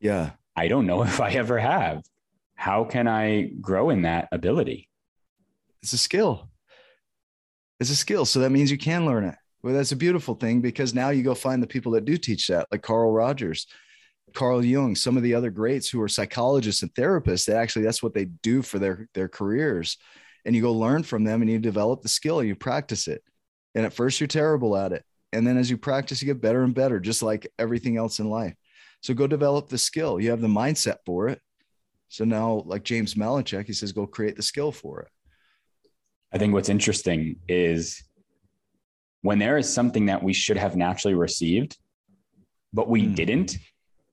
Yeah. 0.00 0.30
I 0.56 0.68
don't 0.68 0.86
know 0.86 1.02
if 1.04 1.20
I 1.20 1.30
ever 1.32 1.58
have. 1.58 2.02
How 2.54 2.84
can 2.84 3.08
I 3.08 3.50
grow 3.60 3.90
in 3.90 4.02
that 4.02 4.28
ability? 4.32 4.88
It's 5.82 5.92
a 5.92 5.98
skill. 5.98 6.48
It's 7.80 7.90
a 7.90 7.96
skill. 7.96 8.24
So 8.24 8.40
that 8.40 8.50
means 8.50 8.70
you 8.70 8.78
can 8.78 9.04
learn 9.04 9.24
it. 9.24 9.34
Well, 9.62 9.74
that's 9.74 9.92
a 9.92 9.96
beautiful 9.96 10.34
thing 10.34 10.60
because 10.60 10.94
now 10.94 11.10
you 11.10 11.22
go 11.22 11.34
find 11.34 11.62
the 11.62 11.68
people 11.68 11.92
that 11.92 12.04
do 12.04 12.16
teach 12.16 12.48
that, 12.48 12.66
like 12.70 12.82
Carl 12.82 13.12
Rogers, 13.12 13.66
Carl 14.34 14.64
Jung, 14.64 14.96
some 14.96 15.16
of 15.16 15.22
the 15.22 15.34
other 15.34 15.50
greats 15.50 15.88
who 15.88 16.00
are 16.00 16.08
psychologists 16.08 16.82
and 16.82 16.92
therapists. 16.94 17.46
That 17.46 17.56
actually 17.56 17.84
that's 17.84 18.02
what 18.02 18.14
they 18.14 18.26
do 18.26 18.62
for 18.62 18.78
their 18.78 19.08
their 19.14 19.28
careers. 19.28 19.98
And 20.44 20.56
you 20.56 20.62
go 20.62 20.72
learn 20.72 21.04
from 21.04 21.22
them 21.24 21.42
and 21.42 21.50
you 21.50 21.58
develop 21.58 22.02
the 22.02 22.08
skill 22.08 22.40
and 22.40 22.48
you 22.48 22.56
practice 22.56 23.06
it. 23.06 23.22
And 23.74 23.86
at 23.86 23.92
first 23.92 24.20
you're 24.20 24.26
terrible 24.26 24.76
at 24.76 24.92
it. 24.92 25.04
And 25.32 25.46
then 25.46 25.56
as 25.56 25.70
you 25.70 25.78
practice, 25.78 26.20
you 26.20 26.26
get 26.26 26.40
better 26.40 26.62
and 26.62 26.74
better, 26.74 27.00
just 27.00 27.22
like 27.22 27.46
everything 27.58 27.96
else 27.96 28.18
in 28.18 28.28
life. 28.28 28.54
So 29.02 29.14
go 29.14 29.26
develop 29.26 29.68
the 29.68 29.78
skill. 29.78 30.20
You 30.20 30.30
have 30.30 30.40
the 30.40 30.48
mindset 30.48 30.98
for 31.04 31.28
it. 31.28 31.40
So 32.08 32.24
now, 32.24 32.62
like 32.66 32.84
James 32.84 33.14
Malinchak, 33.14 33.66
he 33.66 33.72
says, 33.72 33.92
go 33.92 34.06
create 34.06 34.36
the 34.36 34.42
skill 34.42 34.70
for 34.70 35.00
it. 35.00 35.08
I 36.32 36.38
think 36.38 36.54
what's 36.54 36.68
interesting 36.68 37.36
is 37.48 38.02
when 39.22 39.38
there 39.38 39.58
is 39.58 39.72
something 39.72 40.06
that 40.06 40.22
we 40.22 40.32
should 40.32 40.56
have 40.56 40.76
naturally 40.76 41.14
received, 41.14 41.76
but 42.72 42.88
we 42.88 43.04
Hmm. 43.06 43.14
didn't, 43.14 43.56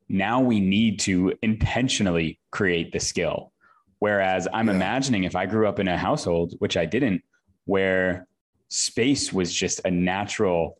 now 0.09 0.41
we 0.41 0.59
need 0.59 0.99
to 1.01 1.33
intentionally 1.43 2.39
create 2.51 2.91
the 2.91 2.99
skill. 2.99 3.53
Whereas 3.99 4.47
I'm 4.53 4.69
Yeah. 4.69 4.75
imagining 4.75 5.23
if 5.25 5.35
I 5.35 5.45
grew 5.45 5.67
up 5.67 5.79
in 5.79 5.87
a 5.87 5.97
household, 5.97 6.55
which 6.59 6.77
I 6.77 6.85
didn't, 6.85 7.21
where 7.65 8.27
space 8.69 9.31
was 9.31 9.53
just 9.53 9.81
a 9.85 9.91
natural 9.91 10.78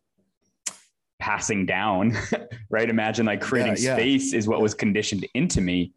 passing 1.30 1.64
down, 1.64 2.16
right? 2.70 2.88
Imagine 2.90 3.24
like 3.26 3.40
creating 3.40 3.76
Yeah, 3.78 3.90
yeah. 3.90 3.96
space 3.96 4.32
is 4.34 4.48
what 4.48 4.60
was 4.60 4.74
conditioned 4.74 5.24
into 5.34 5.60
me. 5.60 5.92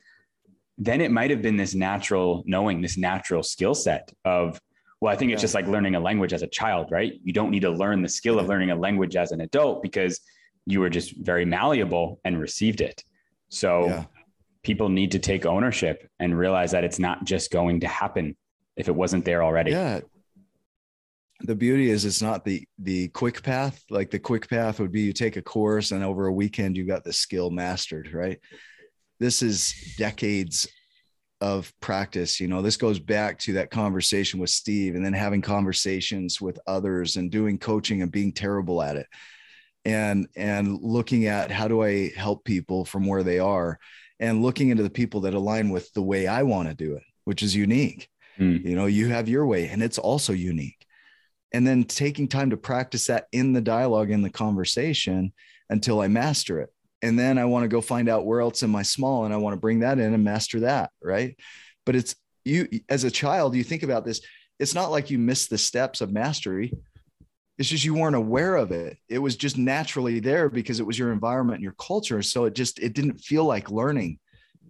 Then 0.78 1.02
it 1.02 1.12
might 1.12 1.32
have 1.32 1.42
been 1.42 1.58
this 1.58 1.74
natural 1.74 2.44
knowing, 2.46 2.82
this 2.82 2.98
natural 2.98 3.42
skill 3.42 3.74
set 3.74 4.12
of, 4.26 4.60
well, 5.02 5.12
I 5.12 5.16
think 5.18 5.32
it's 5.32 5.42
just 5.42 5.56
like 5.56 5.68
learning 5.68 5.96
a 5.96 6.00
language 6.00 6.34
as 6.34 6.44
a 6.44 6.48
child, 6.48 6.92
right? 6.92 7.14
You 7.24 7.34
don't 7.34 7.50
need 7.50 7.62
to 7.62 7.72
learn 7.72 8.02
the 8.04 8.10
skill 8.10 8.38
of 8.40 8.48
learning 8.48 8.70
a 8.70 8.76
language 8.76 9.16
as 9.16 9.32
an 9.32 9.42
adult 9.42 9.82
because 9.82 10.20
you 10.68 10.80
were 10.82 10.90
just 10.90 11.16
very 11.18 11.46
malleable 11.46 12.20
and 12.24 12.40
received 12.40 12.80
it. 12.82 13.04
So 13.50 13.88
Yeah. 13.88 14.06
people 14.62 14.90
need 14.90 15.12
to 15.14 15.20
take 15.20 15.46
ownership 15.48 16.08
and 16.20 16.38
realize 16.38 16.72
that 16.72 16.84
it's 16.84 17.00
not 17.00 17.26
just 17.26 17.52
going 17.52 17.80
to 17.82 17.88
happen 17.88 18.36
if 18.78 18.88
it 18.88 18.96
wasn't 18.96 19.26
there 19.26 19.42
already. 19.44 19.72
Yeah. 19.72 20.02
The 21.42 21.56
beauty 21.56 21.90
is 21.90 22.06
it's 22.06 22.22
not 22.22 22.46
the 22.46 22.66
the 22.80 23.10
quick 23.10 23.44
path. 23.44 23.84
Like 23.90 24.12
the 24.12 24.20
quick 24.20 24.50
path 24.50 24.80
would 24.80 24.92
be 24.92 25.02
you 25.02 25.14
take 25.14 25.36
a 25.36 25.42
course 25.42 25.92
and 25.92 26.04
over 26.04 26.28
a 26.28 26.34
weekend 26.34 26.78
you 26.78 26.86
got 26.86 27.04
the 27.04 27.14
skill 27.14 27.50
mastered, 27.50 28.14
right? 28.14 28.40
This 29.20 29.42
is 29.42 29.74
decades 29.98 30.68
of 31.42 31.74
practice. 31.82 32.40
You 32.40 32.48
know, 32.48 32.62
this 32.62 32.78
goes 32.78 33.00
back 33.00 33.40
to 33.40 33.54
that 33.54 33.72
conversation 33.72 34.40
with 34.40 34.50
Steve 34.50 34.96
and 34.96 35.06
then 35.06 35.14
having 35.14 35.42
conversations 35.42 36.40
with 36.40 36.58
others 36.68 37.18
and 37.18 37.30
doing 37.30 37.58
coaching 37.58 38.02
and 38.02 38.12
being 38.12 38.32
terrible 38.32 38.82
at 38.82 38.96
it. 38.96 39.08
And 39.86 40.28
and 40.38 40.80
looking 40.82 41.26
at 41.26 41.52
how 41.52 41.68
do 41.68 41.84
I 41.84 42.12
help 42.16 42.46
people 42.46 42.86
from 42.86 43.06
where 43.06 43.24
they 43.24 43.40
are 43.40 43.80
and 44.20 44.42
looking 44.42 44.70
into 44.70 44.84
the 44.84 44.90
people 44.90 45.22
that 45.22 45.34
align 45.34 45.72
with 45.72 45.92
the 45.92 46.02
way 46.04 46.26
I 46.28 46.44
want 46.44 46.70
to 46.70 46.76
do 46.76 46.96
it, 46.96 47.04
which 47.26 47.44
is 47.44 47.56
unique 47.56 48.10
Mm. 48.40 48.68
you 48.68 48.76
know 48.76 48.88
you 48.88 49.10
have 49.10 49.30
your 49.30 49.46
way 49.46 49.68
and 49.68 49.84
it's 49.84 50.00
also 50.00 50.34
unique 50.34 50.83
and 51.54 51.66
then 51.66 51.84
taking 51.84 52.28
time 52.28 52.49
to 52.49 52.58
practice 52.58 53.08
that 53.08 53.28
in 53.32 53.54
the 53.54 53.62
dialogue 53.62 54.10
in 54.10 54.22
the 54.22 54.30
conversation 54.30 55.32
until 55.70 56.01
i 56.01 56.08
master 56.08 56.60
it. 56.60 56.74
And 57.01 57.18
then 57.18 57.38
i 57.38 57.45
want 57.45 57.64
to 57.64 57.70
go 57.70 57.82
find 57.82 58.10
out 58.10 58.26
where 58.26 58.41
else 58.41 58.64
am 58.64 58.76
i 58.76 58.82
small 58.84 59.26
and 59.26 59.34
i 59.34 59.38
want 59.38 59.54
to 59.54 59.60
bring 59.60 59.80
that 59.80 59.99
in 59.99 60.14
and 60.14 60.24
master 60.24 60.62
that 60.62 60.91
right? 61.01 61.38
But 61.86 61.95
it's 61.95 62.16
you 62.45 62.68
as 62.89 63.04
a 63.04 63.12
child 63.12 63.56
you 63.56 63.64
think 63.64 63.84
about 63.84 64.06
this 64.06 64.22
it's 64.60 64.76
not 64.76 64.91
like 64.91 65.10
you 65.10 65.18
missed 65.18 65.49
the 65.49 65.58
steps 65.58 66.01
of 66.01 66.12
mastery. 66.12 66.74
It's 67.58 67.70
just 67.70 67.86
you 67.86 67.93
weren't 67.93 68.16
aware 68.16 68.56
of 68.56 68.72
it. 68.72 68.97
It 69.10 69.20
was 69.20 69.36
just 69.36 69.58
naturally 69.58 70.20
there 70.20 70.49
because 70.49 70.80
it 70.80 70.86
was 70.86 70.97
your 70.97 71.12
environment 71.12 71.56
and 71.56 71.64
your 71.64 71.76
culture. 71.80 72.22
So 72.22 72.45
it 72.45 72.56
just 72.56 72.80
it 72.80 72.93
didn't 72.93 73.20
feel 73.20 73.45
like 73.45 73.70
learning 73.70 74.20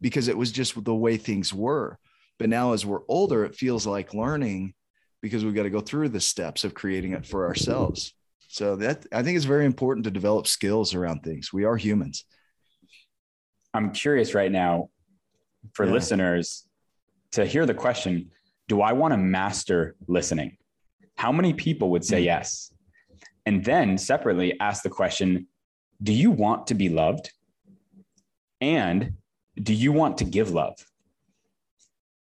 because 0.01 0.27
it 0.27 0.37
was 0.37 0.51
just 0.51 0.83
the 0.83 0.95
way 0.95 1.17
things 1.17 1.53
were. 1.53 1.97
But 2.39 2.49
now, 2.49 2.73
as 2.73 2.85
we're 2.85 3.07
older, 3.07 3.45
it 3.45 3.55
feels 3.55 3.85
like 3.85 4.13
learning 4.13 4.73
because 5.23 5.43
we've 5.45 5.55
got 5.55 5.63
to 5.63 5.69
go 5.71 5.79
through 5.79 6.09
the 6.09 6.19
steps 6.19 6.65
of 6.65 6.73
creating 6.75 7.13
it 7.13 7.25
for 7.25 7.47
ourselves. 7.47 8.13
So 8.49 8.75
that 8.75 9.05
I 9.11 9.23
think 9.23 9.37
it's 9.37 9.45
very 9.45 9.65
important 9.65 10.03
to 10.03 10.11
develop 10.11 10.45
skills 10.45 10.93
around 10.93 11.21
things. 11.23 11.51
We 11.53 11.63
are 11.63 11.77
humans. 11.77 12.25
I'm 13.73 13.91
curious 13.91 14.35
right 14.35 14.51
now 14.51 14.89
for 15.73 15.85
Yeah. 15.85 15.93
listeners 15.93 16.67
to 17.31 17.45
hear 17.45 17.65
the 17.65 17.73
question 17.73 18.29
Do 18.69 18.81
I 18.81 18.93
want 18.93 19.13
to 19.13 19.17
master 19.17 19.95
listening? 20.07 20.57
How 21.15 21.31
many 21.31 21.53
people 21.53 21.89
would 21.91 22.05
say 22.05 22.19
Hmm. 22.21 22.25
yes? 22.25 22.73
And 23.45 23.63
then 23.63 23.97
separately 23.97 24.59
ask 24.59 24.83
the 24.83 24.89
question 24.89 25.47
Do 26.01 26.11
you 26.13 26.31
want 26.31 26.67
to 26.67 26.73
be 26.75 26.89
loved? 26.89 27.31
And 28.61 29.13
do 29.55 29.73
you 29.73 29.91
want 29.93 30.17
to 30.19 30.25
give 30.25 30.51
love? 30.51 30.75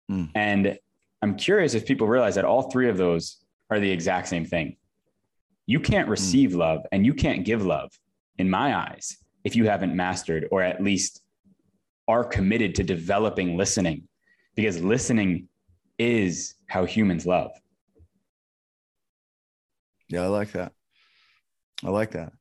Hmm. 0.08 0.26
And 0.36 0.78
I'm 1.22 1.36
curious 1.36 1.74
if 1.74 1.86
people 1.86 2.07
realize 2.07 2.36
that 2.36 2.45
all 2.45 2.69
three 2.69 2.89
of 2.89 2.97
those 2.97 3.38
are 3.69 3.80
the 3.80 3.91
exact 3.91 4.28
same 4.28 4.45
thing. 4.45 4.78
You 5.65 5.80
can't 5.80 6.05
hmm. 6.05 6.11
receive 6.11 6.53
love 6.53 6.82
and 6.91 7.05
you 7.05 7.13
can't 7.13 7.45
give 7.45 7.65
love, 7.65 7.91
in 8.38 8.49
my 8.49 8.76
eyes, 8.76 9.17
if 9.43 9.55
you 9.55 9.65
haven't 9.65 9.95
mastered 9.95 10.47
or 10.51 10.61
at 10.63 10.84
least 10.84 11.22
are 12.07 12.24
committed 12.24 12.76
to 12.76 12.84
developing 12.84 13.55
listening, 13.55 14.07
because 14.55 14.82
listening 14.82 15.47
is 15.99 16.55
how 16.67 16.86
humans 16.86 17.26
love. 17.26 17.51
Yeah, 20.09 20.24
I 20.24 20.28
like 20.28 20.51
that. 20.53 20.74
I 21.84 21.89
like 21.89 22.11
that 22.11 22.34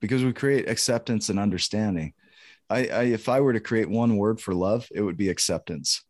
because 0.00 0.22
we 0.22 0.32
create 0.32 0.68
acceptance 0.68 1.28
and 1.28 1.38
understanding. 1.38 2.12
I, 2.68 2.86
I 2.86 3.02
if 3.04 3.28
I 3.28 3.40
were 3.40 3.52
to 3.52 3.60
create 3.60 3.88
one 3.88 4.16
word 4.16 4.40
for 4.40 4.54
love, 4.54 4.88
it 4.92 5.00
would 5.00 5.16
be 5.16 5.28
acceptance. 5.28 6.02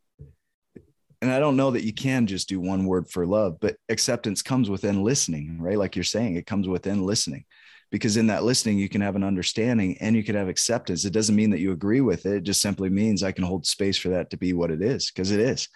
And 1.26 1.34
I 1.34 1.40
don't 1.40 1.56
know 1.56 1.72
that 1.72 1.82
you 1.84 1.92
can 1.92 2.28
just 2.28 2.48
do 2.48 2.60
one 2.60 2.84
word 2.86 3.08
for 3.10 3.26
love, 3.26 3.58
but 3.60 3.76
acceptance 3.88 4.42
comes 4.42 4.70
within 4.70 5.02
listening, 5.02 5.60
right? 5.60 5.76
Like 5.76 5.96
you're 5.96 6.04
saying, 6.04 6.36
it 6.36 6.46
comes 6.46 6.68
within 6.68 7.02
listening 7.04 7.44
because 7.90 8.16
in 8.16 8.28
that 8.28 8.44
listening 8.44 8.78
you 8.78 8.88
can 8.88 9.00
have 9.00 9.16
an 9.16 9.24
understanding 9.24 9.96
and 10.00 10.14
you 10.14 10.22
can 10.24 10.34
have 10.34 10.48
acceptance 10.48 11.04
it 11.04 11.12
doesn't 11.12 11.36
mean 11.36 11.50
that 11.50 11.60
you 11.60 11.70
agree 11.70 12.00
with 12.00 12.26
it 12.26 12.34
it 12.38 12.42
just 12.42 12.60
simply 12.60 12.90
means 12.90 13.22
i 13.22 13.30
can 13.30 13.44
hold 13.44 13.64
space 13.64 13.96
for 13.96 14.08
that 14.08 14.28
to 14.28 14.36
be 14.36 14.52
what 14.52 14.72
it 14.72 14.82
is 14.82 15.08
because 15.10 15.30
it 15.30 15.38
is 15.38 15.68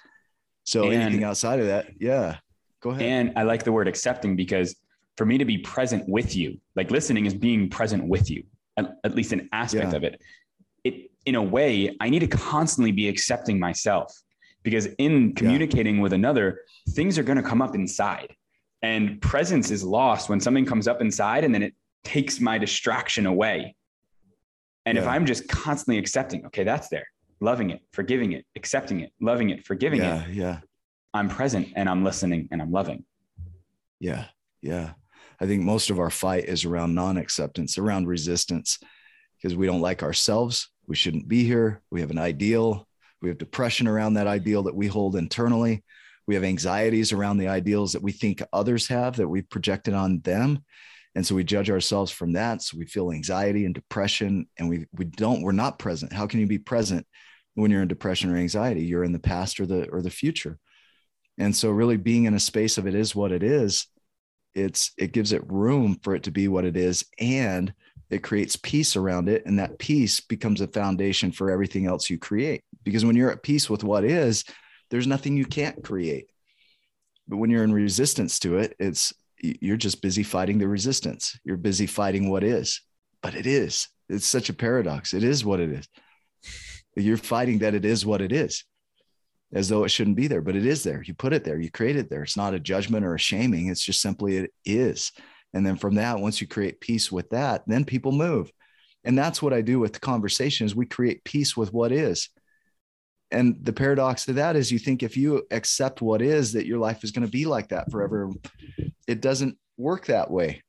so 0.64 0.90
And- 0.90 0.94
anything 1.02 1.22
outside 1.22 1.60
of 1.60 1.66
that 1.66 1.86
yeah 2.00 2.38
go 2.80 2.90
ahead 2.90 3.02
And 3.02 3.32
I 3.36 3.44
like 3.44 3.62
the 3.62 3.70
word 3.70 3.86
accepting 3.86 4.34
because 4.34 4.74
for 5.16 5.24
me 5.24 5.38
to 5.38 5.44
be 5.44 5.58
present 5.58 6.08
with 6.08 6.34
you, 6.34 6.58
like 6.74 6.90
listening 6.90 7.26
is 7.26 7.34
being 7.34 7.68
present 7.70 8.04
with 8.08 8.28
you, 8.30 8.42
at, 8.76 8.90
at 9.04 9.14
least 9.14 9.32
an 9.32 9.48
aspect 9.52 9.90
Yeah. 9.92 9.96
of 9.96 10.02
it. 10.02 10.20
It, 10.82 11.10
in 11.26 11.34
a 11.34 11.42
way, 11.42 11.94
I 12.00 12.08
need 12.08 12.20
to 12.20 12.26
constantly 12.26 12.90
be 12.90 13.06
accepting 13.06 13.58
myself 13.60 14.18
because 14.62 14.86
in 14.98 15.34
communicating 15.34 16.00
with 16.00 16.12
another, 16.12 16.60
things 16.90 17.18
are 17.18 17.22
going 17.22 17.36
to 17.36 17.42
come 17.42 17.62
up 17.62 17.74
inside. 17.74 18.34
And 18.82 19.20
presence 19.20 19.70
is 19.70 19.84
lost 19.84 20.28
when 20.28 20.40
something 20.40 20.64
comes 20.64 20.88
up 20.88 21.00
inside 21.00 21.44
and 21.44 21.54
then 21.54 21.62
it 21.62 21.74
takes 22.04 22.40
my 22.40 22.58
distraction 22.58 23.26
away. 23.26 23.74
And 24.86 24.96
if 24.96 25.06
I'm 25.06 25.26
just 25.26 25.48
constantly 25.48 25.98
accepting, 25.98 26.46
okay, 26.46 26.64
that's 26.64 26.88
there, 26.88 27.06
loving 27.40 27.70
it, 27.70 27.80
forgiving 27.92 28.32
it, 28.32 28.46
accepting 28.56 29.00
it, 29.00 29.12
loving 29.20 29.50
it, 29.50 29.66
forgiving 29.66 30.00
it, 30.00 30.04
yeah 30.04 30.26
yeah 30.28 30.60
I'm 31.12 31.28
present 31.28 31.68
and 31.76 31.88
I'm 31.88 32.04
listening 32.04 32.48
and 32.50 32.62
I'm 32.62 32.70
loving. 32.70 33.04
Yeah. 33.98 34.26
Yeah. 34.62 34.92
I 35.40 35.46
think 35.46 35.62
most 35.62 35.90
of 35.90 35.98
our 35.98 36.10
fight 36.10 36.44
is 36.44 36.64
around 36.64 36.94
non 36.94 37.16
acceptance, 37.16 37.78
around 37.78 38.06
resistance, 38.06 38.78
because 39.36 39.56
we 39.56 39.66
don't 39.66 39.80
like 39.80 40.02
ourselves. 40.02 40.68
We 40.86 40.96
shouldn't 40.96 41.28
be 41.28 41.44
here. 41.44 41.82
We 41.90 42.00
have 42.00 42.10
an 42.10 42.18
ideal. 42.18 42.86
We 43.20 43.28
have 43.28 43.38
depression 43.38 43.86
around 43.86 44.14
that 44.14 44.26
ideal 44.26 44.62
that 44.64 44.74
we 44.74 44.86
hold 44.86 45.16
internally. 45.16 45.82
We 46.26 46.34
have 46.34 46.44
anxieties 46.44 47.12
around 47.12 47.38
the 47.38 47.48
ideals 47.48 47.92
that 47.92 48.02
we 48.02 48.12
think 48.12 48.42
others 48.52 48.86
have 48.88 49.16
that 49.16 49.28
we've 49.28 49.48
projected 49.50 49.94
on 49.94 50.20
them. 50.20 50.64
And 51.14 51.26
so 51.26 51.34
we 51.34 51.42
judge 51.42 51.70
ourselves 51.70 52.12
from 52.12 52.34
that. 52.34 52.62
So 52.62 52.78
we 52.78 52.86
feel 52.86 53.10
anxiety 53.10 53.64
and 53.64 53.74
depression 53.74 54.46
and 54.58 54.68
we, 54.68 54.86
we 54.92 55.06
don't, 55.06 55.42
we're 55.42 55.52
not 55.52 55.78
present. 55.78 56.12
How 56.12 56.26
can 56.26 56.40
you 56.40 56.46
be 56.46 56.58
present 56.58 57.06
when 57.54 57.70
you're 57.70 57.82
in 57.82 57.88
depression 57.88 58.30
or 58.30 58.36
anxiety? 58.36 58.84
You're 58.84 59.04
in 59.04 59.12
the 59.12 59.18
past 59.18 59.58
or 59.58 59.66
the, 59.66 59.88
or 59.88 60.02
the 60.02 60.10
future. 60.10 60.58
And 61.36 61.54
so 61.54 61.70
really 61.70 61.96
being 61.96 62.24
in 62.24 62.34
a 62.34 62.40
space 62.40 62.78
of 62.78 62.86
it 62.86 62.94
is 62.94 63.14
what 63.14 63.32
it 63.32 63.42
is 63.42 63.86
it's 64.54 64.92
it 64.98 65.12
gives 65.12 65.32
it 65.32 65.50
room 65.50 65.98
for 66.02 66.14
it 66.14 66.24
to 66.24 66.30
be 66.30 66.48
what 66.48 66.64
it 66.64 66.76
is 66.76 67.04
and 67.18 67.72
it 68.10 68.22
creates 68.22 68.56
peace 68.56 68.96
around 68.96 69.28
it 69.28 69.44
and 69.46 69.58
that 69.58 69.78
peace 69.78 70.20
becomes 70.20 70.60
a 70.60 70.66
foundation 70.68 71.30
for 71.30 71.50
everything 71.50 71.86
else 71.86 72.10
you 72.10 72.18
create 72.18 72.62
because 72.84 73.04
when 73.04 73.16
you're 73.16 73.30
at 73.30 73.42
peace 73.42 73.68
with 73.68 73.84
what 73.84 74.04
is 74.04 74.44
there's 74.90 75.06
nothing 75.06 75.36
you 75.36 75.44
can't 75.44 75.82
create 75.84 76.26
but 77.28 77.36
when 77.36 77.50
you're 77.50 77.64
in 77.64 77.72
resistance 77.72 78.38
to 78.38 78.58
it 78.58 78.74
it's 78.78 79.12
you're 79.42 79.76
just 79.76 80.02
busy 80.02 80.22
fighting 80.22 80.58
the 80.58 80.68
resistance 80.68 81.38
you're 81.44 81.56
busy 81.56 81.86
fighting 81.86 82.30
what 82.30 82.44
is 82.44 82.82
but 83.22 83.34
it 83.34 83.46
is 83.46 83.88
it's 84.08 84.26
such 84.26 84.48
a 84.48 84.54
paradox 84.54 85.14
it 85.14 85.24
is 85.24 85.44
what 85.44 85.60
it 85.60 85.70
is 85.70 85.88
you're 86.96 87.16
fighting 87.16 87.58
that 87.58 87.74
it 87.74 87.84
is 87.84 88.04
what 88.04 88.20
it 88.20 88.32
is 88.32 88.64
as 89.52 89.68
though 89.68 89.84
it 89.84 89.88
shouldn't 89.88 90.16
be 90.16 90.28
there, 90.28 90.42
but 90.42 90.54
it 90.54 90.64
is 90.64 90.82
there. 90.84 91.02
You 91.02 91.14
put 91.14 91.32
it 91.32 91.44
there, 91.44 91.58
you 91.58 91.70
create 91.70 91.96
it 91.96 92.08
there. 92.08 92.22
It's 92.22 92.36
not 92.36 92.54
a 92.54 92.60
judgment 92.60 93.04
or 93.04 93.14
a 93.14 93.18
shaming. 93.18 93.68
It's 93.68 93.84
just 93.84 94.00
simply 94.00 94.36
it 94.38 94.52
is. 94.64 95.12
And 95.52 95.66
then 95.66 95.76
from 95.76 95.96
that, 95.96 96.20
once 96.20 96.40
you 96.40 96.46
create 96.46 96.80
peace 96.80 97.10
with 97.10 97.30
that, 97.30 97.62
then 97.66 97.84
people 97.84 98.12
move. 98.12 98.50
And 99.04 99.18
that's 99.18 99.42
what 99.42 99.52
I 99.52 99.62
do 99.62 99.80
with 99.80 99.92
the 99.92 100.00
conversation 100.00 100.66
is 100.66 100.76
we 100.76 100.86
create 100.86 101.24
peace 101.24 101.56
with 101.56 101.72
what 101.72 101.90
is. 101.90 102.28
And 103.32 103.56
the 103.62 103.72
paradox 103.72 104.24
to 104.24 104.32
that 104.34 104.56
is 104.56 104.72
you 104.72 104.78
think 104.78 105.02
if 105.02 105.16
you 105.16 105.46
accept 105.50 106.02
what 106.02 106.20
is, 106.20 106.52
that 106.54 106.66
your 106.66 106.78
life 106.78 107.04
is 107.04 107.12
going 107.12 107.24
to 107.26 107.30
be 107.30 107.46
like 107.46 107.68
that 107.68 107.90
forever. 107.90 108.30
It 109.06 109.20
doesn't 109.20 109.56
work 109.76 110.06
that 110.06 110.30
way. 110.30 110.62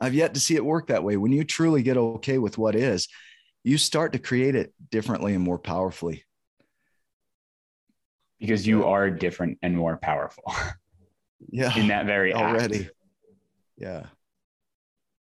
I've 0.00 0.14
yet 0.14 0.34
to 0.34 0.40
see 0.40 0.56
it 0.56 0.64
work 0.64 0.88
that 0.88 1.04
way. 1.04 1.16
When 1.16 1.30
you 1.30 1.44
truly 1.44 1.82
get 1.82 1.96
okay 1.96 2.38
with 2.38 2.58
what 2.58 2.74
is, 2.74 3.06
you 3.62 3.78
start 3.78 4.12
to 4.14 4.18
create 4.18 4.54
it 4.56 4.72
differently 4.90 5.34
and 5.34 5.44
more 5.44 5.58
powerfully. 5.58 6.24
because 8.40 8.66
you 8.66 8.86
are 8.86 9.10
different 9.10 9.58
and 9.62 9.76
more 9.76 9.98
powerful 9.98 10.42
Yeah. 11.50 11.76
in 11.78 11.88
that 11.88 12.06
very 12.06 12.32
act. 12.32 12.42
already. 12.42 12.88
Yeah. 13.76 14.06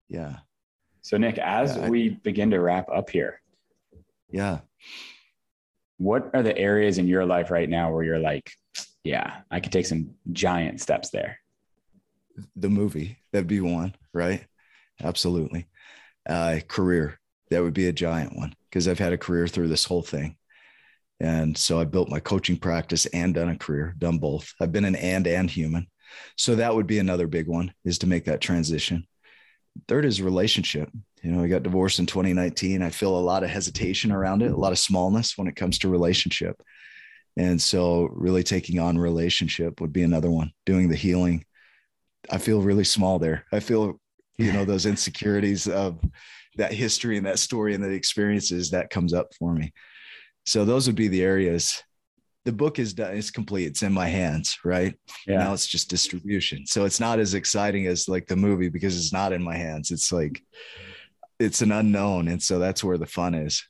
Yeah. 0.08 0.36
So, 1.00 1.16
Nick, 1.16 1.38
as 1.38 1.76
Yeah, 1.76 1.86
I- 1.86 1.90
we 1.90 2.10
begin 2.10 2.50
to 2.50 2.60
wrap 2.60 2.88
up 2.90 3.08
here, 3.10 3.40
Yeah. 4.30 4.60
What 5.98 6.30
are 6.34 6.42
the 6.42 6.56
areas 6.56 6.98
in 6.98 7.06
your 7.06 7.24
life 7.24 7.50
right 7.50 7.68
now 7.68 7.92
where 7.92 8.02
you're 8.02 8.18
like, 8.18 8.50
yeah, 9.04 9.38
I 9.50 9.60
could 9.60 9.72
take 9.72 9.86
some 9.86 10.10
giant 10.32 10.80
steps 10.80 11.10
there? 11.10 11.38
The 12.56 12.68
movie, 12.68 13.18
that'd 13.32 13.46
be 13.46 13.60
one, 13.60 13.94
right? 14.12 14.44
Absolutely. 15.02 15.66
Uh, 16.28 16.60
career, 16.68 17.18
that 17.50 17.62
would 17.62 17.74
be 17.74 17.88
a 17.88 17.92
giant 17.92 18.36
one 18.36 18.54
because 18.68 18.88
I've 18.88 18.98
had 18.98 19.12
a 19.12 19.18
career 19.18 19.46
through 19.46 19.68
this 19.68 19.84
whole 19.84 20.02
thing. 20.02 20.36
And 21.20 21.56
so 21.56 21.80
I 21.80 21.84
built 21.84 22.10
my 22.10 22.20
coaching 22.20 22.58
practice 22.58 23.06
and 23.06 23.34
done 23.34 23.48
a 23.48 23.56
career, 23.56 23.94
done 23.96 24.18
both. 24.18 24.52
I've 24.60 24.72
been 24.72 24.84
an 24.84 24.96
and 24.96 25.26
and 25.26 25.50
human. 25.50 25.86
So 26.36 26.56
that 26.56 26.74
would 26.74 26.86
be 26.86 26.98
another 26.98 27.26
big 27.26 27.46
one 27.46 27.72
is 27.84 27.98
to 27.98 28.06
make 28.06 28.26
that 28.26 28.40
transition. 28.40 29.06
Third 29.88 30.04
is 30.04 30.20
relationship. 30.20 30.90
You 31.22 31.32
know, 31.32 31.42
I 31.42 31.48
got 31.48 31.62
divorced 31.62 31.98
in 31.98 32.06
2019. 32.06 32.82
I 32.82 32.90
feel 32.90 33.16
a 33.16 33.18
lot 33.18 33.42
of 33.42 33.50
hesitation 33.50 34.12
around 34.12 34.42
it, 34.42 34.52
a 34.52 34.56
lot 34.56 34.72
of 34.72 34.78
smallness 34.78 35.36
when 35.36 35.48
it 35.48 35.56
comes 35.56 35.78
to 35.78 35.88
relationship. 35.88 36.62
And 37.36 37.60
so 37.60 38.08
really 38.12 38.42
taking 38.42 38.78
on 38.78 38.98
relationship 38.98 39.80
would 39.80 39.92
be 39.92 40.02
another 40.02 40.30
one, 40.30 40.52
doing 40.64 40.88
the 40.88 40.96
healing. 40.96 41.44
I 42.30 42.38
feel 42.38 42.62
really 42.62 42.84
small 42.84 43.18
there. 43.18 43.44
I 43.52 43.60
feel, 43.60 44.00
you 44.38 44.52
know, 44.52 44.64
those 44.64 44.86
insecurities 44.86 45.68
of 45.68 46.00
that 46.56 46.72
history 46.72 47.16
and 47.16 47.26
that 47.26 47.38
story 47.38 47.74
and 47.74 47.84
the 47.84 47.90
experiences 47.90 48.70
that 48.70 48.90
comes 48.90 49.12
up 49.12 49.28
for 49.38 49.52
me. 49.52 49.72
So 50.44 50.64
those 50.64 50.86
would 50.86 50.96
be 50.96 51.08
the 51.08 51.22
areas. 51.22 51.82
The 52.44 52.52
book 52.52 52.78
is 52.78 52.94
done, 52.94 53.16
it's 53.16 53.30
complete, 53.30 53.66
it's 53.66 53.82
in 53.82 53.92
my 53.92 54.06
hands, 54.06 54.56
right? 54.64 54.94
Yeah. 55.26 55.38
Now 55.38 55.52
it's 55.52 55.66
just 55.66 55.90
distribution. 55.90 56.64
So 56.64 56.84
it's 56.84 57.00
not 57.00 57.18
as 57.18 57.34
exciting 57.34 57.86
as 57.86 58.08
like 58.08 58.28
the 58.28 58.36
movie 58.36 58.68
because 58.68 58.96
it's 58.96 59.12
not 59.12 59.32
in 59.32 59.42
my 59.42 59.56
hands. 59.56 59.90
It's 59.90 60.12
like 60.12 60.40
it's 61.38 61.62
an 61.62 61.72
unknown. 61.72 62.28
And 62.28 62.42
so 62.42 62.58
that's 62.58 62.82
where 62.84 62.98
the 62.98 63.06
fun 63.06 63.34
is. 63.34 63.64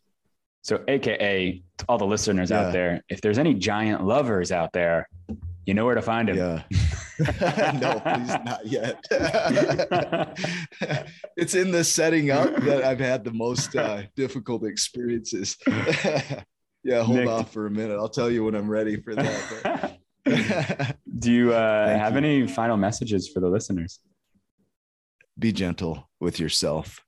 So, 0.62 0.82
AKA 0.88 1.62
to 1.78 1.84
all 1.88 1.98
the 1.98 2.06
listeners 2.06 2.50
Yeah. 2.50 2.62
out 2.66 2.72
there, 2.72 3.02
if 3.08 3.20
there's 3.20 3.38
any 3.38 3.54
giant 3.54 4.04
lovers 4.04 4.50
out 4.50 4.72
there, 4.72 5.08
you 5.64 5.74
know 5.74 5.84
where 5.84 5.94
to 5.94 6.02
find 6.02 6.28
them. 6.28 6.36
Yeah. 6.36 6.62
no, 7.80 8.00
please 8.00 8.28
not 8.44 8.66
yet. 8.66 9.02
it's 11.36 11.54
in 11.54 11.70
the 11.70 11.82
setting 11.82 12.30
up 12.30 12.54
that 12.62 12.84
I've 12.84 13.00
had 13.00 13.24
the 13.24 13.32
most 13.32 13.74
uh, 13.74 14.02
difficult 14.16 14.64
experiences. 14.66 15.56
yeah, 15.66 17.02
hold 17.02 17.18
Nick. 17.18 17.28
off 17.28 17.52
for 17.52 17.66
a 17.66 17.70
minute. 17.70 17.96
I'll 17.96 18.08
tell 18.08 18.30
you 18.30 18.44
when 18.44 18.54
I'm 18.54 18.68
ready 18.68 19.00
for 19.00 19.14
that. 19.14 19.98
Do 21.18 21.32
you 21.32 21.54
uh, 21.54 21.88
have 21.88 22.12
you. 22.12 22.18
any 22.18 22.46
final 22.46 22.76
messages 22.76 23.28
for 23.32 23.40
the 23.40 23.48
listeners? 23.48 24.00
Be 25.38 25.52
gentle 25.52 26.10
with 26.20 26.38
yourself. 26.38 27.00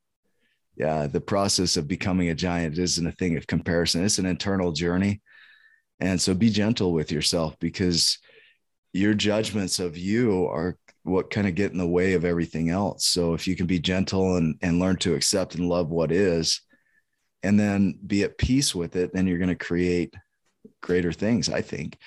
Yeah, 0.78 1.08
the 1.08 1.20
process 1.20 1.76
of 1.76 1.88
becoming 1.88 2.28
a 2.28 2.36
giant 2.36 2.78
isn't 2.78 3.06
a 3.06 3.12
thing 3.12 3.36
of 3.36 3.48
comparison. 3.48 4.04
It's 4.04 4.18
an 4.18 4.26
internal 4.26 4.70
journey. 4.70 5.20
And 5.98 6.20
so 6.20 6.34
be 6.34 6.50
gentle 6.50 6.92
with 6.92 7.10
yourself 7.10 7.58
because 7.58 8.18
your 8.92 9.12
judgments 9.12 9.80
of 9.80 9.98
you 9.98 10.46
are 10.46 10.76
what 11.02 11.30
kind 11.30 11.48
of 11.48 11.56
get 11.56 11.72
in 11.72 11.78
the 11.78 11.86
way 11.86 12.12
of 12.12 12.24
everything 12.24 12.70
else. 12.70 13.06
So 13.06 13.34
if 13.34 13.48
you 13.48 13.56
can 13.56 13.66
be 13.66 13.80
gentle 13.80 14.36
and, 14.36 14.56
and 14.62 14.78
learn 14.78 14.96
to 14.98 15.14
accept 15.14 15.56
and 15.56 15.68
love 15.68 15.88
what 15.88 16.12
is, 16.12 16.60
and 17.42 17.58
then 17.58 17.98
be 18.06 18.22
at 18.22 18.38
peace 18.38 18.72
with 18.72 18.94
it, 18.94 19.12
then 19.12 19.26
you're 19.26 19.38
going 19.38 19.48
to 19.48 19.56
create 19.56 20.14
greater 20.80 21.12
things, 21.12 21.48
I 21.48 21.60
think. 21.60 21.98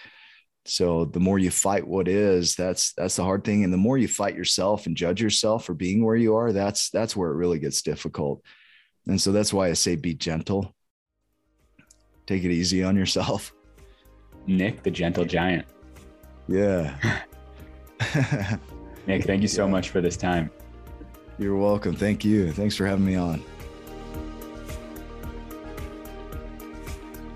So 0.65 1.05
the 1.05 1.19
more 1.19 1.39
you 1.39 1.51
fight 1.51 1.85
what 1.85 2.07
is, 2.07 2.55
that's 2.55 2.93
that's 2.93 3.15
the 3.15 3.23
hard 3.23 3.43
thing. 3.43 3.63
And 3.63 3.73
the 3.73 3.77
more 3.77 3.97
you 3.97 4.07
fight 4.07 4.35
yourself 4.35 4.85
and 4.85 4.95
judge 4.95 5.21
yourself 5.21 5.65
for 5.65 5.73
being 5.73 6.05
where 6.05 6.15
you 6.15 6.35
are, 6.35 6.53
that's 6.53 6.89
that's 6.89 7.15
where 7.15 7.31
it 7.31 7.35
really 7.35 7.59
gets 7.59 7.81
difficult. 7.81 8.43
And 9.07 9.19
so 9.19 9.31
that's 9.31 9.51
why 9.53 9.67
I 9.67 9.73
say 9.73 9.95
be 9.95 10.13
gentle. 10.13 10.73
Take 12.27 12.43
it 12.43 12.51
easy 12.51 12.83
on 12.83 12.95
yourself. 12.95 13.51
Nick, 14.47 14.83
the 14.83 14.91
gentle 14.91 15.25
giant. 15.25 15.65
Yeah. 16.47 16.95
Nick, 19.07 19.23
thank 19.25 19.41
you 19.41 19.47
so 19.47 19.65
Yeah. 19.65 19.71
much 19.71 19.89
for 19.89 20.01
this 20.01 20.17
time. 20.17 20.49
You're 21.37 21.55
welcome. 21.57 21.95
Thank 21.95 22.23
you. 22.23 22.51
Thanks 22.51 22.75
for 22.75 22.85
having 22.85 23.05
me 23.05 23.15
on. 23.15 23.43